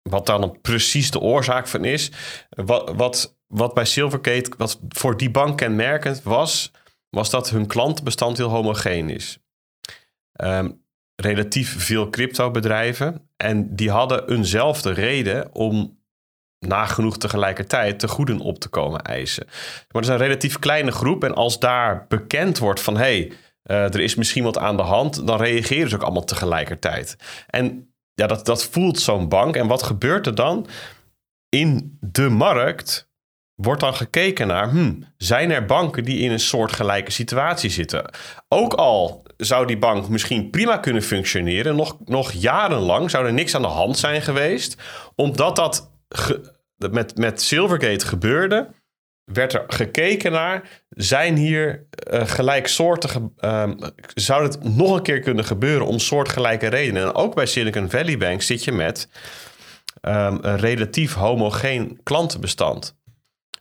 [0.08, 2.10] wat dan precies de oorzaak van is,
[2.48, 6.72] wat, wat, wat bij Silvergate, wat voor die bank kenmerkend was,
[7.10, 9.38] was dat hun klantenbestand heel homogeen is.
[10.32, 10.70] Ehm,
[11.16, 13.30] relatief veel cryptobedrijven.
[13.36, 15.98] En die hadden eenzelfde reden om
[16.58, 19.44] nagenoeg tegelijkertijd te goeden op te komen eisen.
[19.46, 21.24] Maar het is een relatief kleine groep.
[21.24, 22.96] En als daar bekend wordt van...
[22.96, 23.30] hé,
[23.62, 25.26] hey, er is misschien wat aan de hand...
[25.26, 27.16] dan reageren ze ook allemaal tegelijkertijd.
[27.46, 29.56] En ja, dat, dat voelt zo'n bank.
[29.56, 30.66] En wat gebeurt er dan?
[31.48, 33.10] In de markt
[33.54, 34.70] wordt dan gekeken naar...
[34.70, 38.10] Hmm, zijn er banken die in een soortgelijke situatie zitten?
[38.48, 41.76] Ook al zou die bank misschien prima kunnen functioneren...
[41.76, 44.76] nog, nog jarenlang zou er niks aan de hand zijn geweest...
[45.14, 45.90] omdat dat
[46.90, 48.68] met, met Silvergate gebeurde,
[49.32, 53.74] werd er gekeken naar, zijn hier eh, gelijksoortige, ehm,
[54.14, 57.02] zou het nog een keer kunnen gebeuren om soortgelijke redenen?
[57.02, 59.08] En ook bij Silicon Valley Bank zit je met
[60.00, 62.96] ehm, een relatief homogeen klantenbestand.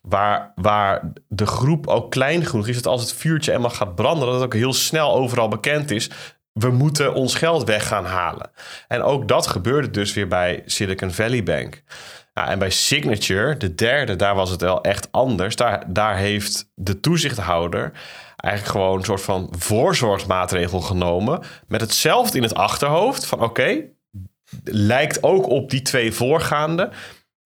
[0.02, 4.26] Waar, waar de groep ook klein genoeg is dat als het vuurtje eenmaal gaat branden,
[4.26, 6.10] dat het ook heel snel overal bekend is.
[6.52, 8.52] We moeten ons geld weg gaan halen.
[8.88, 11.84] En ook dat gebeurde dus weer bij Silicon Valley Bank.
[12.40, 15.56] Ja, en bij Signature, de derde, daar was het wel echt anders.
[15.56, 17.92] Daar, daar heeft de toezichthouder
[18.36, 21.44] eigenlijk gewoon een soort van voorzorgsmaatregel genomen.
[21.68, 23.84] Met hetzelfde in het achterhoofd van oké,
[24.64, 26.90] lijkt ook op die twee voorgaande.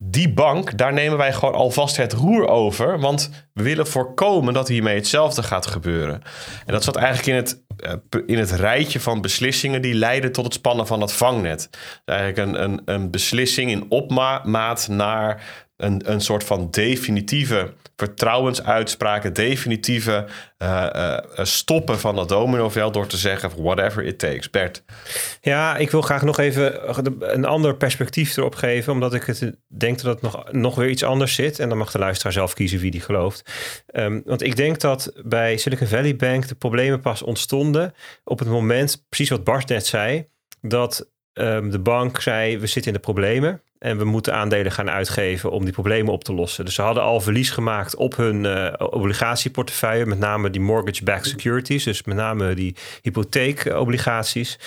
[0.04, 3.00] Die bank, daar nemen wij gewoon alvast het roer over.
[3.00, 6.22] Want we willen voorkomen dat hiermee hetzelfde gaat gebeuren.
[6.66, 10.46] En dat zat eigenlijk in het, eh, in het rijtje van beslissingen die leiden tot
[10.46, 11.68] het spannen van het vangnet.
[11.72, 15.44] Dus eigenlijk een, een, een beslissing in opmaat naar
[15.80, 20.26] een, een soort van definitieve vertrouwensuitspraken, definitieve
[20.58, 24.50] eh, eh, stoppen van dat dominoveld door te zeggen whatever it takes.
[24.50, 24.84] Bert.
[25.42, 26.90] Ja, ik wil graag nog even
[27.34, 31.04] een ander perspectief erop geven, omdat ik het denk dat het nog, nog weer iets
[31.04, 31.60] anders zit.
[31.60, 33.52] En dan mag de luisteraar zelf kiezen wie die gelooft.
[33.94, 37.94] Um, want ik denk dat bij Silicon Valley Bank de problemen pas ontstonden
[38.24, 40.28] op het moment, precies wat Bart net zei,
[40.62, 43.62] dat um, de bank zei: we zitten in de problemen.
[43.80, 46.66] En we moeten aandelen gaan uitgeven om die problemen op te lossen.
[46.66, 50.06] Dus ze hadden al verlies gemaakt op hun uh, obligatieportefeuille.
[50.06, 51.84] Met name die mortgage-backed securities.
[51.84, 54.60] Dus met name die hypotheekobligaties.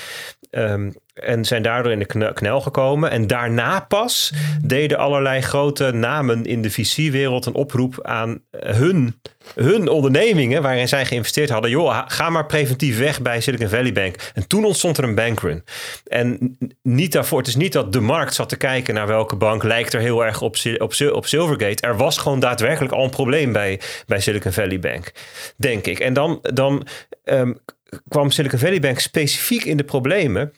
[0.51, 3.11] Um, en zijn daardoor in de knel gekomen.
[3.11, 4.33] En daarna pas
[4.63, 9.21] deden allerlei grote namen in de VC-wereld een oproep aan hun,
[9.55, 11.71] hun ondernemingen waarin zij geïnvesteerd hadden.
[11.71, 14.17] Joh, ga maar preventief weg bij Silicon Valley Bank.
[14.35, 15.65] En toen ontstond er een bankrun.
[16.07, 19.63] En niet daarvoor, het is niet dat de markt zat te kijken naar welke bank
[19.63, 21.87] lijkt er heel erg op, op, op Silvergate.
[21.87, 25.13] Er was gewoon daadwerkelijk al een probleem bij, bij Silicon Valley Bank,
[25.57, 25.99] denk ik.
[25.99, 26.87] En dan, dan
[27.25, 27.59] um,
[28.09, 30.53] kwam Silicon Valley Bank specifiek in de problemen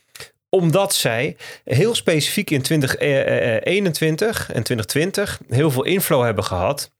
[0.55, 6.93] omdat zij heel specifiek in 2021 en 2020 heel veel inflow hebben gehad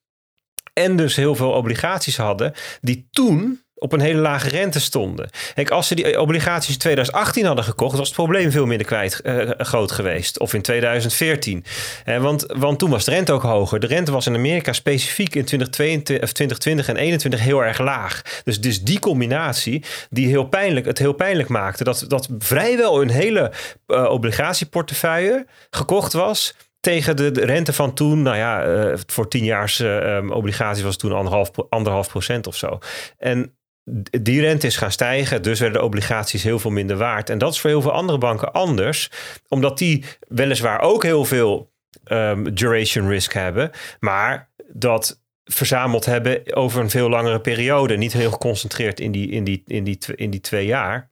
[0.73, 5.31] En dus heel veel obligaties hadden die toen op een hele lage rente stonden.
[5.55, 9.21] Kijk, als ze die obligaties in 2018 hadden gekocht, was het probleem veel minder kwijt,
[9.25, 10.39] uh, groot geweest.
[10.39, 11.65] Of in 2014.
[12.05, 13.81] Eh, want, want toen was de rente ook hoger.
[13.81, 18.23] De rente was in Amerika specifiek in 2022, of 2020 en 2021 heel erg laag.
[18.45, 21.85] Dus, dus die combinatie die heel pijnlijk, het heel pijnlijk maakte.
[21.85, 23.53] Dat, dat vrijwel een hele
[23.87, 29.83] uh, obligatieportefeuille gekocht was tegen de, rente van toen, nou ja, voor tienjaars
[30.29, 32.79] obligaties was toen anderhalf, anderhalf procent of zo.
[33.19, 33.55] En
[34.23, 37.31] die rente is gaan stijgen, dus werden de obligaties heel veel minder waard.
[37.31, 39.11] En dat is voor heel veel andere banken anders,
[39.49, 41.73] omdat die weliswaar ook heel veel
[42.07, 43.71] um, duration risk hebben,
[44.01, 49.45] maar dat verzameld hebben over een veel langere periode, niet heel geconcentreerd in die, in
[49.45, 51.11] die, in die, in die twee jaar.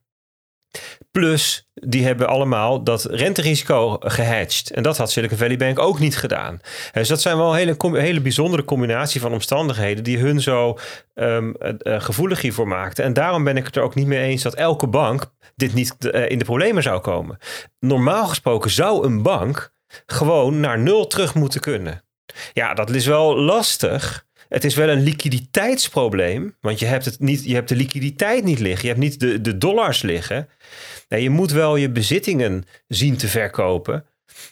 [1.11, 4.71] Plus, die hebben allemaal dat renterisico gehedged.
[4.71, 6.59] En dat had Silicon Valley Bank ook niet gedaan.
[6.91, 10.03] Dus dat zijn wel een hele, hele bijzondere combinatie van omstandigheden...
[10.03, 10.77] die hun zo
[11.13, 13.03] um, uh, gevoelig hiervoor maakten.
[13.03, 15.31] En daarom ben ik het er ook niet mee eens dat elke bank...
[15.55, 17.37] dit niet uh, in de problemen zou komen.
[17.79, 19.73] Normaal gesproken zou een bank
[20.05, 22.03] gewoon naar nul terug moeten kunnen.
[22.53, 24.25] Ja, dat is wel lastig...
[24.53, 26.55] Het is wel een liquiditeitsprobleem.
[26.61, 28.81] Want je hebt, het niet, je hebt de liquiditeit niet liggen.
[28.81, 30.49] Je hebt niet de, de dollars liggen.
[31.07, 34.05] Je moet wel je bezittingen zien te verkopen.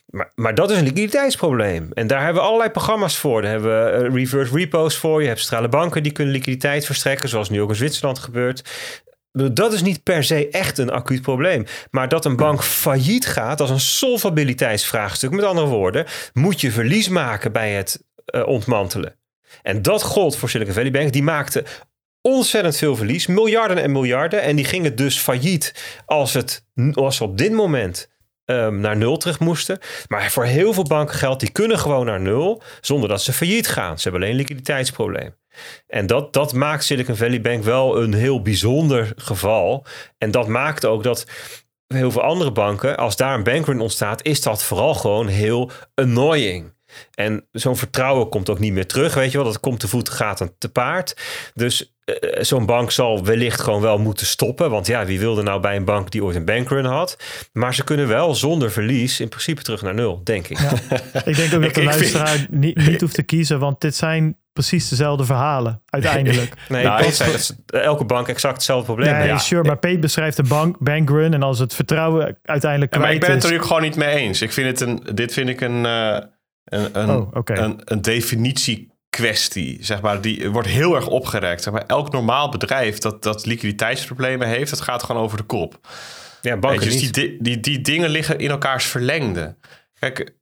[0.06, 1.92] Maar, maar dat is een liquiditeitsprobleem.
[1.94, 3.42] En daar hebben we allerlei programma's voor.
[3.42, 5.22] Daar hebben we eh, reverse repos voor.
[5.22, 8.70] Je hebt centrale banken die kunnen liquiditeit verstrekken, zoals nu ook in Zwitserland gebeurt.
[9.32, 11.66] Dat is niet per se echt een acuut probleem.
[11.92, 15.32] Maar dat een bank failliet gaat als een solvabiliteitsvraagstuk.
[15.32, 18.04] Met andere woorden, moet je verlies maken bij het
[18.36, 19.20] uh, ontmantelen.
[19.62, 21.14] En dat gold voor Silicon Valley Bank.
[21.14, 21.66] Die maakte
[22.22, 24.42] ontzettend veel verlies, miljarden en miljarden.
[24.42, 28.10] En die gingen dus failliet als, het, als ze op dit moment
[28.46, 29.80] um, naar nul terug moesten.
[30.08, 33.68] Maar voor heel veel banken geldt, die kunnen gewoon naar nul zonder dat ze failliet
[33.68, 33.98] gaan.
[33.98, 35.36] Ze hebben alleen een liquiditeitsprobleem.
[35.88, 39.86] En dat, dat maakt Silicon Valley Bank wel een heel bijzonder geval.
[40.18, 41.26] En dat maakt ook dat
[41.88, 46.74] heel veel andere banken, als daar een bankrun ontstaat, is dat vooral gewoon heel annoying.
[47.14, 49.46] En zo'n vertrouwen komt ook niet meer terug, weet je wel.
[49.46, 51.18] Dat komt te voet, gaat aan te paard.
[51.54, 54.70] Dus uh, zo'n bank zal wellicht gewoon wel moeten stoppen.
[54.70, 57.18] Want ja, wie wilde nou bij een bank die ooit een bankrun had?
[57.54, 60.60] Maar ze kunnen wel zonder verlies in principe terug naar nul, denk ik.
[60.60, 60.72] Ja.
[61.26, 62.52] ik denk ook dat de luisteraar vind...
[62.52, 66.54] niet, niet hoeft te kiezen, want dit zijn precies dezelfde verhalen uiteindelijk.
[66.70, 69.14] nee, nou, ik zei, dat elke bank exact hetzelfde probleem.
[69.14, 69.38] Nee, ja.
[69.38, 73.12] sure, maar Pete beschrijft de bank, bankrun en als het vertrouwen uiteindelijk kwijt ja, maar
[73.12, 74.42] ik ben het er natuurlijk gewoon niet mee eens.
[74.42, 76.18] Ik vind het een, dit vind ik een, uh,
[76.64, 77.58] een, een, oh, okay.
[77.58, 81.64] een, een definitie kwestie, zeg maar, die wordt heel erg opgerekt.
[81.64, 85.80] Zeg maar, elk normaal bedrijf dat, dat liquiditeitsproblemen heeft, dat gaat gewoon over de kop.
[86.42, 87.14] Ja, banken dus niet.
[87.14, 89.56] Die, die, die dingen liggen in elkaars verlengde.
[90.00, 90.36] Kijk,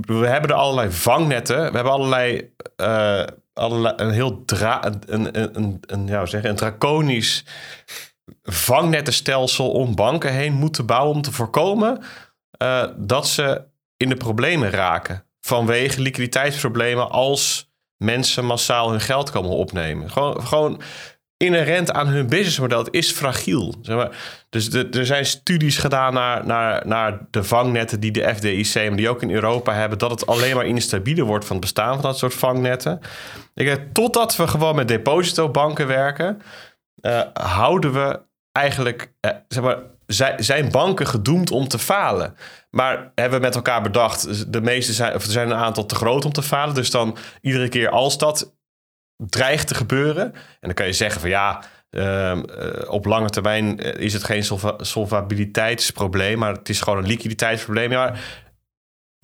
[0.00, 5.56] we hebben er allerlei vangnetten, we hebben allerlei, uh, allerlei een heel dra een, een,
[5.56, 7.44] een, een, ja, zeggen, een draconisch
[8.42, 12.02] vangnettenstelsel om banken heen moeten bouwen om te voorkomen
[12.62, 13.62] uh, dat ze
[13.96, 20.10] in de problemen raken vanwege liquiditeitsproblemen als mensen massaal hun geld komen opnemen.
[20.10, 20.80] Gewoon, gewoon
[21.36, 22.78] inherent aan hun businessmodel.
[22.78, 23.74] Het is fragiel.
[23.82, 24.16] Zeg maar.
[24.50, 29.08] Dus er zijn studies gedaan naar, naar, naar de vangnetten die de FDIC, maar die
[29.08, 32.18] ook in Europa hebben, dat het alleen maar instabieler wordt van het bestaan van dat
[32.18, 33.00] soort vangnetten.
[33.54, 36.42] Ik, totdat we gewoon met depositobanken werken,
[37.00, 38.20] uh, houden we
[38.52, 39.78] eigenlijk, uh, zeg maar,
[40.36, 42.36] zijn banken gedoemd om te falen.
[42.74, 45.94] Maar hebben we met elkaar bedacht, de meeste zijn, of er zijn een aantal te
[45.94, 46.74] groot om te falen.
[46.74, 48.54] Dus dan iedere keer als dat
[49.16, 50.24] dreigt te gebeuren.
[50.34, 52.38] En dan kan je zeggen van ja, uh,
[52.86, 57.90] op lange termijn is het geen solva solvabiliteitsprobleem, maar het is gewoon een liquiditeitsprobleem.
[57.90, 58.14] Ja,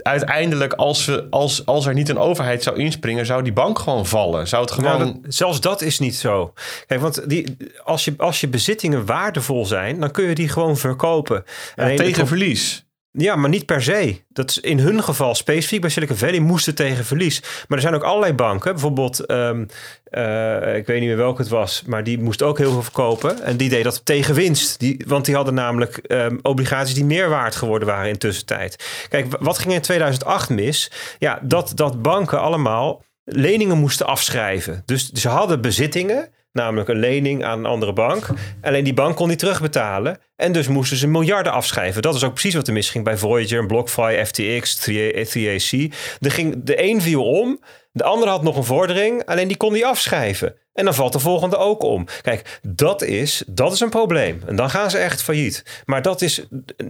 [0.03, 4.07] uiteindelijk, als, we, als, als er niet een overheid zou inspringen, zou die bank gewoon
[4.07, 4.49] vallen.
[4.49, 4.99] Zou het gewoon...
[4.99, 6.53] Nou, dat, zelfs dat is niet zo.
[6.87, 10.77] Kijk, want die, als, je, als je bezittingen waardevol zijn, dan kun je die gewoon
[10.77, 11.45] verkopen.
[11.75, 12.85] Ja, tegen verlies.
[13.13, 14.21] Ja, maar niet per se.
[14.29, 17.41] Dat is in hun geval specifiek bij Silicon Valley moesten tegen verlies.
[17.41, 18.73] Maar er zijn ook allerlei banken.
[18.73, 19.67] Bijvoorbeeld, um,
[20.11, 23.43] uh, ik weet niet meer welke het was, maar die moest ook heel veel verkopen.
[23.43, 24.79] En die deed dat tegen winst.
[24.79, 28.85] Die, want die hadden namelijk um, obligaties die meer waard geworden waren in tussentijd.
[29.09, 30.91] Kijk, wat ging in 2008 mis?
[31.19, 34.83] Ja, dat, dat banken allemaal leningen moesten afschrijven.
[34.87, 38.27] Dus ze hadden bezittingen namelijk een lening aan een andere bank.
[38.63, 40.19] Alleen die bank kon niet terugbetalen.
[40.37, 42.03] En dus moesten ze miljarden afschrijven.
[42.03, 45.95] Dat is ook precies wat er misging bij Voyager, BlockFi, FTX, 3AC.
[46.19, 47.61] De, ging, de een viel om,
[47.93, 50.55] de ander had nog een vordering, alleen die kon die afschrijven.
[50.73, 52.07] En dan valt de volgende ook om.
[52.23, 54.43] Kijk, dat is, dat is een probleem.
[54.47, 55.83] En dan gaan ze echt failliet.
[55.85, 56.43] Maar dat is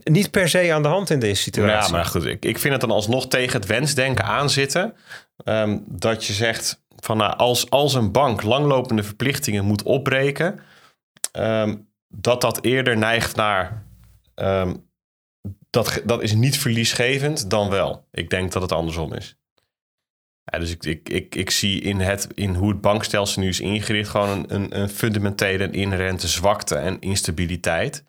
[0.02, 1.90] niet per se aan de hand in deze situatie.
[1.90, 4.94] Ja, maar goed, ik, ik vind het dan alsnog tegen het wensdenken aanzitten.
[5.44, 10.60] Um, dat je zegt, van nou, als, als een bank langlopende verplichtingen moet opbreken,
[11.32, 11.76] ehm,
[12.08, 13.86] dat dat eerder neigt naar
[14.34, 14.74] ehm,
[15.70, 18.06] dat, dat is niet verliesgevend dan wel.
[18.10, 19.38] Ik denk dat het andersom is.
[20.44, 23.60] Ja, dus ik, ik, ik, ik zie in, het, in hoe het bankstelsel nu is
[23.60, 28.04] ingericht gewoon een, een, een fundamentele en inherente zwakte en instabiliteit.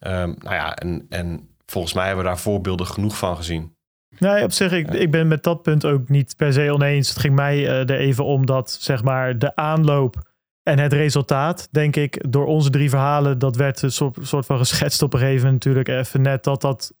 [0.00, 3.76] Um, nou ja, en, en volgens mij hebben we daar voorbeelden genoeg van gezien.
[4.18, 7.08] Nee, op zich, ik, ik ben met dat punt ook niet per se oneens.
[7.08, 10.30] Het ging mij uh, er even om dat, zeg maar, de aanloop
[10.62, 14.58] en het resultaat, denk ik, door onze drie verhalen, dat werd een soort, soort van
[14.58, 16.92] geschetst op een gegeven moment natuurlijk even net dat dat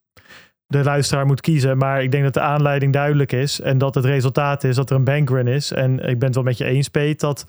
[0.66, 1.78] de luisteraar moet kiezen.
[1.78, 4.96] Maar ik denk dat de aanleiding duidelijk is en dat het resultaat is dat er
[4.96, 5.72] een bankrun is.
[5.72, 7.46] En ik ben het wel met je eens, Peet, dat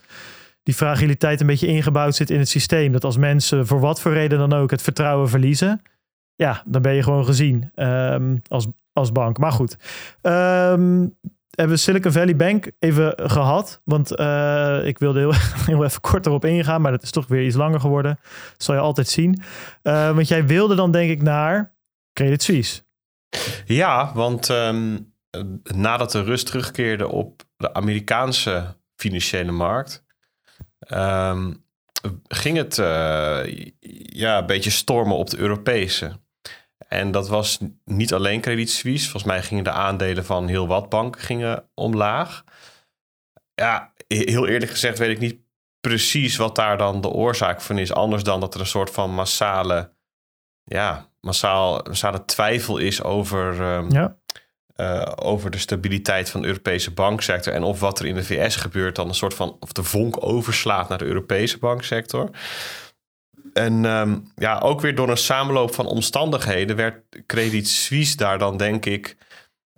[0.64, 2.92] die fragiliteit een beetje ingebouwd zit in het systeem.
[2.92, 5.82] Dat als mensen voor wat voor reden dan ook het vertrouwen verliezen,
[6.36, 9.38] ja, dan ben je gewoon gezien um, als, als bank.
[9.38, 9.78] Maar goed,
[10.22, 11.18] um,
[11.50, 13.82] hebben we Silicon Valley Bank even gehad.
[13.84, 15.34] Want uh, ik wilde heel,
[15.76, 18.20] heel even kort erop ingaan, maar dat is toch weer iets langer geworden.
[18.52, 19.42] Dat zal je altijd zien.
[19.84, 21.76] Uh, want jij wilde dan denk ik naar
[22.14, 22.82] Credit Suisse.
[23.66, 25.14] Ja, want um,
[25.76, 30.04] nadat de rust terugkeerde op de Amerikaanse financiële markt,
[32.28, 33.42] ging het uh,
[34.10, 36.12] ja, een beetje stormen op de Europese.
[36.94, 39.10] En dat was niet alleen Credit Suisse.
[39.10, 42.44] Volgens mij gingen de aandelen van heel wat banken gingen omlaag.
[43.54, 45.42] Ja, heel eerlijk gezegd weet ik niet
[45.80, 47.94] precies wat daar dan de oorzaak van is.
[47.94, 49.94] Anders dan dat er een soort van massale,
[50.64, 54.18] ja, massaal, massale twijfel is over, um, ja.
[54.76, 57.54] uh, over de stabiliteit van de Europese banksector.
[57.54, 60.26] En of wat er in de VS gebeurt dan een soort van, of de vonk
[60.26, 62.30] overslaat naar de Europese banksector.
[63.54, 68.58] En um, ja, ook weer door een samenloop van omstandigheden werd Credit Suisse daar dan
[68.58, 69.18] denk ik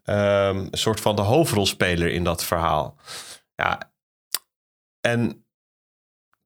[0.05, 2.97] um, een soort van de hoofdrolspeler in dat verhaal.
[3.55, 3.93] Ja,
[5.01, 5.45] en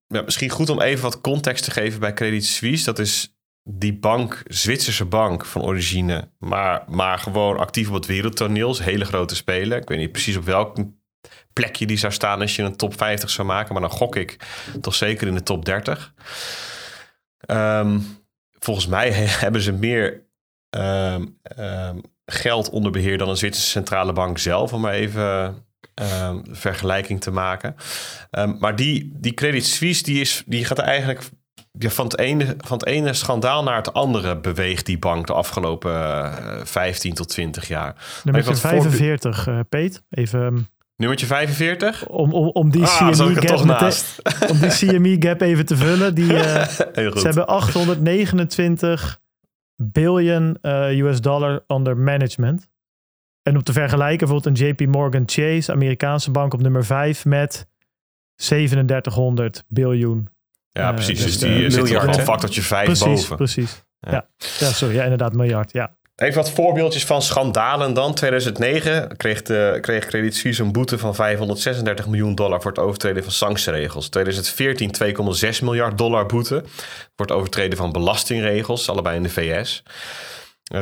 [0.08, 2.86] ja, misschien goed om even wat context te geven bij Credit Suisse.
[2.86, 8.78] Dat is die bank, Zwitserse bank van origine, maar, maar gewoon actief op het wereldtoneel.
[8.78, 9.82] Hele grote speler.
[9.82, 10.78] Ik weet niet precies op welk
[11.54, 14.38] plekje die zou staan als je een top 50 zou maken, maar dan gok ik
[14.82, 16.14] toch zeker in de top 30.
[17.52, 18.04] Um,
[18.60, 19.12] volgens mij
[19.44, 20.24] hebben ze meer
[20.70, 25.56] um, um, geld onder beheer dan een Zwitserse centrale bank zelf, om maar even
[26.52, 27.76] vergelijking te maken.
[28.60, 31.30] maar die, die Credit Suisse, die, is, die gaat eigenlijk
[31.72, 35.34] ja, van, het ene, van het ene schandaal naar het andere beweegt die bank de
[35.34, 37.96] afgelopen uh, 15 tot 20 jaar.
[38.24, 40.04] Nummer 45, uh, Peet.
[40.10, 40.70] Even
[41.00, 42.08] Nummertje 45?
[42.08, 44.22] Om, om, om die ah, CME gap naast.
[44.50, 46.16] om die CME gap even te vullen.
[46.16, 49.20] Die, uh, ze hebben 829
[49.76, 52.70] biljoen uh, US dollar under management.
[53.44, 57.68] En om te vergelijken, bijvoorbeeld een JP Morgan Chase, Amerikaanse bank op nummer 5 met
[58.36, 60.30] 3700 biljoen.
[60.70, 61.20] Ja, precies.
[61.20, 63.36] Uh, dus die uh, zit al factortje 5 precies, boven.
[63.36, 64.12] Precies, ja.
[64.12, 64.28] Ja.
[64.60, 64.68] ja.
[64.68, 64.96] sorry.
[64.96, 65.98] Ja, inderdaad, miljard, ja.
[66.20, 68.14] Even wat voorbeeldjes van schandalen dan.
[68.14, 73.24] 2009 kreeg, de, kreeg Credit Suisse een boete van 536 miljoen dollar voor het overtreden
[73.24, 74.10] van sanctieregels.
[74.10, 74.92] 2014
[75.56, 76.64] 2,6 miljard dollar boete
[77.16, 79.84] voor het overtreden van belastingregels, allebei in de VS.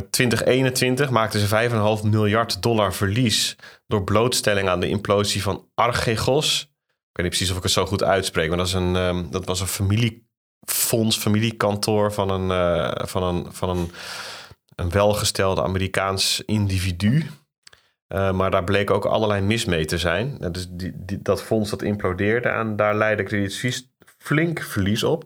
[0.09, 1.69] 2021 eh, maakten ze
[2.01, 3.55] 5,5 miljard dollar verlies
[3.87, 6.61] door blootstelling aan de implosie van Archegos.
[6.61, 6.67] Ik
[7.11, 9.45] weet niet precies of ik het zo goed uitspreek, maar dat, is een, um, dat
[9.45, 13.91] was een familiefonds, familiekantoor van een, uh, van een, van een
[14.77, 17.25] een welgestelde Amerikaans individu.
[18.13, 20.37] Uh, maar daar bleek ook allerlei mis mee te zijn.
[20.51, 23.83] Dus die, die, dat fonds dat implodeerde en daar leidde Credit Suisse
[24.17, 25.23] flink verlies op.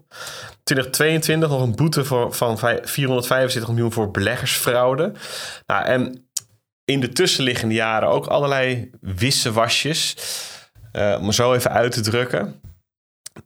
[0.64, 5.11] 2022 nog een boete voor, van 475 miljoen voor beleggersfraude.
[5.65, 6.30] Nou, en
[6.86, 10.15] in de tussenliggende jaren ook allerlei wissewasjes.
[10.94, 12.61] Uh, om zo even uit te drukken.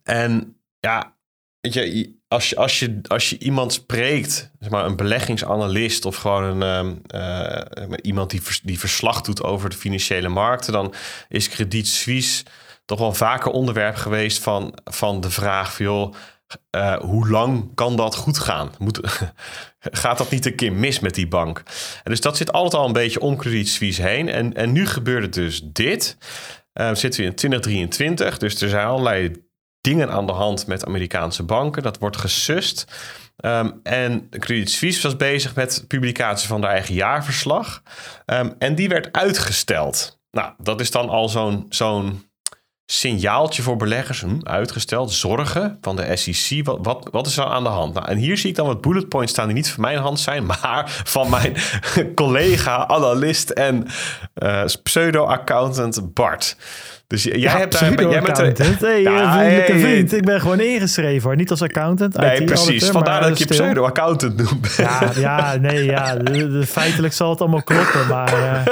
[0.04, 1.16] En ja,
[1.60, 6.16] weet je, als je, als je, als je iemand spreekt, zeg maar een beleggingsanalist of
[6.16, 10.94] gewoon een, uh, iemand die, die verslag doet over de financiële markten, dan
[11.30, 12.44] is Credit Suisse
[12.86, 16.14] toch wel vaker onderwerp geweest van, van de vraag van joh,
[16.72, 18.72] uh, hoe lang kan dat goed gaan?
[18.78, 19.00] Moet,
[19.80, 21.64] gaat dat niet een keer mis met die bank?
[22.04, 24.30] En dus dat zit altijd al een beetje om Credit Suisse heen.
[24.30, 26.18] En, en nu gebeurde dus dit.
[26.74, 29.45] Uh, zitten we in 2023, dus er zijn allerlei
[29.86, 31.84] dingen aan de hand met Amerikaanse banken.
[31.84, 32.86] Dat wordt gesust.
[33.38, 37.82] Um, en Credit Suisse was bezig met publicatie van haar eigen jaarverslag.
[38.26, 40.20] Um, en die werd uitgesteld.
[40.32, 42.24] Nou, dat is dan al zo'n zo'n
[42.86, 46.66] signaaltje voor beleggers, hm, uitgesteld, zorgen van de SEC.
[46.66, 47.94] Wat, wat, is er aan de hand?
[47.94, 50.20] Nou, en hier zie ik dan wat bullet points staan die niet van mijn hand
[50.20, 51.56] zijn, maar van mijn
[52.16, 53.88] collega, analist en
[54.36, 56.58] uh, pseudo-accountant Bart.
[57.08, 57.84] Dus jij Ja, hebt daar...
[58.10, 58.80] Jij bent accountant.
[58.82, 60.14] Hey, Ja, vriendelijke hey, vriend.
[60.14, 61.36] Ik ben gewoon ingeschreven hoor.
[61.36, 62.18] Niet als accountant.
[62.18, 62.66] nee, IT precies.
[62.66, 64.60] auditor, Vandaar dat ik je pseudo-accountant noem.
[64.78, 66.18] Ja, ja, nee, ja.
[66.68, 68.34] Feitelijk zal het allemaal kloppen, maar...
[68.34, 68.66] eh,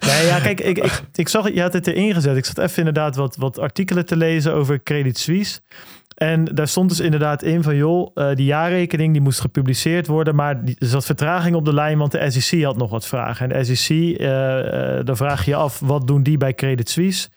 [0.08, 2.36] nee, ja, kijk, ik, ik, ik zag, je had het erin gezet.
[2.36, 5.60] Ik zat even inderdaad wat, wat artikelen te lezen over Credit Suisse.
[6.14, 10.34] En daar stond dus inderdaad in van, joh, eh, die jaarrekening die moest gepubliceerd worden,
[10.34, 13.52] maar er zat vertraging op de lijn, want de SEC had nog wat vragen.
[13.52, 16.90] En de SEC, eh, eh, dan vraag je je af, wat doen die bij Credit
[16.90, 17.28] Suisse?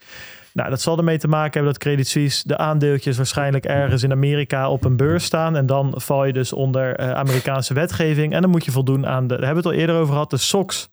[0.53, 4.11] Nou, dat zal ermee te maken hebben dat Credit Suisse de aandeeltjes waarschijnlijk ergens in
[4.11, 5.55] Amerika op een beurs staan.
[5.55, 8.33] En dan val je dus onder Amerikaanse wetgeving.
[8.33, 10.29] En dan moet je voldoen aan de, daar hebben we het al eerder over gehad,
[10.29, 10.89] de SOX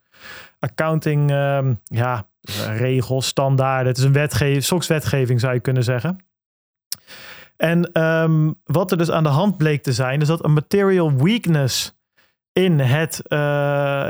[0.58, 2.26] accounting ehm, ja,
[2.76, 3.86] regels, standaarden.
[3.86, 6.18] Het is een wetgeving, SOX-wetgeving zou je kunnen zeggen.
[7.64, 11.16] En ehm, wat er dus aan de hand bleek te zijn, is dat een material
[11.16, 11.98] weakness
[12.52, 13.38] in, het, eh,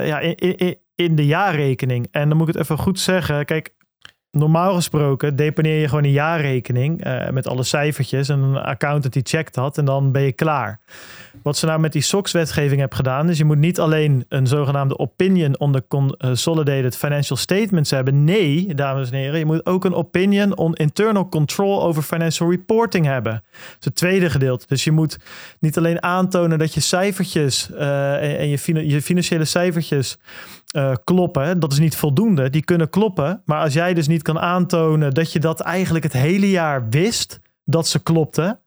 [0.07, 2.09] ja, in, in, in de jaarrekening.
[2.11, 3.45] En dan moet ik het even goed zeggen.
[3.45, 3.75] Kijk,
[4.35, 9.23] normaal gesproken deponeer je gewoon een jaarrekening eh, met alle cijfertjes en een accountant die
[9.27, 10.81] checkt dat en dan ben je klaar.
[11.43, 14.99] Wat ze nou met die SOX-wetgeving hebben gedaan, is je moet niet alleen een zogenaamde
[14.99, 18.25] opinion on the consolidated financial statements hebben.
[18.25, 23.07] Nee, dames en heren, je moet ook een opinion on internal control over financial reporting
[23.07, 23.33] hebben.
[23.33, 24.65] Dat is het tweede gedeelte.
[24.69, 25.19] Dus je moet
[25.61, 30.19] niet alleen aantonen dat je cijfertjes eh, en, je, je financiële cijfertjes
[30.75, 31.61] eh, kloppen.
[31.61, 32.51] Dat is niet voldoende.
[32.51, 33.43] Die kunnen kloppen.
[33.45, 37.41] Maar als jij dus niet kan aantonen dat je dat eigenlijk het hele jaar wist
[37.65, 38.59] dat ze klopten.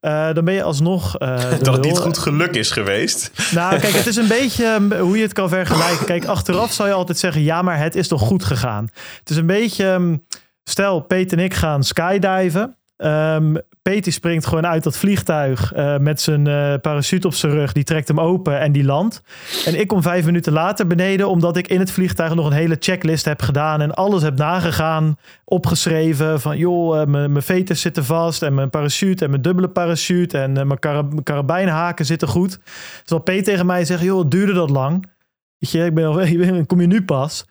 [0.00, 1.12] eh, dan ben je alsnog.
[1.12, 3.30] de Dat het niet goed geluk is geweest.
[3.54, 6.06] Nou, kijk, het is een beetje hoe je het kan vergelijken.
[6.06, 8.88] Kijk, achteraf zal je altijd zeggen: ja, maar het is toch goed gegaan.
[9.18, 9.86] Het is een beetje.
[9.86, 10.24] um,
[10.64, 12.76] stel, Peter en ik gaan skydiven.
[12.96, 13.56] Um,
[13.92, 17.72] Peter springt gewoon uit dat vliegtuig eh, met zijn eh, parachute op zijn rug.
[17.72, 19.22] Die trekt hem open en die landt.
[19.64, 22.76] En ik kom vijf minuten later beneden, omdat ik in het vliegtuig nog een hele
[22.78, 23.80] checklist heb gedaan.
[23.80, 26.40] En alles heb nagegaan, opgeschreven.
[26.40, 28.42] Van joh, eh, mijn veters zitten vast.
[28.42, 30.38] En mijn parachute en mijn dubbele parachute.
[30.38, 32.58] En mijn karab- mijn karabijnhaken zitten goed.
[33.04, 35.06] Zal Peter tegen mij zeggen, joh, duurde dat lang?
[35.58, 37.44] Weet je, ik ben al, kom je nu pas.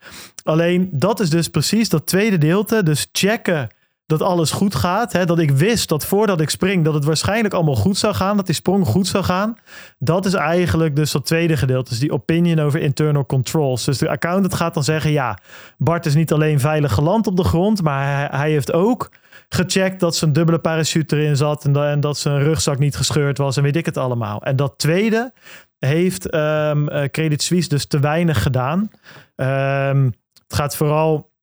[0.44, 2.84] Alleen dat is dus precies dat tweede deelte.
[2.84, 3.68] Dus checken
[4.06, 5.14] dat alles goed gaat.
[5.14, 5.26] Hè?
[5.26, 8.38] Dat ik wist dat voordat ik spring, dat het waarschijnlijk allemaal goed zou gaan.
[8.38, 9.58] Dat die sprong goed zou gaan.
[10.00, 11.90] Dat is eigenlijk dus dat tweede gedeelte.
[11.90, 13.84] Dus die opinion over internal controls.
[13.84, 15.38] Dus de accountant gaat dan zeggen, ja,
[15.78, 19.12] Bart is niet alleen veilig geland op de grond, maar hij, heeft ook
[19.50, 23.64] gecheckt dat zijn dubbele parachute erin zat en dat zijn rugzak niet gescheurd was en
[23.64, 24.42] weet ik het allemaal.
[24.42, 25.34] En dat tweede
[25.80, 28.90] heeft ehm, eh, Credit Suisse dus te weinig gedaan.
[29.36, 30.06] Ehm,
[30.48, 31.34] het gaat vooral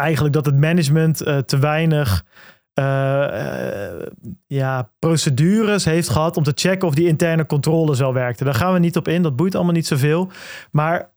[0.00, 2.24] eigenlijk dat het management eh, te weinig
[2.74, 4.06] eh, eh,
[4.46, 8.44] ja, procedures heeft gehad om te checken of die interne controles wel werkten.
[8.44, 10.30] Daar gaan we niet op in, dat boeit allemaal niet zoveel.
[10.70, 11.10] Maar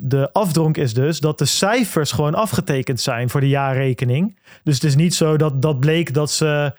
[0.00, 4.38] de afdronk is dus dat de cijfers gewoon afgetekend zijn voor de jaarrekening.
[4.62, 6.72] Dus het is niet zo dat dat bleek dat ze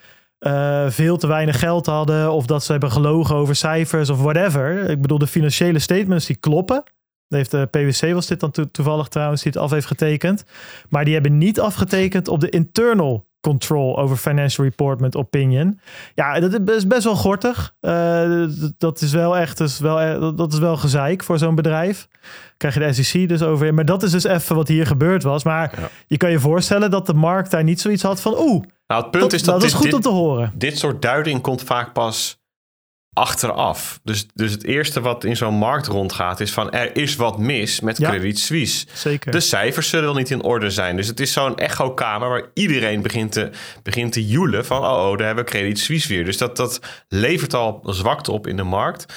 [0.90, 4.90] veel te weinig geld hadden of dat ze hebben gelogen over cijfers of whatever.
[4.90, 6.84] Ik bedoel, de financiële statements die kloppen.
[7.30, 10.44] Heeft de PwC was dit dan to- toevallig trouwens die het af heeft getekend.
[10.90, 15.80] Maar die hebben niet afgetekend op de internal control over financial report met opinion.
[16.16, 17.76] Ja, dat is best wel gortig.
[17.80, 18.44] Eh,
[18.78, 22.08] dat is wel echt, dat is wel, eh, dat is wel gezeik voor zo'n bedrijf.
[22.58, 23.74] Krijg je de SEC dus over.
[23.74, 25.44] Maar dat is dus even wat hier gebeurd was.
[25.44, 25.90] Maar Ja.
[26.08, 28.34] je kan je voorstellen dat de markt daar niet zoiets had van...
[28.40, 30.52] Oeh, Nou, het punt dat, is dat, dat is goed dit, om te horen.
[30.56, 32.39] dit soort duiding komt vaak pas
[33.14, 34.00] achteraf.
[34.04, 37.80] Dus, dus het eerste wat in zo'n markt rondgaat is van er is wat mis
[37.80, 38.10] met Ja.
[38.10, 38.86] Credit Suisse.
[38.94, 39.32] Zeker.
[39.32, 40.96] De cijfers zullen wel niet in orde zijn.
[40.96, 43.50] Dus het is zo'n echokamer waar iedereen begint te,
[43.84, 44.78] begint te joelen van...
[44.84, 46.26] oh, oh, daar hebben we Credit Suisse weer.
[46.26, 49.14] Dus dat, dat levert al zwakte op in de markt.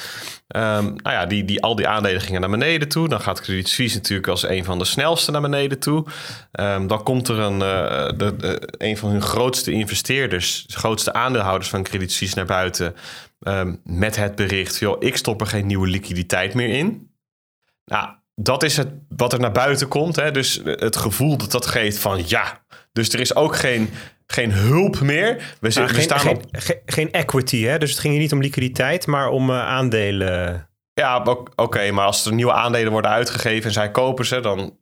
[0.48, 3.08] Ehm, nou ja, die, die, al die aandelen gingen naar beneden toe.
[3.08, 6.04] Dan gaat Credit Suisse natuurlijk als een van de snelste naar beneden toe.
[6.52, 10.64] Ehm, dan komt er een, eh, de, de- een van hun grootste investeerders...
[10.66, 12.94] de grootste aandeelhouders van Credit Suisse naar buiten...
[13.42, 17.10] ehm, met het bericht, joh, ik stop er geen nieuwe liquiditeit meer in.
[17.84, 20.16] Nou, dat is het wat er naar buiten komt.
[20.16, 20.30] Hè?
[20.30, 22.64] Dus het gevoel dat dat geeft van ja.
[22.92, 23.90] Dus er is ook geen,
[24.26, 25.56] geen hulp meer.
[25.60, 26.44] We, we geen, staan geen, op.
[26.50, 27.78] geen, geen equity, hè?
[27.78, 30.66] Dus het ging hier niet om liquiditeit, maar om eh, aandelen.
[30.94, 31.22] Ja,
[31.56, 34.78] oké, maar als er nieuwe aandelen worden uitgegeven en zij kopen ze, dan,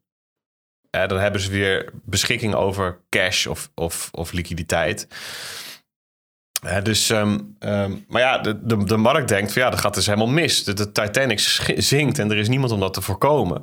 [0.90, 5.08] eh, dan hebben ze weer beschikking over cash of, of, of liquiditeit.
[6.82, 10.06] Dus, ehm, ehm, maar ja, de, de, de markt denkt van ja, dat gaat dus
[10.06, 10.64] helemaal mis.
[10.64, 11.38] De, de Titanic
[11.76, 13.62] zinkt en er is niemand om dat te voorkomen.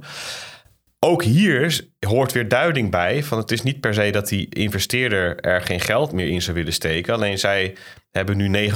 [0.99, 3.23] ook hier hoort weer duiding bij.
[3.23, 6.57] Van het is niet per se dat die investeerder er geen geld meer in zou
[6.57, 7.13] willen steken.
[7.13, 7.75] Alleen zij
[8.11, 8.75] hebben nu 9,9%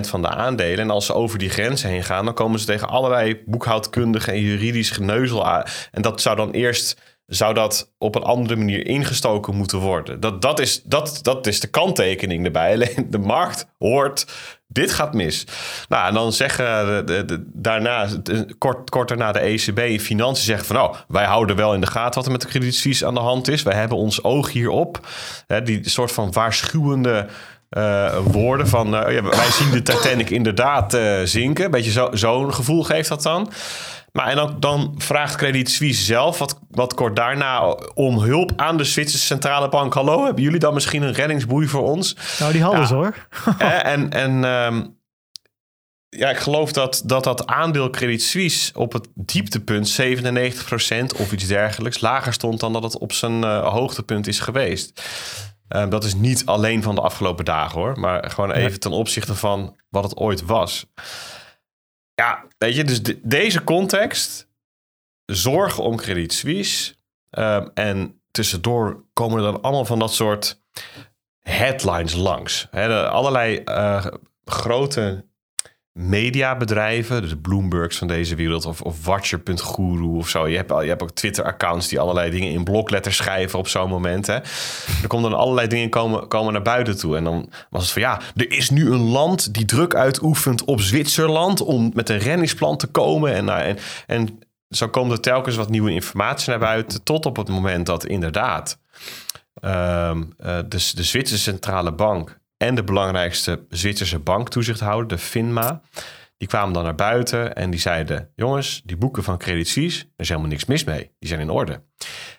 [0.00, 0.78] van de aandelen.
[0.78, 4.40] En als ze over die grenzen heen gaan, dan komen ze tegen allerlei boekhoudkundige en
[4.40, 5.62] juridisch geneuzel aan.
[5.90, 10.20] En dat zou dan eerst zou dat op een andere manier ingestoken moeten worden.
[10.20, 12.72] Dat, dat, is, dat, dat is de kanttekening erbij.
[12.74, 14.26] Alleen de markt hoort,
[14.66, 15.46] dit gaat mis.
[15.88, 17.06] Nou, en dan zeggen
[17.52, 18.08] daarna,
[18.58, 20.76] kort, kort daarna de ECB Financiën zeggen van...
[20.76, 23.48] nou, wij houden wel in de gaten wat er met de kredietvies aan de hand
[23.48, 23.62] is.
[23.62, 25.06] Wij hebben ons oog hierop.
[25.64, 27.26] die soort van waarschuwende...
[27.70, 31.70] Uh, woorden van uh, ja, wij zien de Titanic inderdaad uh, zinken.
[31.70, 33.50] Beetje zo'n gevoel geeft dat dan.
[34.18, 38.76] Maar en dan, dan vraagt Credit Suisse zelf, wat, wat kort daarna, om hulp aan
[38.76, 39.94] de Zwitserse Centrale Bank.
[39.94, 42.16] Hallo, hebben jullie dan misschien een reddingsboei voor ons?
[42.38, 43.28] Nou, die hadden ze hoor.
[43.82, 44.98] en en um,
[46.08, 50.04] ja, ik geloof dat, dat dat aandeel Credit Suisse op het dieptepunt 97%
[51.16, 55.02] of iets dergelijks lager stond dan dat het op zijn uh, hoogtepunt is geweest.
[55.68, 59.34] Um, dat is niet alleen van de afgelopen dagen hoor, maar gewoon even ten opzichte
[59.34, 60.86] van wat het ooit was.
[62.14, 64.48] Ja, weet je, dus deze context,
[65.24, 66.94] zorgen om Credit Suisse.
[67.30, 70.60] Um, en tussendoor komen er dan allemaal van dat soort
[71.40, 72.66] headlines langs.
[72.70, 74.06] He, allerlei uh,
[74.44, 75.27] grote
[75.98, 80.48] mediabedrijven, dus Bloombergs van deze wereld of, of Watcher.guru of zo.
[80.48, 84.26] Je hebt, je hebt ook Twitter-accounts die allerlei dingen in blokletters schrijven op zo'n moment.
[84.26, 84.34] Hè.
[85.02, 87.16] Er komen dan allerlei dingen komen, komen naar buiten toe.
[87.16, 90.80] En dan was het van ja, er is nu een land die druk uitoefent op
[90.80, 93.34] Zwitserland om met een renningsplan te komen.
[93.34, 94.38] En, nou, en, en
[94.68, 98.78] zo komt er telkens wat nieuwe informatie naar buiten, tot op het moment dat inderdaad
[99.60, 105.80] um, uh, de, de Zwitserse Centrale Bank en de belangrijkste Zwitserse banktoezichthouder, de FINMA.
[106.36, 110.08] Die kwamen dan naar buiten en die zeiden: Jongens, die boeken van Credit Suisse, er
[110.16, 111.14] is helemaal niks mis mee.
[111.18, 111.82] Die zijn in orde.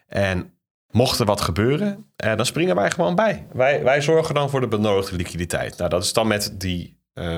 [0.07, 0.53] En
[0.91, 3.47] mocht er wat gebeuren, eh, dan springen wij gewoon bij.
[3.53, 5.77] Wij, wij zorgen dan voor de benodigde liquiditeit.
[5.77, 7.37] Nou, dat is dan met die uh,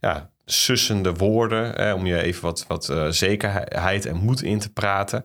[0.00, 4.72] ja, sussende woorden, eh, om je even wat, wat uh, zekerheid en moed in te
[4.72, 5.24] praten.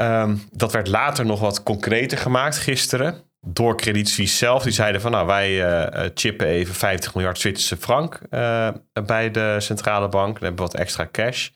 [0.00, 4.62] Um, dat werd later nog wat concreter gemaakt gisteren door Credit zelf.
[4.62, 8.68] Die zeiden van nou wij uh, chippen even 50 miljard Zwitserse frank uh,
[9.06, 10.34] bij de centrale bank.
[10.34, 11.48] Dan hebben we wat extra cash.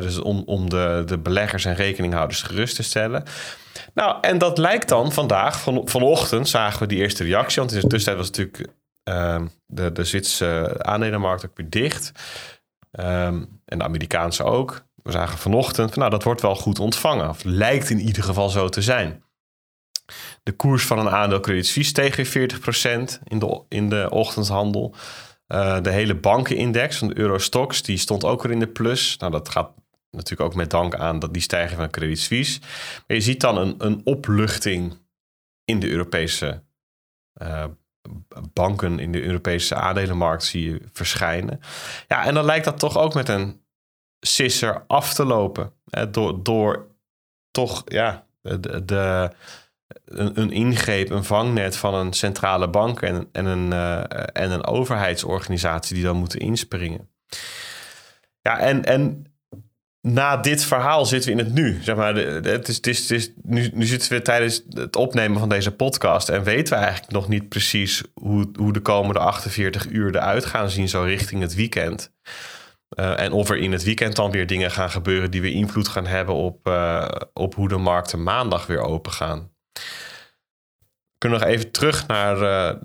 [0.00, 3.24] dus om, om de, de beleggers en rekeninghouders gerust te stellen.
[3.94, 7.58] Nou, en dat lijkt dan vandaag, van, vanochtend zagen we die eerste reactie.
[7.58, 8.72] Want in de tussentijd was natuurlijk
[9.08, 12.12] uh, de, de Zwitserse aandelenmarkt ook weer dicht.
[13.00, 14.84] Um, en de Amerikaanse ook.
[15.02, 17.28] We zagen vanochtend, van, nou dat wordt wel goed ontvangen.
[17.28, 19.22] Of lijkt in ieder geval zo te zijn.
[20.42, 24.94] De koers van een aandeel steeg weer 40% in de, in de ochtendhandel.
[25.48, 29.16] Uh, de hele bankenindex van de Eurostox die stond ook weer in de plus.
[29.16, 29.70] Nou, dat gaat
[30.10, 32.60] natuurlijk ook met dank aan dat die stijging van Credit Suisse.
[33.06, 34.98] Maar je ziet dan een, een opluchting
[35.64, 36.62] in de Europese
[37.42, 37.64] uh,
[38.52, 41.60] banken, in de Europese aandelenmarkt zie je verschijnen.
[42.08, 43.60] Ja, en dan lijkt dat toch ook met een
[44.20, 45.72] sisser af te lopen.
[45.90, 46.86] Hè, door, door
[47.50, 49.30] toch ja, de, de
[50.04, 53.98] een, ingreep, een vangnet van een centrale bank en, en, een, uh,
[54.32, 57.08] en een overheidsorganisatie die dan moeten inspringen.
[58.40, 59.26] Ja, en, en
[60.00, 61.78] na dit verhaal zitten we in het nu.
[61.82, 65.70] Zeg maar, het is, het is, nu, nu zitten we tijdens het opnemen van deze
[65.70, 70.44] podcast en weten we eigenlijk nog niet precies hoe, hoe de komende 48 uur eruit
[70.44, 72.12] gaan zien, zo richting het weekend.
[72.98, 75.88] Uh, en of er in het weekend dan weer dingen gaan gebeuren die weer invloed
[75.88, 79.51] gaan hebben op, uh, op hoe de markten maandag weer open gaan.
[81.18, 82.36] Kunnen nog even terug naar.
[82.36, 82.80] Uh,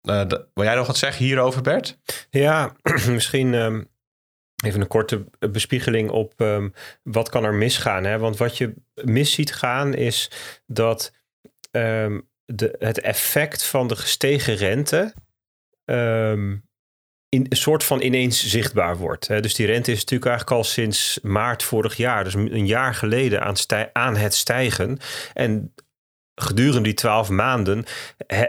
[0.00, 1.98] de, wil jij nog wat zeggen hierover, Bert?
[2.30, 2.76] Ja,
[3.08, 3.90] misschien um,
[4.64, 6.72] even een korte bespiegeling op um,
[7.02, 8.04] wat kan er misgaan.
[8.04, 8.18] Hè?
[8.18, 10.30] Want wat je mis ziet gaan is
[10.66, 11.12] dat
[11.70, 15.14] um, de, het effect van de gestegen rente
[17.34, 19.28] in, een soort van ineens zichtbaar wordt.
[19.28, 19.40] Hè?
[19.40, 23.42] Dus die rente is natuurlijk eigenlijk al sinds maart vorig jaar, dus een jaar geleden,
[23.42, 23.56] aan,
[23.92, 24.98] aan het stijgen.
[25.34, 25.74] En
[26.34, 27.84] gedurende die twaalf maanden
[28.26, 28.42] eh,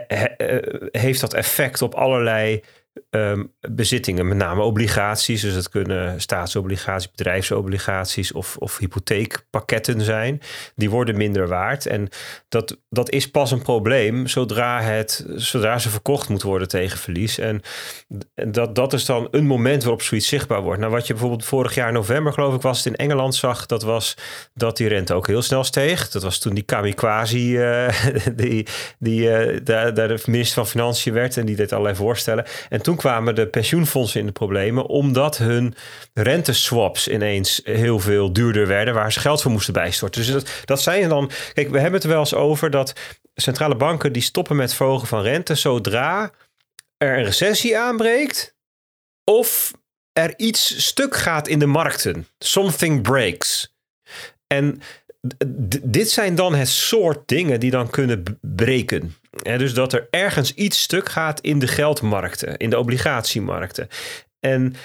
[0.92, 2.64] heeft dat effect op allerlei
[3.10, 5.42] um, bezittingen, met name obligaties.
[5.42, 10.42] Dus dat kunnen staatsobligaties, bedrijfsobligaties of, of hypotheekpakketten zijn.
[10.76, 11.86] Die worden minder waard.
[11.86, 12.10] En
[12.48, 17.38] dat, dat is pas een probleem zodra, het, zodra ze verkocht moeten worden tegen verlies.
[17.38, 17.62] En
[18.48, 20.80] dat, dat is dan een moment waarop zoiets zichtbaar wordt.
[20.80, 23.84] Nou, wat je bijvoorbeeld vorig jaar november, geloof ik, was het in Engeland zag, dat
[23.84, 24.18] was
[24.54, 26.10] dat die rente ook heel snel steeg.
[26.10, 27.88] Dat was toen die kamikaze, uh,
[28.36, 28.68] die,
[29.00, 32.46] die uh, daar, daar de minister van Financiën werd en die deed allerlei voorstellen.
[32.70, 35.76] En toen kwamen de pensioenfondsen in de problemen, omdat hun
[36.14, 40.22] renteswaps ineens heel veel duurder werden, waar ze geld voor moesten bijstorten.
[40.22, 41.32] Dus dat, dat zijn dan.
[41.54, 42.94] Kijk, we hebben het er wel eens over dat
[43.36, 46.32] centrale banken die stoppen met verhogen van rente zodra
[46.98, 48.56] er een recessie aanbreekt
[49.24, 49.74] of
[50.14, 52.28] er iets stuk gaat in de markten.
[52.38, 53.76] Something breaks.
[54.48, 54.82] En
[55.84, 59.16] dit zijn dan het soort dingen die dan kunnen breken.
[59.42, 63.88] En dus dat er ergens iets stuk gaat in de geldmarkten, in de obligatiemarkten.
[64.40, 64.76] En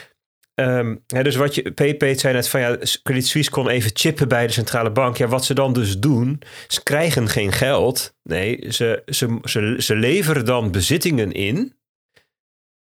[0.54, 4.46] um, dus wat je, PP zei net van ja, Credit Suisse kon even chippen bij
[4.46, 5.16] de centrale bank.
[5.16, 8.14] Ja, wat ze dan dus doen, ze krijgen geen geld.
[8.22, 11.74] Nee, ze, ze, ze leveren dan bezittingen in.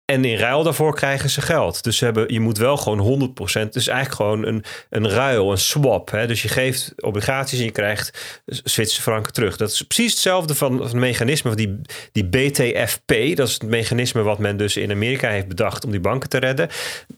[0.05, 1.82] En in ruil daarvoor krijgen ze geld.
[1.82, 3.52] Dus ze hebben, je moet wel gewoon 100%.
[3.52, 6.10] Het is eigenlijk gewoon een, een ruil, een swap.
[6.10, 6.26] Hè?
[6.26, 9.56] Dus je geeft obligaties en je krijgt Zwitserse franken terug.
[9.56, 11.81] Dat is precies hetzelfde van, van het mechanisme van die,
[12.12, 13.36] die BTFP.
[13.36, 16.39] Dat is het mechanisme wat men dus in Amerika heeft bedacht om die banken te
[16.39, 16.68] redden.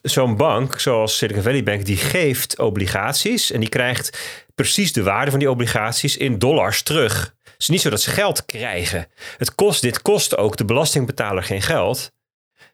[0.03, 3.51] Zo'n bank, zoals Silicon Valley Bank, die geeft obligaties.
[3.51, 4.19] En die krijgt
[4.55, 7.35] precies de waarde van die obligaties in dollars terug.
[7.43, 9.07] Het is niet zo dat ze geld krijgen.
[9.37, 12.15] Het kost, dit kost ook de belastingbetaler geen geld.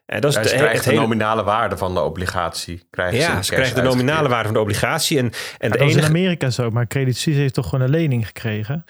[0.05, 2.87] En dat is de, krijgt de nominale waarde van de obligatie.
[2.89, 5.17] Krijgen ja, ze, krijgen de nominale waarde van de obligatie.
[5.17, 5.99] En, en de enige...
[5.99, 8.85] in Amerika zo, maar Credit Suisse heeft toch gewoon een lening gekregen?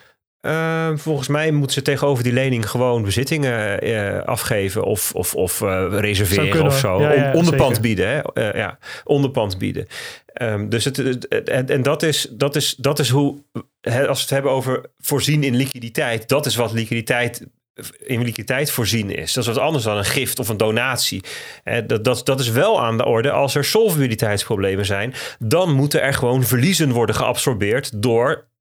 [0.46, 5.62] Uh, volgens mij moeten ze tegenover die lening gewoon bezittingen uh, afgeven of, of, of
[5.62, 7.02] uh, reserveren of zo.
[7.02, 8.08] Ja, ja, onderpand bieden.
[8.08, 8.52] Hè?
[8.58, 9.88] ja, onderpand bieden.
[10.42, 13.44] Um, dus het, en, en dat, is, dat, is, dat is hoe,
[13.82, 17.48] hè, als we het hebben over voorzien in liquiditeit, dat is wat liquiditeit
[17.98, 19.34] in liquiditeit voorzien is.
[19.34, 21.24] Dat is wat anders dan een gift of een donatie.
[21.86, 25.14] Dat, dat, dat is wel aan de orde als er solvabiliteitsproblemen zijn.
[25.40, 28.52] Dan moeten er gewoon verliezen worden geabsorbeerd door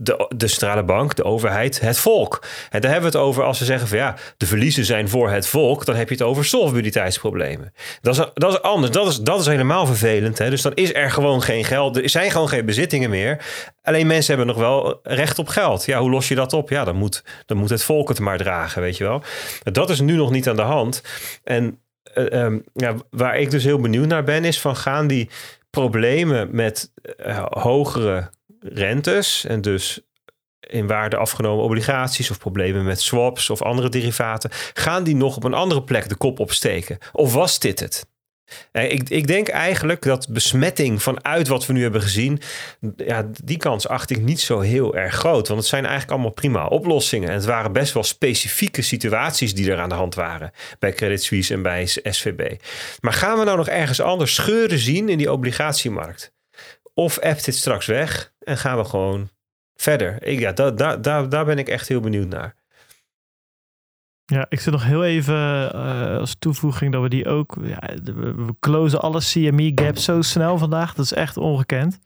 [0.00, 2.42] de, de centrale bank, de overheid, het volk.
[2.70, 5.30] En daar hebben we het over als we zeggen van ja, de verliezen zijn voor
[5.30, 7.72] het volk, dan heb je het over solvabiliteitsproblemen.
[8.00, 10.38] Dat is, dat is anders, dat is, dat is helemaal vervelend.
[10.38, 10.50] Hè?
[10.50, 13.44] Dus dan is er gewoon geen geld, er zijn gewoon geen bezittingen meer.
[13.82, 15.84] Alleen mensen hebben nog wel recht op geld.
[15.84, 16.70] Ja, hoe los je dat op?
[16.70, 19.22] Ja, dan moet, dan moet het volk het maar dragen, weet je wel.
[19.62, 21.02] Dat is nu nog niet aan de hand.
[21.44, 21.78] En
[22.14, 25.28] uh, um, ja, waar ik dus heel benieuwd naar ben, is van gaan die
[25.70, 26.92] problemen met
[27.26, 28.30] uh, hogere
[28.60, 30.00] rentes en dus
[30.60, 35.44] in waarde afgenomen obligaties of problemen met swaps of andere derivaten, gaan die nog op
[35.44, 36.98] een andere plek de kop opsteken?
[37.12, 38.08] Of was dit het?
[38.72, 42.40] Eh, ik, ik denk eigenlijk dat besmetting vanuit wat we nu hebben gezien,
[42.96, 45.48] ja, die kans acht ik niet zo heel erg groot.
[45.48, 47.28] Want het zijn eigenlijk allemaal prima oplossingen.
[47.28, 51.22] En het waren best wel specifieke situaties die er aan de hand waren bij Credit
[51.22, 52.54] Suisse en bij SVB.
[53.00, 56.32] Maar gaan we nou nog ergens anders scheuren zien in die obligatiemarkt?
[56.94, 59.28] Of appt dit straks weg en gaan we gewoon
[59.74, 60.26] verder?
[60.26, 62.54] Ik, ja, daar, daar, daar, daar ben ik echt heel benieuwd naar.
[64.24, 67.56] Ja, ik zit nog heel even uh, als toevoeging dat we die ook.
[67.62, 70.94] Ja, we closen alle CME gaps zo snel vandaag.
[70.94, 71.98] Dat is echt ongekend.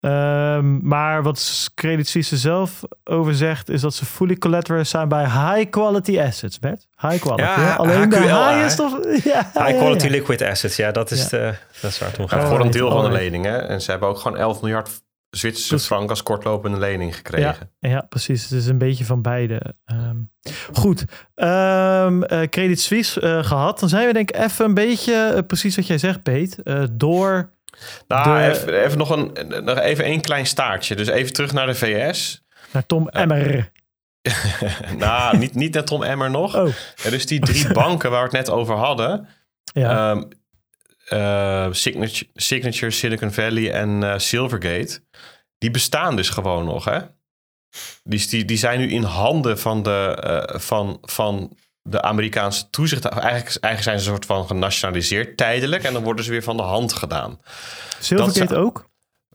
[0.00, 5.24] Um, maar wat Credit Suisse zelf over zegt, is dat ze fully collateralized zijn bij
[5.24, 6.86] high quality assets, Bert.
[7.00, 7.42] High quality.
[7.42, 8.98] Ja, Alleen de high is toch...
[9.24, 12.48] Ja, high quality liquid assets, ja, dat is, de, dat is waar het om gaat.
[12.48, 13.56] voor een deel van de lening, hè.
[13.58, 17.70] En ze hebben ook gewoon 11 miljard Zwitserse frank als kortlopende lening gekregen.
[17.78, 18.42] Ja, ja, precies.
[18.42, 19.74] Het is een beetje van beide.
[19.86, 20.30] Um,
[20.72, 21.04] goed.
[21.34, 23.80] Um, uh, Credit Suisse uh, gehad.
[23.80, 26.58] Dan zijn we denk ik even een beetje, uh, precies wat jij zegt, Peet,
[26.92, 27.50] door
[28.08, 29.32] nou, even, even, nog een,
[29.64, 30.96] nog even één klein staartje.
[30.96, 32.44] Dus even terug naar de VS.
[32.72, 33.72] Naar Tom Emmer.
[34.98, 36.56] nou, niet, niet naar Tom Emmer nog.
[36.56, 36.74] Oh.
[37.10, 39.28] dus die drie banken waar we het net over hadden.
[39.72, 40.10] Ja.
[40.10, 40.28] Um,
[41.70, 45.02] Signature, Signature, Silicon Valley en uh, Silvergate.
[45.58, 46.98] Die bestaan dus gewoon nog, hè?
[48.02, 50.22] Die, die, die zijn nu in handen van, de,
[50.52, 53.04] uh, van, van de Amerikaanse toezicht.
[53.04, 55.82] Eigenlijk, eigenlijk zijn ze een soort van genationaliseerd tijdelijk.
[55.82, 57.40] En dan worden ze weer van de hand gedaan.
[58.00, 58.89] Silvergate ook?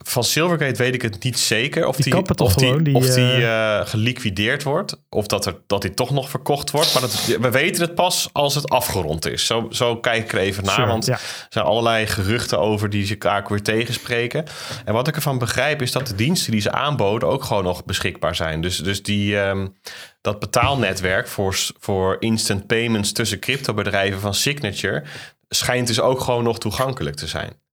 [0.07, 1.87] Van Silvergate weet ik het niet zeker.
[1.87, 5.01] Of die, of die, of die uh, geliquideerd wordt.
[5.09, 6.93] Of dat, er, dat die toch nog verkocht wordt.
[6.93, 9.45] Maar dat, we weten het pas als het afgerond is.
[9.45, 10.87] Zo, zo kijk ik er even naar.
[10.87, 14.45] want er zijn allerlei geruchten over die ze elkaar weer tegenspreken.
[14.85, 17.85] En wat ik ervan begrijp is dat de diensten die ze aanboden ook gewoon nog
[17.85, 18.61] beschikbaar zijn.
[18.61, 19.75] Dus, dus die, um,
[20.21, 25.03] dat betaalnetwerk voor, voor instant payments tussen cryptobedrijven van Signature
[25.49, 27.63] schijnt dus ook gewoon nog toegankelijk te zijn.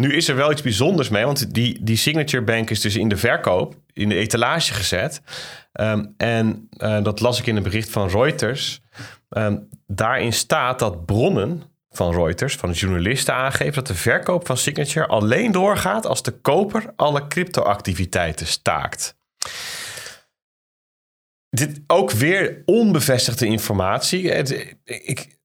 [0.00, 3.08] Nu is er wel iets bijzonders mee, want die, die Signature Bank is dus in
[3.08, 5.22] de verkoop, in de etalage gezet.
[5.72, 8.80] Ehm, en uh, dat las ik in een bericht van Reuters.
[9.28, 15.06] Um, daarin staat dat bronnen van Reuters, van journalisten aangeven dat de verkoop van Signature
[15.06, 19.16] alleen doorgaat als de koper alle cryptoactiviteiten staakt.
[21.50, 24.22] Dit ook weer onbevestigde informatie.
[24.84, 25.39] ik,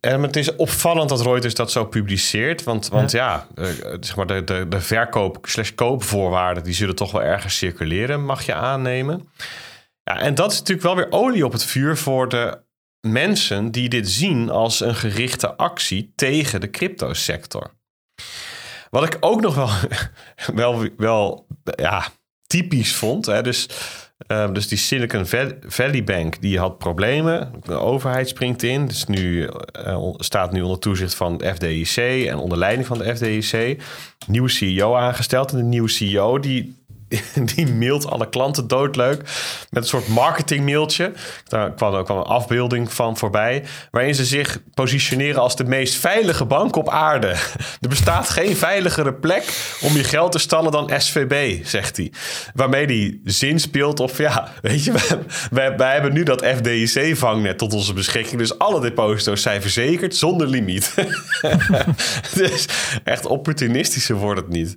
[0.00, 2.62] en het is opvallend dat Reuters dat zo publiceert.
[2.62, 3.66] Want, want ja, eh,
[4.00, 6.64] zeg maar de, de, de verkoop slash koopvoorwaarden...
[6.64, 9.28] die zullen toch wel ergens circuleren, mag je aannemen.
[10.02, 12.62] Ja, en dat is natuurlijk wel weer olie op het vuur voor de
[13.00, 13.70] mensen...
[13.70, 17.74] die dit zien als een gerichte actie tegen de cryptosector.
[18.90, 19.70] Wat ik ook nog wel,
[20.62, 22.08] wel, wel ja,
[22.46, 23.26] typisch vond...
[23.26, 23.68] Hè, dus
[24.26, 25.26] Ehm, dus die Silicon
[25.66, 27.52] Valley Bank die had problemen.
[27.64, 28.86] De overheid springt in.
[28.86, 29.48] Dus nu
[29.86, 33.82] uh, staat nu onder toezicht van de FDIC en onder leiding van de FDIC.
[34.26, 35.52] Nieuwe CEO aangesteld.
[35.52, 36.79] En de nieuwe CEO die
[37.54, 39.22] die mailt alle klanten doodleuk.
[39.70, 41.12] Met een soort marketing mailtje.
[41.48, 43.64] Daar kwam ook al een afbeelding van voorbij.
[43.90, 47.28] Waarin ze zich positioneren als de meest veilige bank op aarde.
[47.80, 52.12] Er bestaat geen veiligere plek om je geld te stallen dan SVB, zegt hij.
[52.54, 54.92] Waarmee hij zin speelt of ja, weet je,
[55.50, 58.38] wij, wij hebben nu dat FDIC-vangnet tot onze beschikking.
[58.38, 60.94] Dus alle deposito's zijn verzekerd zonder limiet.
[62.34, 62.66] dus
[63.04, 64.76] echt opportunistischer wordt het niet.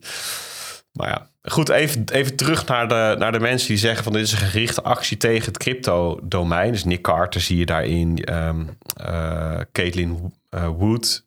[0.94, 4.22] Maar ja, goed, even, even terug naar de, naar de mensen die zeggen van dit
[4.22, 6.72] is een gerichte actie tegen het crypto-domein.
[6.72, 11.26] Dus Nick Carter zie je daarin, um, uh, Caitlin uh, Wood.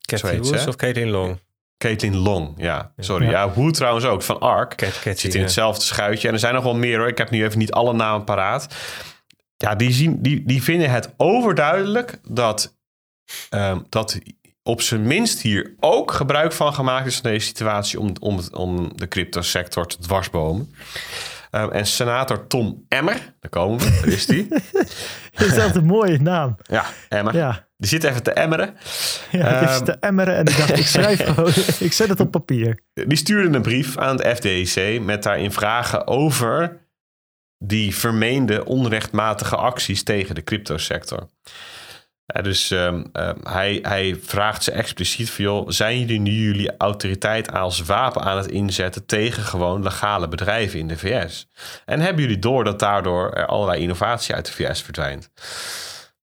[0.00, 1.38] Caitlin Wood of Caitlin Long?
[1.78, 2.92] Caitlin Long, ja.
[2.98, 3.28] Sorry.
[3.28, 4.74] Ja, Wood trouwens ook, van ARK.
[4.74, 6.28] Cat, Cat, Zit in hetzelfde schuitje.
[6.28, 7.08] En er zijn nog wel meer hoor.
[7.08, 8.74] Ik heb nu even niet alle namen paraat.
[9.56, 12.76] Ja, die, zien, die, die vinden het overduidelijk dat,
[13.50, 14.18] um, dat
[14.66, 18.96] op zijn minst hier ook gebruik van gemaakt is van deze situatie om, om, om
[18.96, 20.74] de cryptosector te dwarsbomen.
[21.50, 24.48] Um, en senator Tom Emmer, daar komen we, daar is die.
[25.46, 26.56] is dat een mooie naam?
[26.62, 27.34] Ja, Emmer.
[27.34, 27.68] Ja.
[27.76, 28.74] Die zit even te emmeren.
[29.30, 32.30] Ja, die um, te emmeren en ik dacht, ik schrijf gewoon, ik zet het op
[32.30, 32.80] papier.
[32.92, 36.80] Die stuurde een brief aan het FDIC met daarin vragen over
[37.58, 41.28] die vermeende onrechtmatige acties tegen de cryptosector
[42.42, 43.04] dus um,
[43.42, 48.36] hij, hij vraagt ze expliciet van, joh, zijn jullie nu jullie autoriteit als wapen aan
[48.36, 51.48] het inzetten tegen gewoon legale bedrijven in de VS?
[51.84, 55.30] En hebben jullie door dat daardoor er allerlei innovatie uit de VS verdwijnt?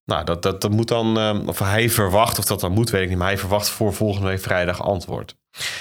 [0.04, 3.02] Nou, dat, dat, dat moet dan, um, of hij verwacht, of dat dan moet, weet
[3.02, 5.36] ik niet, maar hij verwacht voor volgende week vrijdag antwoord.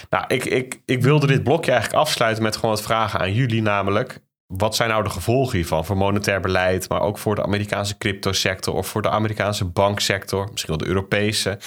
[0.09, 3.61] Nou, ik, ik, ik wilde dit blokje eigenlijk afsluiten met gewoon het vragen aan jullie,
[3.61, 7.97] namelijk, wat zijn nou de gevolgen hiervan voor monetair beleid, maar ook voor de Amerikaanse
[7.97, 11.59] cryptosector of voor de Amerikaanse banksector, misschien wel de Europese?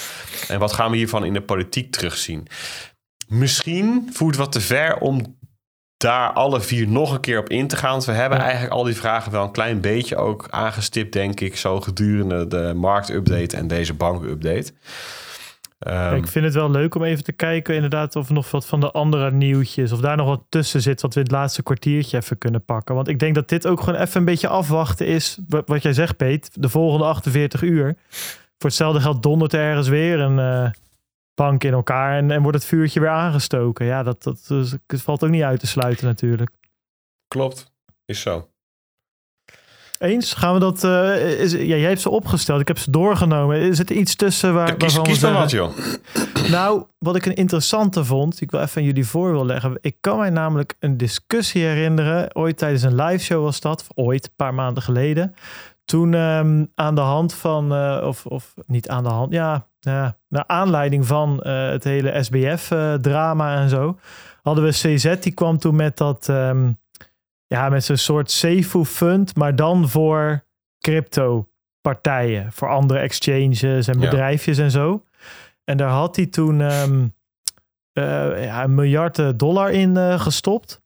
[0.48, 2.46] En wat gaan we hiervan in de politiek terugzien?
[3.28, 5.36] Misschien voert wat te ver om
[5.96, 7.90] daar alle vier nog een keer op in te gaan.
[7.90, 11.56] Want we hebben eigenlijk al die vragen wel een klein beetje ook aangestipt, denk ik,
[11.56, 14.72] zo gedurende de marktupdate en deze bankupdate.
[15.78, 18.80] Um, ik vind het wel leuk om even te kijken, inderdaad, of nog wat van
[18.80, 22.16] de andere nieuwtjes, of daar nog wat tussen zit, wat we in het laatste kwartiertje
[22.16, 22.94] even kunnen pakken.
[22.94, 26.16] Want ik denk dat dit ook gewoon even een beetje afwachten is, wat jij zegt,
[26.16, 27.96] Peet, de volgende 48 uur.
[28.58, 30.70] Voor hetzelfde geld dondert er ergens weer een uh,
[31.34, 33.86] bank in elkaar en, en wordt het vuurtje weer aangestoken.
[33.86, 36.50] Ja, dat, dat, dat, dat valt ook niet uit te sluiten natuurlijk.
[37.28, 37.72] Klopt,
[38.04, 38.48] is zo.
[39.98, 40.34] Eens?
[40.34, 40.84] Gaan we dat...
[40.84, 42.60] Uh, is, ja, jij hebt ze opgesteld.
[42.60, 43.60] Ik heb ze doorgenomen.
[43.60, 44.66] Is het iets tussen waar...
[44.66, 45.72] Ja, kies kies dan wat, joh.
[46.50, 48.40] Nou, wat ik een interessante vond...
[48.40, 49.78] Ik wel even aan jullie voor wil leggen.
[49.80, 52.34] Ik kan mij namelijk een discussie herinneren.
[52.34, 53.86] Ooit tijdens een live show was dat.
[53.94, 55.34] Ooit, een paar maanden geleden.
[55.84, 57.72] Toen um, aan de hand van...
[57.72, 59.32] Uh, of, of niet aan de hand...
[59.32, 63.98] Ja, ja naar aanleiding van uh, het hele SBF-drama en zo...
[64.42, 65.16] Hadden we CZ.
[65.20, 66.28] Die kwam toen met dat...
[66.28, 66.78] Um,
[67.46, 70.44] ja, met zo'n soort Seifu fund, maar dan voor
[70.80, 71.48] crypto
[71.80, 75.04] partijen, voor andere exchanges en bedrijfjes en zo.
[75.64, 77.14] En daar had hij toen um,
[77.92, 80.82] uh, ja, een miljard dollar in uh, gestopt,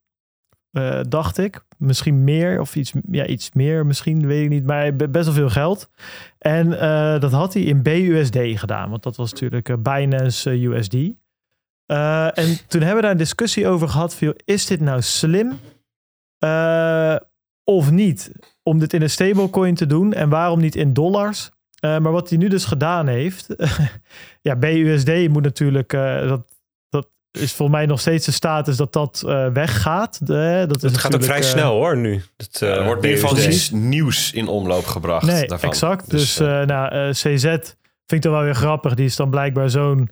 [0.73, 1.65] uh, dacht ik.
[1.77, 5.51] Misschien meer of iets, ja, iets meer, misschien weet ik niet, maar best wel veel
[5.51, 5.91] geld.
[6.39, 6.70] En
[7.20, 10.95] dat had hij in BUSD gedaan, want dat was natuurlijk Binance USD.
[10.95, 15.59] en toen hebben we daar een discussie over gehad: van, is dit nou slim
[16.44, 17.16] uh,
[17.64, 18.32] of niet.
[18.62, 20.12] Om dit in een stablecoin te doen.
[20.12, 21.50] En waarom niet in dollars?
[21.80, 23.46] Uh, maar wat hij nu dus gedaan heeft.
[24.42, 25.92] ja, BUSD moet natuurlijk.
[25.92, 26.42] Uh, dat,
[26.88, 29.20] dat is voor mij nog steeds de status dat dat
[29.52, 30.26] weggaat.
[30.26, 32.22] De, dat het gaat ook vrij snel hoor nu.
[32.36, 35.26] Het er wordt in ieder geval iets nieuws in omloop gebracht.
[35.26, 35.68] Nee, daarvan.
[35.68, 36.10] exact.
[36.10, 37.70] Dus, dus nou, CZ vind
[38.06, 38.94] ik dan wel weer grappig.
[38.94, 40.10] Die is dan blijkbaar zo'n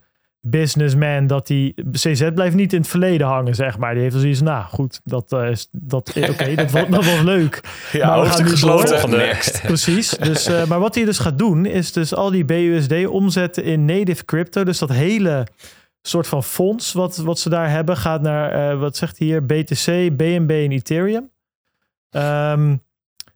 [0.51, 3.95] businessman dat die CZ blijft niet in het verleden hangen, zeg maar.
[3.95, 7.61] Die heeft zoiets nou goed, dat uh, is dat oké, okay, dat, dat, was leuk.
[7.93, 9.11] Ja, maar we gaan nu gesloten.
[9.11, 9.63] Next.
[9.67, 10.11] Precies.
[10.11, 13.85] Dus, uh, maar wat hij dus gaat doen is dus al die BUSD omzetten in
[13.85, 14.65] native crypto.
[14.65, 15.47] Dus dat hele
[16.03, 20.17] soort van fonds wat, wat ze daar hebben gaat naar uh, wat zegt hier BTC,
[20.17, 21.31] BNB en Ethereum.
[22.11, 22.87] Um,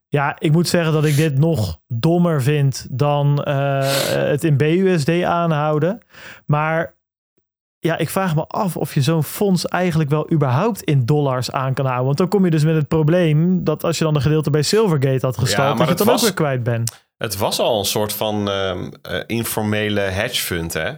[0.08, 5.22] Ja, ik moet zeggen dat ik dit nog dommer vind dan uh, het in BUSD
[5.22, 6.00] aanhouden.
[6.46, 6.94] Maar
[7.84, 11.74] ja, ik vraag me af of je zo'n fonds eigenlijk wel überhaupt in dollars aan
[11.74, 12.06] kan houden.
[12.06, 14.62] Want dan kom je dus met het probleem dat als je dan een gedeelte bij
[14.62, 17.06] Silvergate had gestald, ja, dat je het dan was, ook weer kwijt bent.
[17.16, 18.76] Het was al een soort van uh,
[19.26, 20.92] informele hedge fund, hè?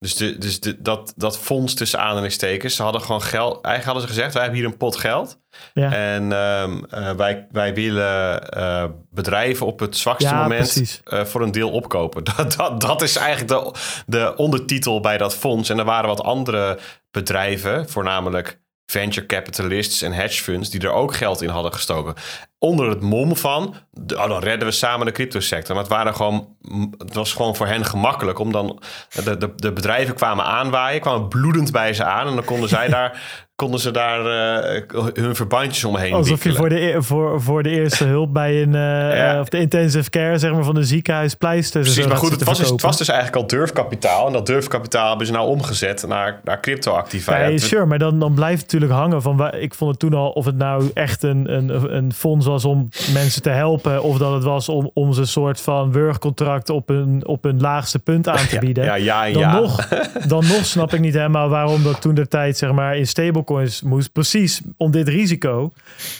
[0.00, 3.52] Dus, de, dus de, dat, dat fonds tussen aanhalingstekens, ze hadden gewoon geld.
[3.52, 5.40] Eigenlijk hadden ze gezegd: wij hebben hier een pot geld.
[5.74, 5.92] Ja.
[5.92, 11.42] En um, uh, wij, wij willen uh, bedrijven op het zwakste ja, moment uh, voor
[11.42, 12.24] een deel opkopen.
[12.36, 13.72] Dat, dat, dat is eigenlijk de,
[14.06, 15.68] de ondertitel bij dat fonds.
[15.68, 16.78] En er waren wat andere
[17.10, 18.60] bedrijven, voornamelijk
[18.90, 22.14] venture capitalists en hedge funds die er ook geld in hadden gestoken.
[22.58, 23.74] Onder het mom van,
[24.14, 25.74] oh, dan redden we samen de cryptosector.
[25.74, 26.56] Maar het, waren gewoon,
[26.98, 28.82] het was gewoon voor hen gemakkelijk om dan...
[29.24, 32.26] De, de, de bedrijven kwamen aanwaaien, kwamen bloedend bij ze aan...
[32.26, 33.22] en dan konden zij daar
[33.60, 37.70] konden ze daar uh, hun verbandjes omheen Alsof je voor de, e-, voor, voor de
[37.70, 38.74] eerste hulp bij een,
[39.34, 41.92] uh, of de intensive care zeg maar, van een ziekenhuis pleisters.
[41.92, 44.26] Precies, maar goed, het was, dus, het was dus eigenlijk al durfkapitaal.
[44.26, 47.38] En dat durfkapitaal hebben ze nou omgezet naar, naar crypto-activa.
[47.38, 49.54] Ja, sure, maar dan, dan blijft het natuurlijk hangen van...
[49.54, 52.88] Ik vond het toen al of het nou echt een, een, een fonds was om
[53.12, 54.02] mensen te helpen...
[54.02, 57.60] of dat het was om, om ze een soort van wurgcontract op een, op een
[57.60, 58.84] laagste punt aan te bieden.
[58.84, 59.32] Ja, ja, ja.
[59.32, 59.52] Dan, ja.
[59.52, 59.88] Nog,
[60.26, 63.44] dan nog snap ik niet helemaal waarom dat toen de tijd zeg maar in stable
[63.84, 64.12] moest.
[64.12, 65.72] Precies om dit risico.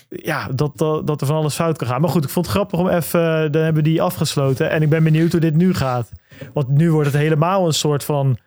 [0.08, 2.00] Ja, dat, dat, dat er van alles fout kan gaan.
[2.00, 3.52] Maar goed, ik vond het grappig om even.
[3.52, 4.70] Dan hebben die afgesloten.
[4.70, 6.10] En ik ben benieuwd hoe dit nu gaat.
[6.52, 8.38] Want nu wordt het helemaal een soort van.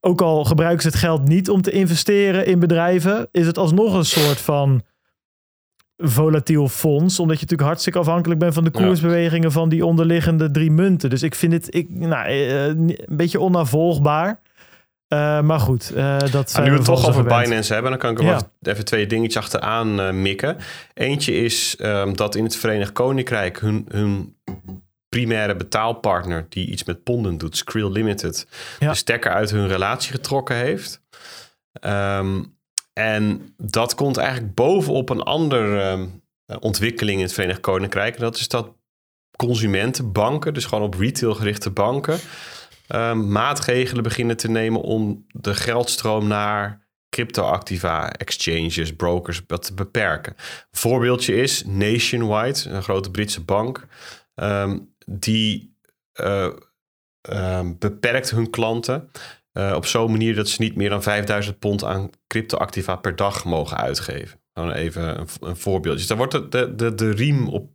[0.00, 3.94] Ook al gebruiken ze het geld niet om te investeren in bedrijven, is het alsnog
[3.94, 4.82] een soort van
[5.96, 7.20] volatiel fonds.
[7.20, 11.10] Omdat je natuurlijk hartstikke afhankelijk bent van de koersbewegingen van die onderliggende drie munten.
[11.10, 14.40] Dus ik vind het ik, nou, eh, een beetje onnavolgbaar.
[15.08, 18.10] Uh, maar goed, uh, dat zijn Nu we het toch over Binance hebben, dan kan
[18.10, 18.40] ik er ja.
[18.62, 20.56] even twee dingetjes achteraan uh, mikken.
[20.94, 24.36] Eentje is um, dat in het Verenigd Koninkrijk hun, hun
[25.08, 28.46] primaire betaalpartner, die iets met ponden doet, Skrill Limited,
[28.78, 28.90] ja.
[28.90, 31.02] de stekker uit hun relatie getrokken heeft.
[31.80, 32.54] Um,
[32.92, 36.22] en dat komt eigenlijk bovenop een andere um,
[36.60, 38.14] ontwikkeling in het Verenigd Koninkrijk.
[38.14, 38.72] En dat is dat
[39.36, 42.18] consumentenbanken, dus gewoon op retail gerichte banken
[42.88, 50.32] um, maatregelen beginnen te nemen om de geldstroom naar cryptoactiva, exchanges, brokers wat te beperken.
[50.36, 53.86] Een voorbeeldje is Nationwide, een grote Britse bank,
[54.34, 55.76] um, die
[56.20, 56.52] uh,
[57.30, 59.10] um, beperkt hun klanten
[59.52, 63.44] uh, op zo'n manier dat ze niet meer dan 5000 pond aan cryptoactiva per dag
[63.44, 64.40] mogen uitgeven.
[64.52, 65.96] Gewoon even een, een voorbeeld.
[65.96, 67.70] Dus daar wordt de, de, de riem op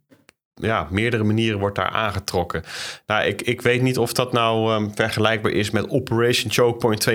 [0.54, 2.64] ja, meerdere manieren wordt daar aangetrokken.
[3.06, 7.14] Nou, ik, ik weet niet of dat nou um, vergelijkbaar is met Operation Chokepoint 2.0.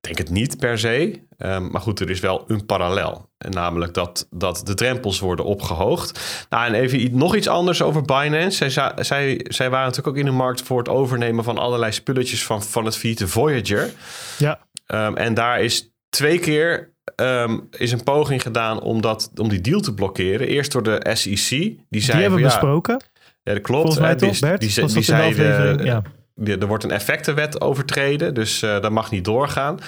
[0.00, 1.24] Ik denk het niet per se.
[1.38, 3.30] Um, maar goed, er is wel een parallel.
[3.38, 6.46] En namelijk dat, dat de drempels worden opgehoogd.
[6.50, 8.70] Nou, en even nog iets anders over Binance.
[8.70, 12.44] Zij, zij, zij waren natuurlijk ook in de markt voor het overnemen van allerlei spulletjes
[12.44, 13.92] van, van het Vite Voyager.
[14.38, 14.58] Ja.
[14.86, 19.60] Um, en daar is twee keer um, is een poging gedaan om, dat, om die
[19.60, 20.46] deal te blokkeren.
[20.46, 21.48] Eerst door de SEC.
[21.48, 23.02] Die, die hebben we ja, besproken.
[23.42, 23.82] Ja, dat klopt.
[23.82, 24.60] Volgens mij toch, die, Bert?
[24.60, 26.02] Die, die, die zeiden, ja.
[26.44, 29.78] er wordt een effectenwet overtreden, dus uh, dat mag niet doorgaan.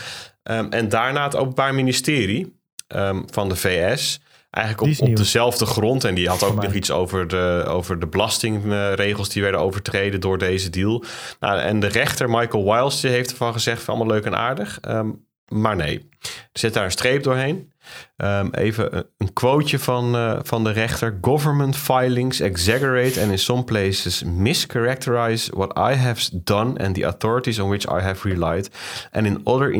[0.42, 2.56] Um, en daarna het Openbaar Ministerie
[2.88, 4.20] um, van de VS
[4.50, 6.04] eigenlijk op, op dezelfde grond.
[6.04, 10.38] En die had ook nog iets over de, over de belastingregels die werden overtreden door
[10.38, 11.04] deze deal.
[11.40, 14.78] Nou, en de rechter Michael Wiles die heeft ervan gezegd: van allemaal leuk en aardig.
[14.88, 16.08] Um, maar nee,
[16.52, 17.72] er daar een streep doorheen.
[18.16, 21.18] Um, even een quoteje van, uh, van de rechter.
[21.20, 27.58] Government filings exaggerate and in some places mischaracterize what I have done and the authorities
[27.58, 28.70] on which I have relied.
[29.12, 29.70] And in other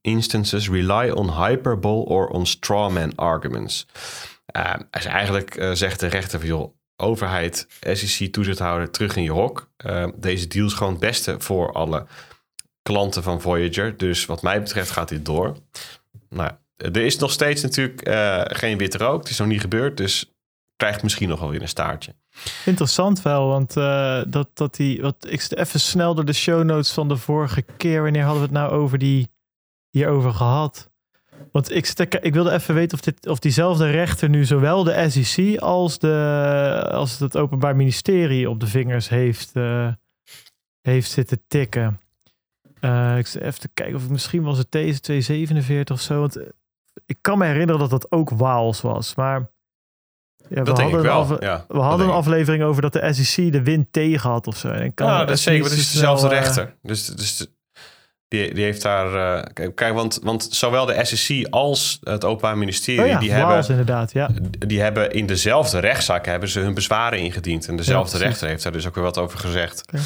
[0.00, 3.86] instances, rely on hyperbole or on strawman arguments.
[4.56, 9.70] Uh, als eigenlijk uh, zegt de rechter van overheid, SEC, toezichthouder, terug in je hok.
[9.86, 12.06] Uh, deze deal is gewoon het beste voor alle
[12.86, 13.96] klanten van Voyager.
[13.96, 15.56] Dus wat mij betreft gaat dit door.
[16.28, 19.20] Nou, er is nog steeds natuurlijk uh, geen witte rook.
[19.20, 20.32] Het is nog niet gebeurd, dus
[20.76, 22.14] krijgt misschien nog wel weer een staartje.
[22.64, 26.64] Interessant wel, want uh, dat, dat die, wat, ik zit even snel door de show
[26.64, 28.02] notes van de vorige keer.
[28.02, 29.28] Wanneer hadden we het nou over die,
[29.90, 30.90] hierover gehad?
[31.52, 35.58] Want ik, ik wilde even weten of, dit, of diezelfde rechter nu zowel de SEC
[35.58, 39.88] als, de, als het Openbaar Ministerie op de vingers heeft, uh,
[40.80, 42.00] heeft zitten tikken.
[42.86, 46.20] Uh, ik even te kijken of misschien was het deze 247 of zo.
[46.20, 46.46] Want eh,
[47.06, 49.14] ik kan me herinneren dat dat ook Waals was.
[49.14, 49.50] Maar
[50.48, 51.44] ja, we hadden, wel.
[51.44, 54.68] ja, we hadden een aflevering over dat de SEC de wind tegen had of zo.
[54.68, 55.64] En kan ja, dat is zeker.
[55.64, 56.74] Het is dezelfde uh, rechter.
[56.82, 57.46] Dus, dus
[58.28, 59.38] Die, die heeft daar...
[59.54, 63.02] eh, kijk, want, want zowel de SEC als het Openbaar Ministerie...
[63.02, 64.30] Oh ja, die, hebben, inderdaad, ja.
[64.58, 67.68] die hebben in dezelfde rechtszaak hebben ze hun bezwaren ingediend.
[67.68, 69.82] En dezelfde rechter heeft daar dus ook weer wat over gezegd.
[69.82, 70.02] Oké.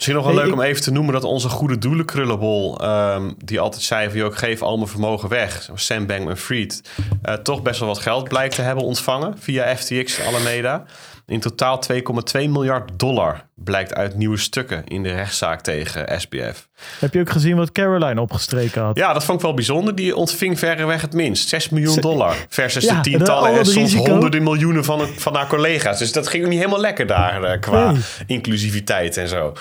[0.00, 2.80] Misschien nog wel leuk ik- om even te noemen dat onze goede doelen krullenbol...
[2.80, 5.70] ehm, die altijd zei van, ik geef al mijn vermogen weg.
[5.74, 6.82] Sam Bankman-Fried.
[7.22, 10.84] eh, toch best wel wat geld blijkt te hebben ontvangen via FTX Alameda.
[11.26, 16.68] In totaal 2,2 miljard dollar blijkt uit nieuwe stukken in de rechtszaak tegen SBF.
[16.98, 18.96] Heb je ook gezien wat Caroline opgestreken had?
[18.98, 19.94] Ja, dat vond ik wel bijzonder.
[19.94, 21.48] Die ontving verreweg het minst.
[21.48, 22.34] 6 miljoen dollar.
[22.48, 25.98] Versus Ja, de en tientallen al en soms honderden miljoenen van, het- van haar collega's.
[25.98, 28.00] Dus dat ging niet helemaal lekker daar eh, qua Nee.
[28.26, 29.52] inclusiviteit en zo.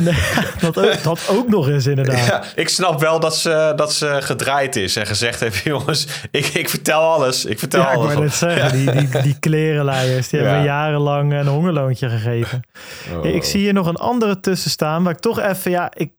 [0.00, 0.14] Nee,
[0.60, 2.26] dat, ook, dat ook nog eens inderdaad.
[2.26, 5.64] Ja, ik snap wel dat ze, dat ze gedraaid is en gezegd heeft...
[5.72, 7.44] jongens, ik, ik vertel alles.
[7.44, 8.12] Ik vertel Ja, ik alles.
[8.12, 12.62] wou net zeggen, die, die, die klerenleiers, die hebben jarenlang een hongerloontje gegeven.
[13.14, 13.24] Oh.
[13.32, 16.12] Ik zie hier nog een andere tussen staan, waar ik toch even, ja, ik,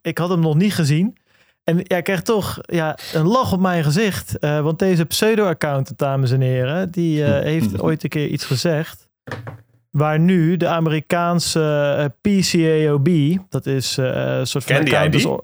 [0.00, 1.16] ik had hem nog niet gezien.
[1.64, 4.38] En ja, ik krijg toch ja, een lach op mijn gezicht.
[4.38, 9.08] eh, want deze pseudo-accountant, dames en heren, die eh, heeft ooit een keer iets gezegd.
[9.90, 13.08] Waar nu de Amerikaanse eh, PCAOB,
[13.48, 15.38] dat is een soort van die?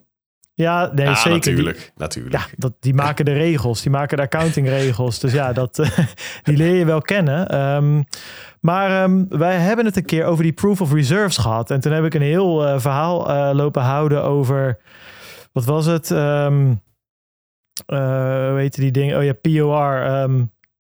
[0.57, 1.41] Ja, nee, Ja, zeker.
[1.41, 1.93] Die- natuurlijk.
[1.97, 2.35] natuurlijk.
[2.35, 5.19] ja, dat, die maken de regels, die maken de accountingregels.
[5.19, 5.77] Dus ja, dat,
[6.43, 7.49] die leer je wel kennen.
[7.49, 8.03] Ehm,
[8.61, 11.71] maar ehm, wij hebben het een keer over die proof of reserves gehad.
[11.71, 14.79] En toen heb ik een heel eh, verhaal eh, lopen houden over,
[15.53, 16.11] wat was het?
[16.11, 16.73] Ehm
[17.87, 17.99] eh,
[18.49, 19.19] hoe heette die dingen?
[19.19, 20.29] Oh ja, POR.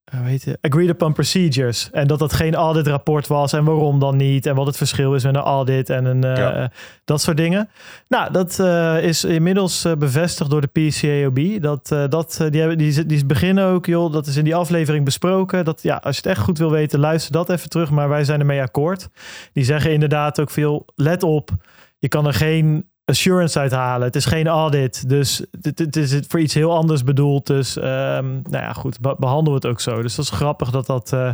[0.04, 0.58] Ehm hoe heet het?
[0.60, 1.90] Agreed upon procedures.
[1.92, 4.46] En dat dat geen auditrapport was en waarom dan niet.
[4.46, 6.70] En wat het verschil is met een audit en een, eh, Ja.
[7.04, 7.68] dat soort dingen.
[8.08, 11.62] Nou, dat eh, is inmiddels eh, bevestigd door de PCAOB.
[11.62, 14.12] Dat, eh, dat, eh, die, hebben, die, is- die beginnen ook, joh.
[14.12, 15.64] Dat is in die aflevering besproken.
[15.64, 17.90] Dat, ja, als je het echt goed wil weten, luister dat even terug.
[17.90, 19.08] Maar wij zijn ermee akkoord.
[19.52, 21.50] Die zeggen inderdaad ook veel, let op.
[21.98, 24.06] Je kan er geen assurance uithalen.
[24.06, 25.08] Het is geen audit.
[25.08, 27.46] Dus het, is voor iets heel anders bedoeld.
[27.46, 30.02] Dus ehm, nou ja, goed, be- behandelen we het ook zo.
[30.02, 31.30] Dus dat is grappig dat, dat, eh,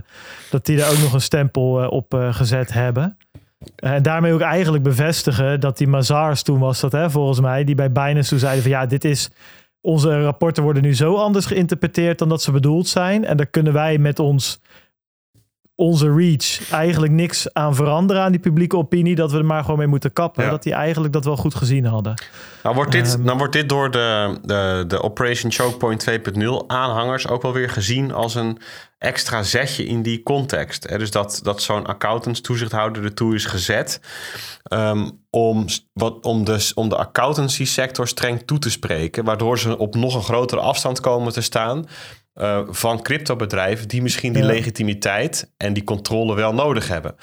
[0.51, 3.17] dat die daar ook nog een stempel eh, op eh, gezet hebben.
[3.77, 7.75] En daarmee ook eigenlijk bevestigen dat die Mazars toen was dat, hè, volgens mij, die
[7.75, 9.31] bij Binance toen zeiden van ja, dit is,
[9.81, 13.25] onze rapporten worden nu zo anders geïnterpreteerd dan dat ze bedoeld zijn.
[13.25, 14.61] En daar kunnen wij met ons,
[15.81, 19.79] onze reach eigenlijk niks aan veranderen aan die publieke opinie, dat we er maar gewoon
[19.79, 20.45] mee moeten kappen.
[20.45, 20.51] Ja.
[20.51, 22.15] Dat die eigenlijk dat wel goed gezien hadden.
[22.63, 23.25] Nou wordt dit, Ehm.
[23.25, 28.13] dan wordt dit door de, de, de Operation Chokepoint 2.0 aanhangers ook wel weer gezien
[28.13, 28.59] als een
[28.99, 30.89] extra zetje in die context.
[30.89, 30.99] Hè?
[30.99, 34.01] Dus dat, dat zo'n accountants toezichthouder ertoe is gezet
[34.63, 39.79] ehm, om, wat, om, de, om de accountancy sector streng toe te spreken, waardoor ze
[39.79, 41.87] op nog een grotere afstand komen te staan.
[42.33, 44.49] Eh, van cryptobedrijven die misschien die Ja.
[44.49, 47.15] legitimiteit en die controle wel nodig hebben.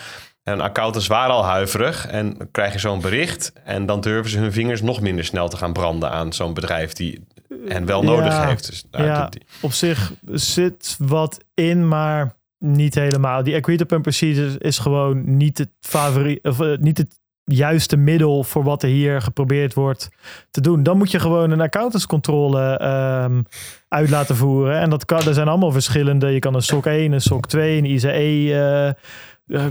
[0.44, 4.38] En accountants waren al huiverig en dan krijg je zo'n bericht en dan durven ze
[4.38, 7.28] hun vingers nog minder snel te gaan branden aan zo'n bedrijf die
[7.68, 8.10] hen wel Ja.
[8.10, 8.66] nodig heeft.
[8.70, 9.26] Dus, nou, Ja.
[9.30, 13.44] die- Op zich zit wat in, maar niet helemaal.
[13.44, 18.44] Die agreed upon procedures is gewoon niet het favoriet, of eh, niet het juiste middel
[18.44, 20.10] voor wat er hier geprobeerd wordt
[20.52, 20.84] te doen.
[20.84, 23.42] Dan moet je gewoon een accountantscontrole ehm,
[23.88, 24.80] uit laten voeren.
[24.80, 26.28] En dat kan, er zijn allemaal verschillende.
[26.28, 28.96] Je kan een SOC 1, een SOC 2, een ICE, eh, eh,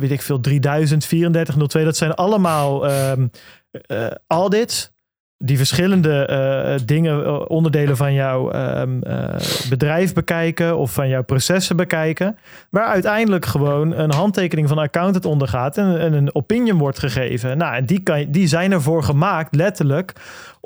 [0.01, 1.85] weet ik veel, 3000, 3402.
[1.85, 3.27] Dat zijn allemaal ehm,
[3.70, 4.90] eh, audits
[5.39, 9.35] die verschillende eh, dingen, eh, onderdelen van jouw ehm, eh,
[9.69, 12.39] bedrijf bekijken of van jouw processen bekijken,
[12.71, 17.59] waar uiteindelijk gewoon een handtekening van een accountant ondergaat en, en een opinion wordt gegeven.
[17.59, 20.13] Nou, en die, kan, die zijn ervoor gemaakt, letterlijk,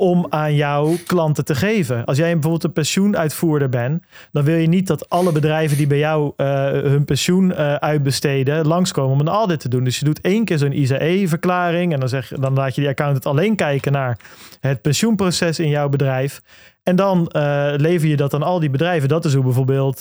[0.00, 2.04] om aan jouw klanten te geven.
[2.04, 4.02] Als jij bijvoorbeeld een pensioenuitvoerder bent,
[4.32, 8.66] dan wil je niet dat alle bedrijven die bij jou eh, hun pensioen eh, uitbesteden,
[8.66, 9.84] langskomen om een audit te doen.
[9.84, 13.26] Dus je doet één keer zo'n ICE-verklaring en dan, zeg, dan laat je die accountant
[13.26, 14.18] alleen kijken naar
[14.60, 16.42] het pensioenproces in jouw bedrijf.
[16.82, 19.08] En dan eh, lever je dat aan al die bedrijven.
[19.08, 20.00] Dat is hoe bijvoorbeeld,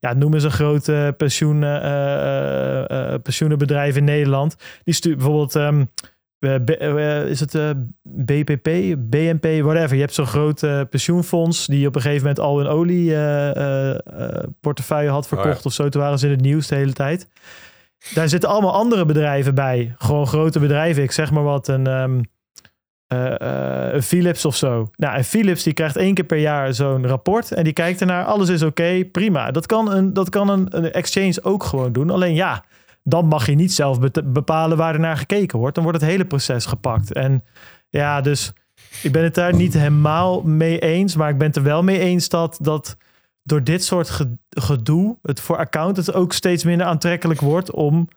[0.00, 4.56] ja, noem eens een pensioen, eh, eh, pensioenenbedrijf in Nederland.
[4.84, 5.84] Die stuurt bijvoorbeeld, ehm,
[6.40, 7.70] eh, eh, is het eh,
[8.02, 8.68] BPP,
[8.98, 9.94] BNP, whatever.
[9.94, 10.60] Je hebt zo'n groot
[10.90, 15.48] pensioenfonds die op een gegeven moment al een olie eh, eh, eh, portefeuille had verkocht
[15.48, 15.60] Oh ja.
[15.64, 15.88] of zo.
[15.88, 17.28] Toen waren ze in het nieuws de hele tijd.
[18.14, 19.94] Daar zitten allemaal andere bedrijven bij.
[19.98, 21.02] Gewoon grote bedrijven.
[21.02, 22.20] Ik zeg maar wat, een, ehm,
[23.06, 24.88] eh, eh, een Philips of zo.
[24.96, 27.52] Nou, en Philips die krijgt één keer per jaar zo'n rapport.
[27.52, 29.50] En die kijkt ernaar, alles is oké, prima.
[29.50, 32.10] Dat kan, een, dat kan een, een exchange ook gewoon doen.
[32.10, 32.64] Alleen ja,
[33.02, 35.74] dan mag je niet zelf be- bepalen waar er naar gekeken wordt.
[35.74, 37.12] Dan wordt het hele proces gepakt.
[37.12, 37.44] En
[37.88, 38.52] ja, dus
[39.02, 41.16] ik ben het daar niet helemaal mee eens.
[41.16, 42.96] Maar ik ben het er wel mee eens dat, dat
[43.42, 45.18] door dit soort ge- gedoe...
[45.22, 47.70] het voor accountants ook steeds minder aantrekkelijk wordt...
[47.70, 48.08] om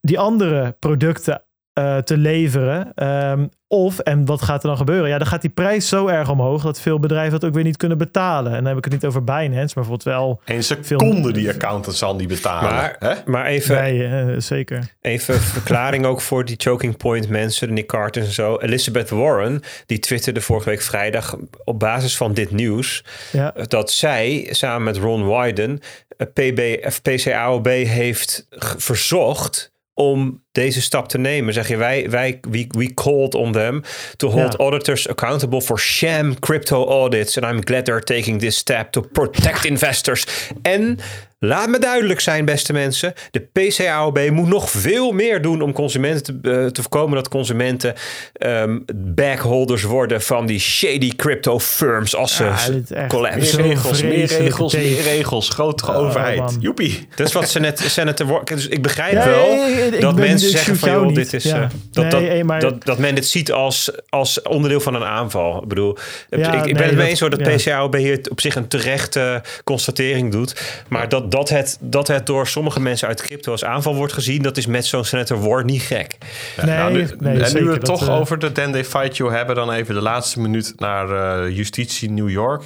[0.00, 1.42] die andere producten
[1.74, 2.92] eh, te leveren.
[2.94, 5.08] Ehm, of, en wat gaat er dan gebeuren?
[5.08, 7.76] Ja, dan gaat die prijs zo erg omhoog dat veel bedrijven dat ook weer niet
[7.76, 8.52] kunnen betalen.
[8.52, 10.40] En dan heb ik het niet over Binance, maar bijvoorbeeld wel...
[10.44, 12.72] Een seconde die accountant zal niet betalen.
[12.72, 13.14] Maar, hè?
[13.24, 14.94] maar even, Nee, eh, zeker.
[15.00, 18.58] even verklaring ook voor die choking point mensen, de Nick Carters en zo.
[18.58, 23.04] Elizabeth Warren, die twitterde vorige week vrijdag op basis van dit nieuws...
[23.32, 23.54] Ja.
[23.68, 25.80] dat zij samen met Ron Wyden
[26.16, 28.46] eh, PB, of PCAOB heeft
[28.76, 31.54] verzocht om deze stap te nemen.
[31.54, 33.82] Zeg je, wij, wij we, we called on them
[34.16, 34.58] to hold Ja.
[34.58, 37.38] auditors accountable for sham crypto audits.
[37.40, 40.26] And I'm glad they're taking this step to protect investors.
[40.62, 40.98] En
[41.38, 43.12] laat me duidelijk zijn, beste mensen.
[43.30, 47.94] De PCAOB moet nog veel meer doen om consumenten te, eh, te voorkomen dat consumenten
[48.32, 52.44] ehm backholders worden van die shady crypto firms als ze
[52.88, 53.56] Ja, collapse.
[53.60, 55.48] Meer regels, meer regels, meer regels.
[55.48, 56.38] Grotere Oh, overheid.
[56.38, 56.56] man.
[56.60, 57.08] Joepie.
[57.14, 59.56] Dat is wat ze net senator Dus ik begrijp Ja, wel
[60.00, 61.16] dat ben- mensen zeggen van jou joh, niet.
[61.16, 61.62] dit is Ja.
[61.62, 65.04] eh, dat, Nee, dat, maar- dat, dat men dit ziet als, als onderdeel van een
[65.04, 65.62] aanval.
[65.62, 65.96] Ik bedoel,
[66.30, 67.54] Ja, ik, ik nee, ben het mee dat- eens hoor dat ja.
[67.56, 70.60] PCAOB hier op zich een terechte constatering doet.
[70.88, 74.42] Maar dat, dat, het, dat het door sommige mensen uit crypto als aanval wordt gezien,
[74.42, 76.16] dat is met zo'n senator Ward niet gek.
[76.62, 78.84] Nee, Nou, nu, nee, en zeker, nu we het toch eh, over de Then They
[78.84, 81.10] Fight You hebben, dan even de laatste minuut naar
[81.46, 82.62] eh, justitie New York.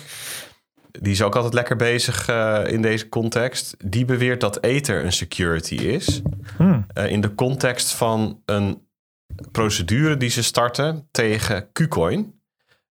[1.01, 3.75] Die is ook altijd lekker bezig eh, in deze context.
[3.85, 6.23] Die beweert dat Ether een security is.
[6.57, 6.87] Hmm.
[6.93, 8.87] Eh, in de context van een
[9.53, 12.41] procedure die ze starten tegen Qcoin.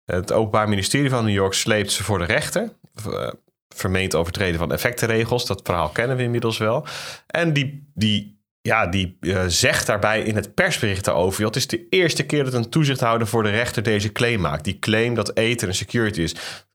[0.05, 2.73] Het Openbaar Ministerie van New York sleept ze voor de rechter.
[2.95, 3.29] Eh,
[3.75, 5.47] vermeend overtreden van effectenregels.
[5.47, 6.87] Dat verhaal kennen we inmiddels wel.
[7.27, 11.45] En die, die, ja, die zegt daarbij in het persbericht daarover...
[11.45, 14.65] het is de eerste keer dat een toezichthouder voor de rechter deze claim maakt.
[14.65, 16.35] Die claim dat Ether een security is.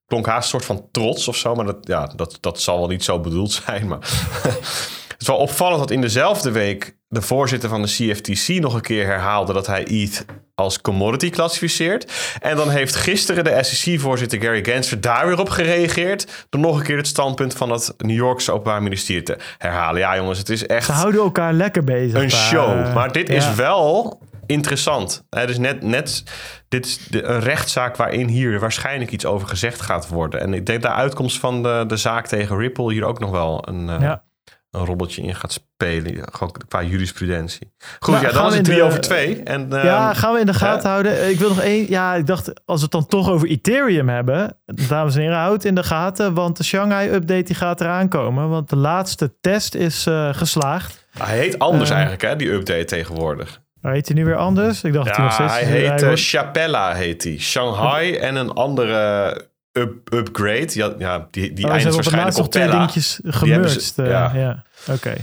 [0.10, 1.56] Klonk haast een soort van trots of zo.
[1.56, 3.88] Maar dat, ja, dat, dat zal wel niet zo bedoeld zijn.
[3.88, 4.00] Maar
[5.08, 6.98] het is wel opvallend dat in dezelfde week...
[7.12, 9.54] de voorzitter van de CFTC nog een keer herhaalde...
[9.54, 10.26] dat hij ETH
[10.56, 12.12] als commodity klassificeert.
[12.42, 16.46] En dan heeft gisteren de SEC-voorzitter Gary Gensler daar weer op gereageerd...
[16.50, 20.00] door nog een keer het standpunt van het New Yorkse Openbaar Ministerie te herhalen.
[20.02, 22.22] Ja jongens, het is echt Ze houden elkaar lekker bezig.
[22.22, 22.80] een show.
[22.80, 23.34] Eh, Maar dit ja.
[23.34, 25.24] is wel interessant.
[25.30, 26.24] Het is net, net
[26.68, 30.40] dit is de, een rechtszaak waarin hier waarschijnlijk iets over gezegd gaat worden.
[30.40, 33.68] En ik denk de uitkomst van de, de zaak tegen Ripple hier ook nog wel
[33.68, 34.24] een, eh, Ja.
[34.72, 36.16] Een robbeltje in gaat spelen.
[36.16, 37.72] Ja, Gewoon qua jurisprudentie.
[38.00, 39.44] Goed, Nou, ja, dan is het in 3 de- over 2.
[39.44, 41.30] En, ehm, Ja, gaan we in de gaten houden.
[41.30, 41.86] Ik wil nog één.
[41.90, 44.58] Ja, ik dacht, als we het dan toch over Ethereum hebben.
[44.66, 46.34] Dames en heren, houd in de gaten.
[46.34, 48.50] Want de Shanghai-update die gaat eraan komen.
[48.50, 51.08] Want de laatste test is eh, geslaagd.
[51.18, 53.62] Hij heet anders Eh, eigenlijk, hè, die update tegenwoordig.
[53.82, 54.84] Maar heet hij nu weer anders?
[54.84, 55.64] Ik dacht dat hij nog Ja, steeds...
[55.70, 57.38] hij heet eh, wordt- Chapella, heet hij.
[57.40, 59.34] Shanghai en een andere
[59.80, 60.68] up, upgrade.
[60.74, 63.82] Ja, ja, die, die Oh, eindigt op waarschijnlijk op twee dingetjes gemerged.
[63.84, 64.32] ze- eh, ja.
[64.36, 65.14] ja, oké.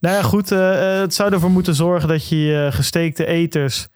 [0.00, 0.52] Nou ja, goed.
[0.52, 3.88] eh, eh, het zou ervoor moeten zorgen dat je je gesteekte eters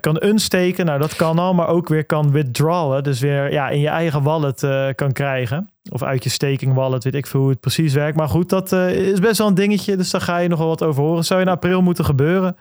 [0.00, 0.86] kan unsteken.
[0.86, 1.54] Nou, dat kan al.
[1.54, 3.02] Maar ook weer kan withdrawen.
[3.02, 5.70] Dus weer ja, in je eigen wallet kan krijgen.
[5.90, 7.04] Of uit je staking wallet.
[7.04, 8.16] Weet ik veel hoe het precies werkt.
[8.16, 9.96] Maar goed, dat is best wel een dingetje.
[9.96, 11.24] Dus daar ga je nog wel wat over horen.
[11.24, 12.56] Zou in april moeten gebeuren.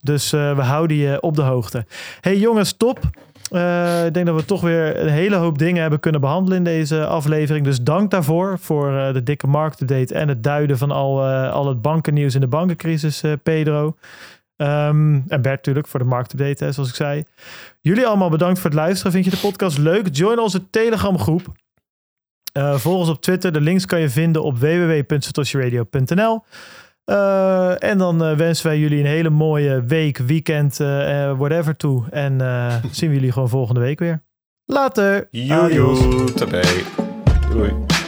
[0.00, 1.86] Dus we houden je op de hoogte.
[2.20, 2.98] Hey jongens, top.
[3.50, 6.64] Eh, ik denk dat we toch weer een hele hoop dingen hebben kunnen behandelen in
[6.64, 7.64] deze aflevering.
[7.64, 8.58] Dus dank daarvoor.
[8.58, 12.40] Voor eh, de dikke marktupdate en het duiden van al, eh, al het bankennieuws in
[12.40, 13.96] de bankencrisis, Pedro.
[14.56, 17.22] Ehm, en Bert natuurlijk voor de marktupdate, hè, zoals ik zei.
[17.80, 19.12] Jullie allemaal bedankt voor het luisteren.
[19.12, 20.08] Vind je de podcast leuk?
[20.12, 21.46] Join onze Telegram groep.
[22.52, 23.52] Volg ons op Twitter.
[23.52, 26.44] De links kan je vinden op www.satoshiradio.nl.
[27.10, 32.04] Eh, en dan eh, wensen wij jullie een hele mooie week, weekend, eh, whatever toe.
[32.10, 32.40] En
[32.90, 34.22] zien we jullie gewoon volgende week weer.
[34.64, 35.28] Later.
[36.34, 36.62] Tabé.
[37.52, 37.99] Doei.